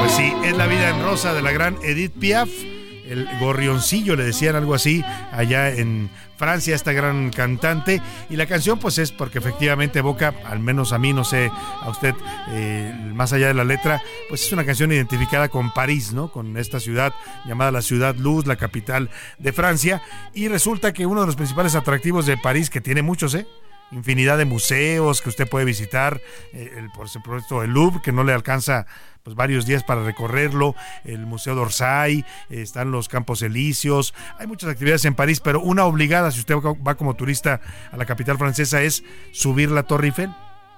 [0.00, 2.73] Pues sí, es la vida en rosa de la gran Edith Piaf.
[3.08, 8.00] El gorrioncillo, le decían algo así, allá en Francia, esta gran cantante.
[8.30, 11.50] Y la canción, pues es porque efectivamente evoca, al menos a mí, no sé,
[11.82, 12.14] a usted,
[12.50, 16.32] eh, más allá de la letra, pues es una canción identificada con París, ¿no?
[16.32, 17.12] Con esta ciudad
[17.46, 20.02] llamada la Ciudad Luz, la capital de Francia.
[20.32, 23.46] Y resulta que uno de los principales atractivos de París, que tiene muchos, ¿eh?
[23.90, 26.20] Infinidad de museos que usted puede visitar,
[26.52, 28.86] eh, el, por supuesto el Louvre, que no le alcanza
[29.22, 30.74] pues varios días para recorrerlo,
[31.04, 32.24] el Museo d'Orsay, eh,
[32.62, 36.94] están los Campos Elíseos, hay muchas actividades en París, pero una obligada si usted va
[36.96, 39.02] como turista a la capital francesa es
[39.32, 40.30] subir la Torre Eiffel,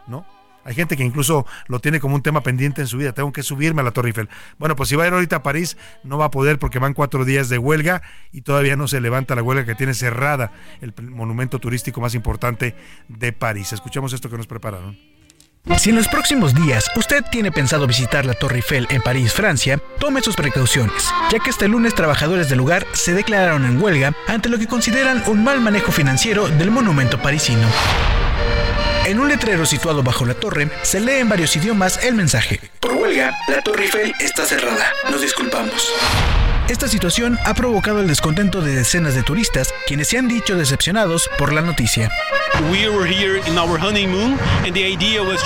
[0.07, 0.36] ¿no?
[0.67, 3.13] Hay gente que incluso lo tiene como un tema pendiente en su vida.
[3.13, 4.29] Tengo que subirme a la Torre Eiffel.
[4.59, 6.93] Bueno, pues si va a ir ahorita a París, no va a poder porque van
[6.93, 8.03] cuatro días de huelga
[8.33, 12.75] y todavía no se levanta la huelga que tiene cerrada el monumento turístico más importante
[13.09, 13.73] de París.
[13.73, 14.99] Escuchamos esto que nos prepararon.
[15.79, 19.81] Si en los próximos días usted tiene pensado visitar la Torre Eiffel en París, Francia,
[19.99, 24.49] tome sus precauciones, ya que este lunes trabajadores del lugar se declararon en huelga ante
[24.49, 27.69] lo que consideran un mal manejo financiero del monumento parisino.
[29.07, 32.61] En un letrero situado bajo la torre se lee en varios idiomas el mensaje.
[32.81, 34.93] Por huelga, la Torre Eiffel está cerrada.
[35.09, 35.93] Nos disculpamos.
[36.69, 41.31] Esta situación ha provocado el descontento de decenas de turistas, quienes se han dicho decepcionados
[41.39, 42.11] por la noticia.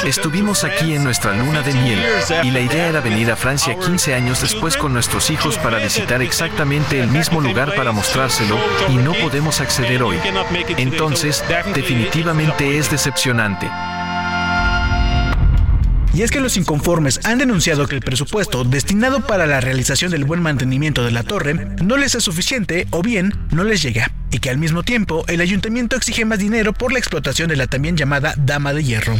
[0.04, 2.02] Estuvimos aquí en nuestra luna de miel
[2.42, 6.22] y la idea era venir a Francia 15 años después con nuestros hijos para visitar
[6.22, 10.16] exactamente el mismo lugar para mostrárselo y no podemos acceder hoy.
[10.78, 11.44] Entonces,
[11.74, 13.70] definitivamente es decepcionante.
[16.12, 20.24] Y es que los inconformes han denunciado que el presupuesto destinado para la realización del
[20.24, 24.38] buen mantenimiento de la torre no les es suficiente o bien no les llega, y
[24.38, 27.96] que al mismo tiempo el ayuntamiento exige más dinero por la explotación de la también
[27.96, 29.16] llamada Dama de Hierro.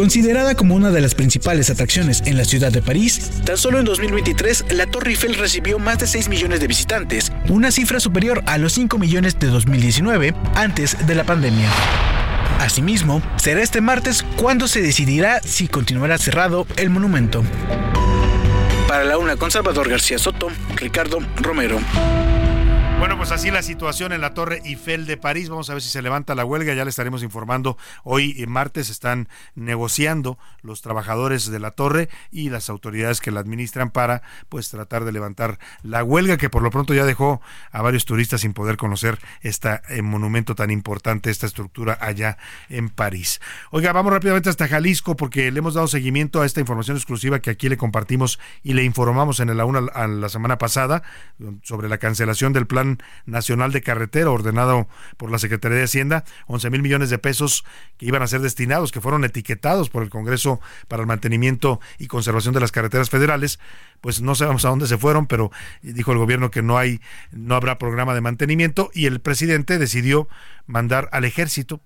[0.00, 3.84] Considerada como una de las principales atracciones en la ciudad de París, tan solo en
[3.84, 8.56] 2023 la Torre Eiffel recibió más de 6 millones de visitantes, una cifra superior a
[8.56, 11.68] los 5 millones de 2019, antes de la pandemia.
[12.60, 17.44] Asimismo, será este martes cuando se decidirá si continuará cerrado el monumento.
[18.88, 21.78] Para la una con Salvador García Soto, Ricardo Romero.
[23.00, 25.48] Bueno, pues así la situación en la Torre Eiffel de París.
[25.48, 26.74] Vamos a ver si se levanta la huelga.
[26.74, 27.78] Ya le estaremos informando.
[28.04, 33.40] Hoy, en martes, están negociando los trabajadores de la torre y las autoridades que la
[33.40, 34.20] administran para,
[34.50, 37.40] pues, tratar de levantar la huelga que por lo pronto ya dejó
[37.72, 42.36] a varios turistas sin poder conocer este monumento tan importante, esta estructura allá
[42.68, 43.40] en París.
[43.70, 47.48] Oiga, vamos rápidamente hasta Jalisco porque le hemos dado seguimiento a esta información exclusiva que
[47.48, 51.02] aquí le compartimos y le informamos en el una la semana pasada
[51.62, 52.89] sobre la cancelación del plan
[53.26, 57.64] Nacional de Carretera ordenado por la Secretaría de Hacienda, 11 mil millones de pesos
[57.96, 62.06] que iban a ser destinados, que fueron etiquetados por el Congreso para el mantenimiento y
[62.06, 63.58] conservación de las carreteras federales,
[64.00, 65.50] pues no sabemos a dónde se fueron, pero
[65.82, 67.00] dijo el gobierno que no hay,
[67.30, 70.28] no habrá programa de mantenimiento y el presidente decidió
[70.66, 71.80] mandar al ejército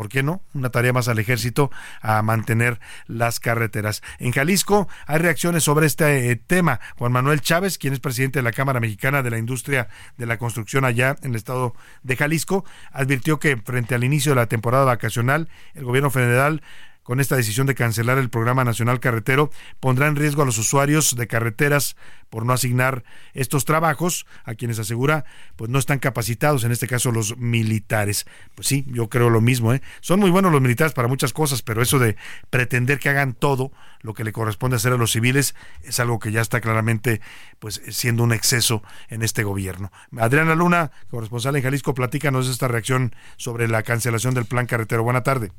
[0.00, 0.42] ¿por qué no?
[0.54, 1.70] Una tarea más al ejército
[2.00, 4.02] a mantener las carreteras.
[4.18, 6.80] En Jalisco hay reacciones sobre este eh, tema.
[6.96, 10.38] Juan Manuel Chávez, quien es presidente de la Cámara Mexicana de la Industria de la
[10.38, 14.86] Construcción allá en el estado de Jalisco, advirtió que frente al inicio de la temporada
[14.86, 16.62] vacacional, el gobierno federal
[17.02, 19.50] con esta decisión de cancelar el programa nacional carretero,
[19.80, 21.96] pondrá en riesgo a los usuarios de carreteras
[22.28, 23.02] por no asignar
[23.34, 25.24] estos trabajos a quienes asegura
[25.56, 28.26] pues no están capacitados, en este caso los militares.
[28.54, 29.82] Pues sí, yo creo lo mismo, ¿eh?
[30.00, 32.16] Son muy buenos los militares para muchas cosas, pero eso de
[32.48, 36.32] pretender que hagan todo lo que le corresponde hacer a los civiles es algo que
[36.32, 37.20] ya está claramente
[37.58, 39.90] pues siendo un exceso en este gobierno.
[40.16, 45.02] Adriana Luna, corresponsal en Jalisco, platícanos esta reacción sobre la cancelación del plan carretero.
[45.02, 45.50] Buena tarde.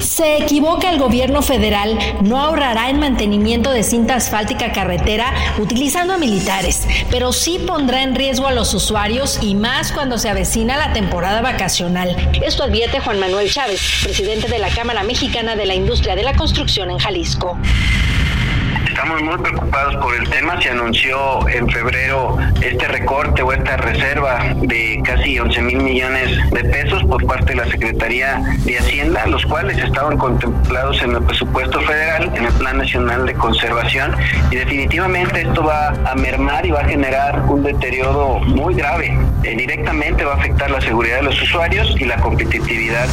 [0.00, 6.18] Se equivoca el gobierno federal, no ahorrará en mantenimiento de cinta asfáltica carretera utilizando a
[6.18, 10.92] militares, pero sí pondrá en riesgo a los usuarios y más cuando se avecina la
[10.92, 12.16] temporada vacacional.
[12.44, 16.34] Esto advierte Juan Manuel Chávez, presidente de la Cámara Mexicana de la Industria de la
[16.34, 17.58] Construcción en Jalisco.
[18.98, 20.60] Estamos muy preocupados por el tema.
[20.60, 26.64] Se anunció en febrero este recorte o esta reserva de casi 11 mil millones de
[26.64, 31.80] pesos por parte de la Secretaría de Hacienda, los cuales estaban contemplados en el presupuesto
[31.82, 34.16] federal, en el Plan Nacional de Conservación.
[34.50, 39.16] Y definitivamente esto va a mermar y va a generar un deterioro muy grave.
[39.44, 43.06] Eh, directamente va a afectar la seguridad de los usuarios y la competitividad.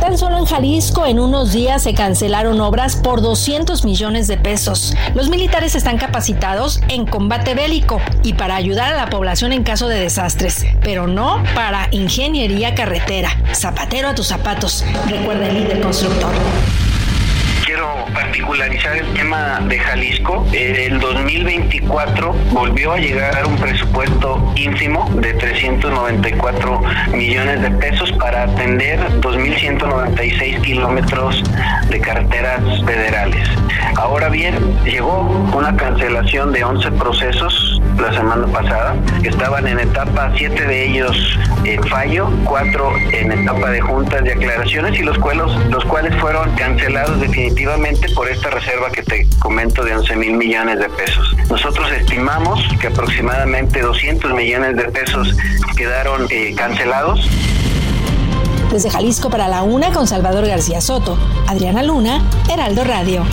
[0.00, 4.94] Tan solo en Jalisco en unos días se cancelaron obras por 200 millones de pesos.
[5.14, 9.88] Los militares están capacitados en combate bélico y para ayudar a la población en caso
[9.88, 13.30] de desastres, pero no para ingeniería carretera.
[13.54, 16.32] Zapatero a tus zapatos, recuerda el líder constructor
[17.74, 20.46] quiero particularizar el tema de Jalisco.
[20.52, 26.82] El 2024 volvió a llegar un presupuesto ínfimo de 394
[27.14, 31.42] millones de pesos para atender 2.196 kilómetros
[31.88, 33.48] de carreteras federales.
[33.96, 35.22] Ahora bien, llegó
[35.52, 41.82] una cancelación de 11 procesos la semana pasada, estaban en etapa, 7 de ellos en
[41.84, 47.20] fallo, 4 en etapa de juntas de aclaraciones y los cuales, los cuales fueron cancelados
[47.20, 47.63] definitivamente
[48.14, 51.34] por esta reserva que te comento de 11 mil millones de pesos.
[51.48, 55.34] Nosotros estimamos que aproximadamente 200 millones de pesos
[55.74, 57.26] quedaron eh, cancelados.
[58.70, 63.24] Desde Jalisco para la Una con Salvador García Soto, Adriana Luna, Heraldo Radio.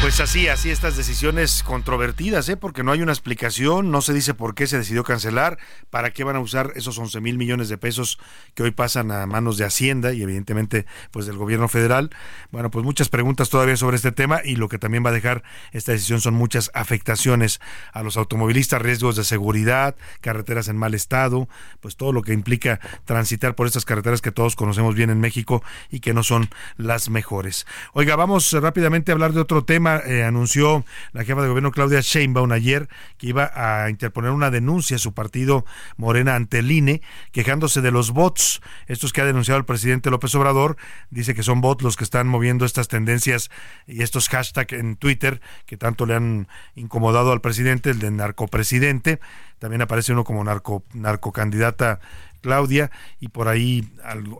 [0.00, 2.56] Pues así, así estas decisiones controvertidas, ¿eh?
[2.56, 5.58] porque no hay una explicación, no se dice por qué se decidió cancelar,
[5.90, 8.18] para qué van a usar esos 11 mil millones de pesos
[8.54, 12.08] que hoy pasan a manos de Hacienda y evidentemente pues del gobierno federal.
[12.50, 15.42] Bueno, pues muchas preguntas todavía sobre este tema y lo que también va a dejar
[15.72, 17.60] esta decisión son muchas afectaciones
[17.92, 21.46] a los automovilistas, riesgos de seguridad, carreteras en mal estado,
[21.80, 25.62] pues todo lo que implica transitar por estas carreteras que todos conocemos bien en México
[25.90, 26.48] y que no son
[26.78, 27.66] las mejores.
[27.92, 32.00] Oiga, vamos rápidamente a hablar de otro tema eh, anunció la jefa de gobierno Claudia
[32.00, 32.88] Sheinbaum ayer
[33.18, 35.64] que iba a interponer una denuncia a su partido
[35.96, 37.02] Morena ante el INE,
[37.32, 40.76] quejándose de los bots, estos que ha denunciado el presidente López Obrador,
[41.10, 43.50] dice que son bots los que están moviendo estas tendencias
[43.86, 49.20] y estos hashtags en Twitter que tanto le han incomodado al presidente, el de narcopresidente,
[49.58, 52.00] también aparece uno como narco narcocandidata
[52.40, 53.90] Claudia y por ahí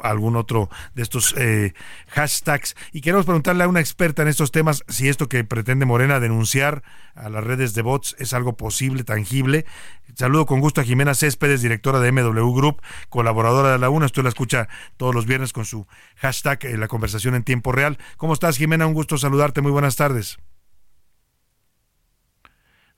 [0.02, 1.74] algún otro de estos eh,
[2.08, 2.76] hashtags.
[2.92, 6.82] Y queremos preguntarle a una experta en estos temas si esto que pretende Morena denunciar
[7.14, 9.66] a las redes de bots es algo posible, tangible.
[10.14, 14.06] Saludo con gusto a Jimena Céspedes, directora de MW Group, colaboradora de la UNA.
[14.06, 15.86] Usted la escucha todos los viernes con su
[16.16, 17.98] hashtag, eh, la conversación en tiempo real.
[18.16, 18.86] ¿Cómo estás, Jimena?
[18.86, 19.60] Un gusto saludarte.
[19.60, 20.38] Muy buenas tardes.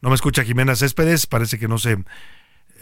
[0.03, 1.97] No me escucha Jimena Céspedes, parece que no se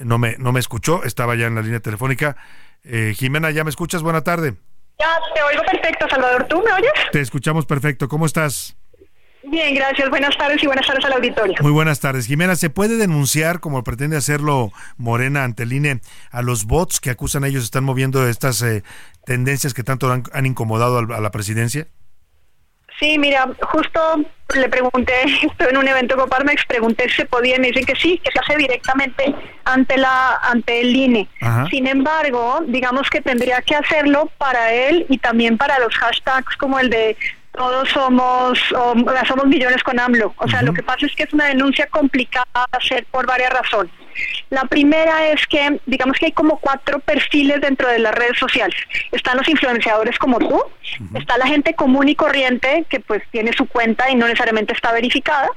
[0.05, 2.37] no me, no me escuchó, estaba ya en la línea telefónica.
[2.85, 4.03] Eh, Jimena, ¿ya me escuchas?
[4.03, 4.55] Buena tarde.
[4.99, 6.47] Ya, te oigo perfecto, Salvador.
[6.49, 6.93] ¿Tú me oyes?
[7.13, 8.09] Te escuchamos perfecto.
[8.09, 8.77] ¿Cómo estás?
[9.43, 10.11] Bien, gracias.
[10.11, 11.55] Buenas tardes y buenas tardes al auditorio.
[11.61, 12.27] Muy buenas tardes.
[12.27, 16.01] Jimena, ¿se puede denunciar, como pretende hacerlo Morena ante el INE,
[16.31, 18.83] a los bots que acusan a ellos están moviendo estas eh,
[19.25, 21.89] tendencias que tanto han, incomodado a la presidencia?
[23.01, 24.01] Sí, mira, justo
[24.55, 27.97] le pregunté, estoy en un evento con Parmex, pregunté si se podía me dicen que
[27.97, 31.29] sí, que se hace directamente ante la ante el INE.
[31.71, 36.79] Sin embargo, digamos que tendría que hacerlo para él y también para los hashtags como
[36.79, 37.17] el de
[37.53, 40.35] todos somos somos millones con AMLO.
[40.37, 43.53] O sea, lo que pasa es que es una denuncia complicada de hacer por varias
[43.53, 43.93] razones.
[44.51, 48.77] La primera es que, digamos que hay como cuatro perfiles dentro de las redes sociales.
[49.13, 50.61] Están los influenciadores como tú,
[51.15, 54.93] está la gente común y corriente que pues tiene su cuenta y no necesariamente está
[54.93, 55.49] verificada.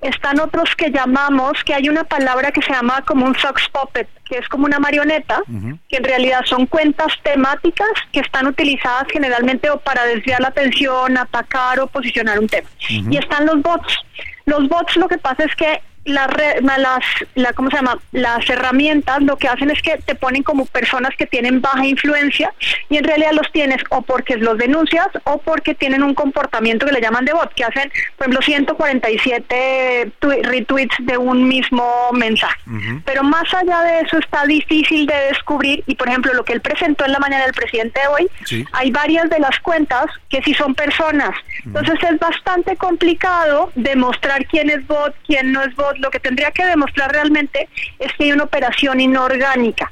[0.00, 4.08] Están otros que llamamos, que hay una palabra que se llama como un sox puppet,
[4.24, 5.42] que es como una marioneta,
[5.88, 11.16] que en realidad son cuentas temáticas que están utilizadas generalmente o para desviar la atención,
[11.16, 12.68] atacar o posicionar un tema.
[12.88, 13.98] Y están los bots.
[14.44, 16.28] Los bots lo que pasa es que las,
[16.62, 17.04] las
[17.34, 17.98] la, ¿cómo se llama?
[18.12, 22.52] las herramientas lo que hacen es que te ponen como personas que tienen baja influencia
[22.88, 26.92] y en realidad los tienes o porque los denuncias o porque tienen un comportamiento que
[26.92, 30.12] le llaman de bot, que hacen, por ejemplo, 147
[30.42, 32.60] retweets de un mismo mensaje.
[33.04, 36.60] Pero más allá de eso está difícil de descubrir y, por ejemplo, lo que él
[36.60, 40.54] presentó en la mañana del presidente de hoy, hay varias de las cuentas que sí
[40.54, 41.30] son personas.
[41.64, 46.50] Entonces es bastante complicado demostrar quién es bot, quién no es bot lo que tendría
[46.50, 49.90] que demostrar realmente es que hay una operación inorgánica.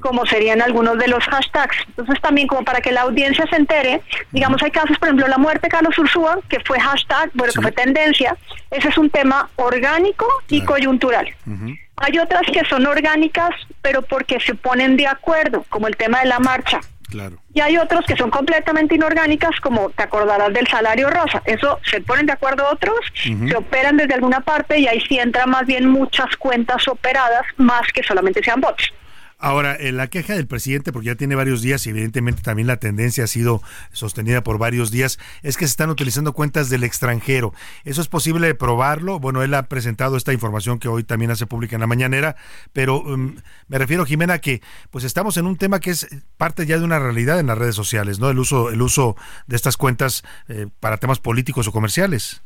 [0.00, 1.76] como serían algunos de los hashtags.
[1.88, 4.00] Entonces también como para que la audiencia se entere,
[4.30, 7.62] digamos hay casos, por ejemplo, la muerte de Carlos Ursúa, que fue hashtag, bueno, que
[7.62, 8.36] fue tendencia,
[8.70, 11.26] ese es un tema orgánico y coyuntural.
[11.96, 13.50] Hay otras que son orgánicas,
[13.80, 16.80] pero porque se ponen de acuerdo, como el tema de la marcha.
[17.54, 21.42] Y hay otros que son completamente inorgánicas, como te acordarás del salario rosa.
[21.44, 25.50] Eso se ponen de acuerdo otros, se operan desde alguna parte y ahí sí entran
[25.50, 28.92] más bien muchas cuentas operadas más que solamente sean bots.
[29.44, 32.76] Ahora, en la queja del presidente, porque ya tiene varios días y evidentemente también la
[32.76, 33.60] tendencia ha sido
[33.90, 37.52] sostenida por varios días, es que se están utilizando cuentas del extranjero.
[37.82, 39.18] ¿Eso es posible probarlo?
[39.18, 42.36] Bueno, él ha presentado esta información que hoy también hace pública en la mañanera,
[42.72, 43.34] pero um,
[43.66, 44.62] me refiero, Jimena, que
[44.92, 46.06] pues estamos en un tema que es
[46.36, 48.30] parte ya de una realidad en las redes sociales, ¿no?
[48.30, 49.16] El uso, el uso
[49.48, 52.42] de estas cuentas eh, para temas políticos o comerciales.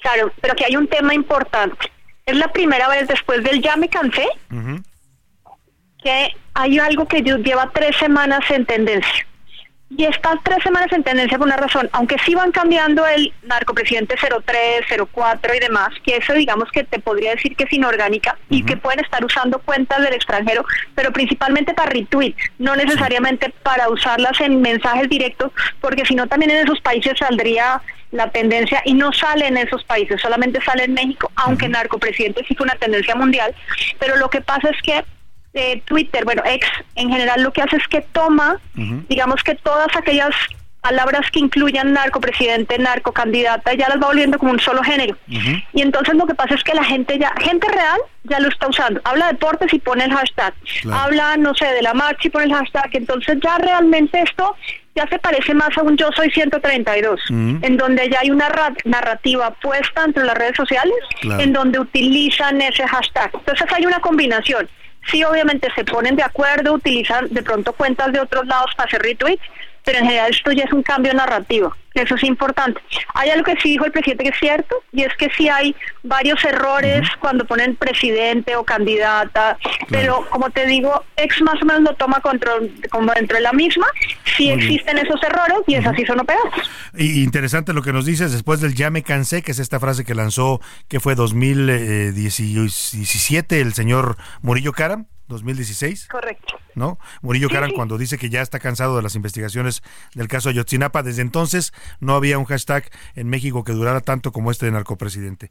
[0.00, 1.92] Claro, pero que hay un tema importante.
[2.24, 4.26] Es la primera vez después del ya me cansé
[6.02, 9.26] que hay algo que lleva tres semanas en tendencia.
[9.90, 14.16] y está tres semanas en tendencia por una razón, aunque sí van cambiando el narcopresidente
[14.16, 18.64] 03, 04 y demás, que eso digamos que te podría decir que es inorgánica y
[18.64, 20.62] que pueden estar usando cuentas del extranjero,
[20.94, 26.50] pero principalmente para retweet, no necesariamente para usarlas en mensajes directos, porque si no también
[26.50, 27.80] en esos países saldría
[28.10, 32.54] la tendencia y no sale en esos países, solamente sale en México, aunque narcopresidente sí
[32.54, 33.54] fue una tendencia mundial,
[33.98, 35.02] pero lo que pasa es que
[35.54, 38.60] eh, Twitter, bueno, ex en general lo que hace es que toma,
[39.08, 40.34] digamos que todas aquellas
[40.80, 45.16] palabras que incluyan narcopresidente, narcocandidata, ya las va volviendo como un solo género.
[45.72, 48.68] Y entonces lo que pasa es que la gente ya, gente real ya lo está
[48.68, 49.00] usando.
[49.04, 50.54] Habla de deportes y pone el hashtag.
[50.90, 52.90] Habla, no sé, de la marcha y pone el hashtag.
[52.92, 54.56] Entonces ya realmente esto
[54.94, 58.48] ya se parece más a un Yo Soy 132, en donde ya hay una
[58.84, 63.30] narrativa puesta entre las redes sociales, en donde utilizan ese hashtag.
[63.34, 64.68] Entonces hay una combinación
[65.10, 69.02] Sí, obviamente se ponen de acuerdo, utilizan de pronto cuentas de otros lados para hacer
[69.02, 69.42] retweets,
[69.88, 71.74] pero en general esto ya es un cambio narrativo.
[71.94, 72.78] Eso es importante.
[73.14, 75.74] Hay algo que sí dijo el presidente que es cierto, y es que sí hay
[76.02, 79.56] varios errores cuando ponen presidente o candidata,
[79.88, 83.54] pero como te digo, ex más o menos lo toma control, como dentro de la
[83.54, 83.86] misma,
[84.36, 86.52] sí existen esos errores y es así son operados.
[86.94, 90.04] Y interesante lo que nos dices después del ya me cansé, que es esta frase
[90.04, 95.06] que lanzó, que fue 2017 el señor Murillo Caram.
[95.28, 96.08] 2016.
[96.08, 96.57] Correcto.
[96.78, 96.98] ¿No?
[97.22, 99.82] Murillo Caram cuando dice que ya está cansado de las investigaciones
[100.14, 104.50] del caso Ayotzinapa, desde entonces no había un hashtag en México que durara tanto como
[104.50, 105.50] este de narcopresidente.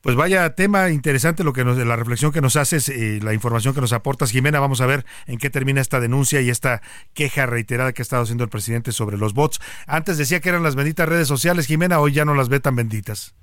[0.00, 3.74] Pues vaya tema interesante lo que nos, la reflexión que nos haces, y la información
[3.74, 4.60] que nos aportas, Jimena.
[4.60, 6.82] Vamos a ver en qué termina esta denuncia y esta
[7.14, 9.60] queja reiterada que ha estado haciendo el presidente sobre los bots.
[9.86, 12.76] Antes decía que eran las benditas redes sociales, Jimena, hoy ya no las ve tan
[12.76, 13.34] benditas.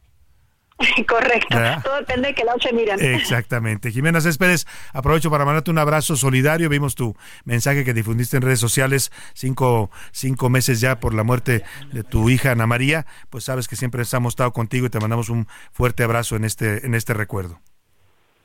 [1.07, 2.99] Correcto, todo depende de que lado se miran.
[3.01, 3.91] Exactamente.
[3.91, 6.67] Jimena Céspedes, aprovecho para mandarte un abrazo solidario.
[6.69, 7.15] Vimos tu
[7.45, 12.29] mensaje que difundiste en redes sociales cinco, cinco meses ya por la muerte de tu
[12.29, 13.05] hija Ana María.
[13.29, 16.85] Pues sabes que siempre hemos estado contigo y te mandamos un fuerte abrazo en este,
[16.85, 17.61] en este recuerdo.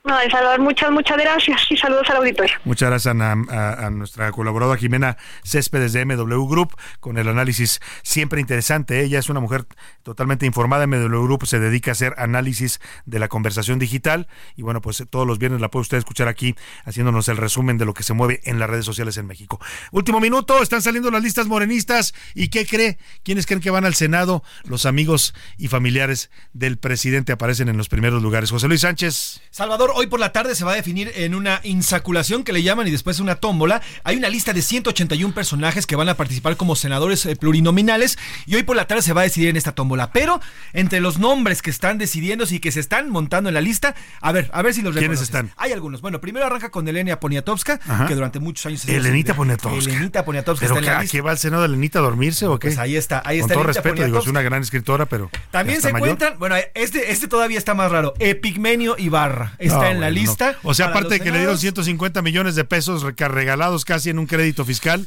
[0.02, 2.56] No, Salvador, muchas, muchas gracias y saludos al auditorio.
[2.64, 9.02] Muchas gracias a, nuestra colaboradora Jimena Céspedes de MW Group con el análisis siempre interesante.
[9.02, 9.66] Ella es una mujer
[10.02, 10.86] totalmente informada.
[10.86, 15.26] MW Group se dedica a hacer análisis de la conversación digital y bueno, pues todos
[15.26, 16.54] los viernes la puede usted escuchar aquí
[16.86, 19.60] haciéndonos el resumen de lo que se mueve en las redes sociales en México.
[19.92, 22.96] Último minuto, están saliendo las listas morenistas y ¿qué cree?
[23.22, 24.42] ¿Quiénes creen que van al Senado?
[24.64, 28.50] Los amigos y familiares del presidente aparecen en los primeros lugares.
[28.50, 29.42] José Luis Sánchez.
[29.50, 32.86] Salvador hoy por la tarde se va a definir en una insaculación que le llaman
[32.86, 33.82] y después una tómbola.
[34.04, 38.56] Hay una lista de 181 personajes que van a participar como senadores eh, plurinominales y
[38.56, 40.12] hoy por la tarde se va a decidir en esta tómbola.
[40.12, 40.40] Pero
[40.72, 44.32] entre los nombres que están decidiéndose y que se están montando en la lista, a
[44.32, 45.50] ver, a ver si los ¿Quiénes están?
[45.56, 46.00] Hay algunos.
[46.00, 48.88] Bueno, primero arranca con Elenia Poniatowska, que durante muchos años...
[48.88, 49.90] Elenita Poniatowska.
[49.90, 52.68] Elenita Poniatowska ¿Pero está qué, va al Senado de Elenita a dormirse o qué?
[52.68, 53.54] Pues ahí está, ahí con está.
[53.54, 55.30] Con todo respeto, digo, es una gran escritora, pero...
[55.50, 60.10] También se encuentran, bueno, este, este todavía está más raro, Epigmenio Ibarra está en la
[60.10, 60.56] lista.
[60.62, 64.26] O sea, aparte de que le dieron 150 millones de pesos regalados casi en un
[64.26, 65.06] crédito fiscal,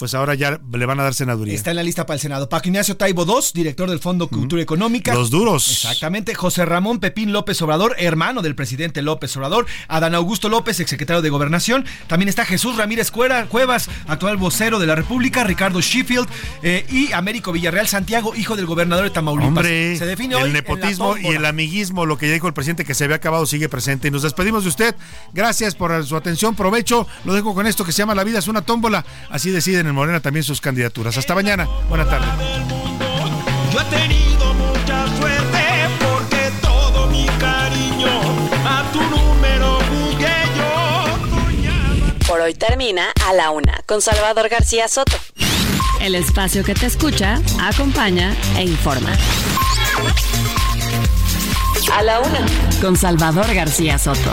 [0.00, 1.54] pues ahora ya le van a dar senaduría.
[1.54, 2.48] Está en la lista para el Senado.
[2.48, 5.12] Paco Ignacio Taibo II, director del Fondo Cultura Económica.
[5.12, 5.70] Los duros.
[5.70, 6.34] Exactamente.
[6.34, 9.66] José Ramón Pepín López Obrador, hermano del presidente López Obrador.
[9.88, 11.84] Adán Augusto López, exsecretario de Gobernación.
[12.06, 15.44] También está Jesús Ramírez Cuevas, actual vocero de la República.
[15.44, 16.26] Ricardo Sheffield
[16.62, 19.48] eh, y Américo Villarreal Santiago, hijo del gobernador de Tamaulipas.
[19.48, 22.94] Hombre, se define el nepotismo y el amiguismo, lo que ya dijo el presidente que
[22.94, 24.08] se había acabado, sigue presente.
[24.08, 24.94] Y nos despedimos de usted.
[25.34, 26.56] Gracias por su atención.
[26.56, 27.06] Provecho.
[27.26, 29.04] Lo dejo con esto que se llama La vida es una tómbola.
[29.28, 31.16] Así deciden en Morena también sus candidaturas.
[31.18, 31.68] Hasta mañana.
[31.88, 32.28] Buenas tardes.
[33.72, 35.58] Yo he tenido mucha suerte
[35.98, 38.08] porque todo mi cariño
[38.66, 42.26] a tu número jugué yo.
[42.26, 45.16] Por hoy termina a la una con Salvador García Soto.
[46.00, 49.10] El espacio que te escucha, acompaña e informa.
[51.92, 52.46] A la una
[52.80, 54.32] con Salvador García Soto.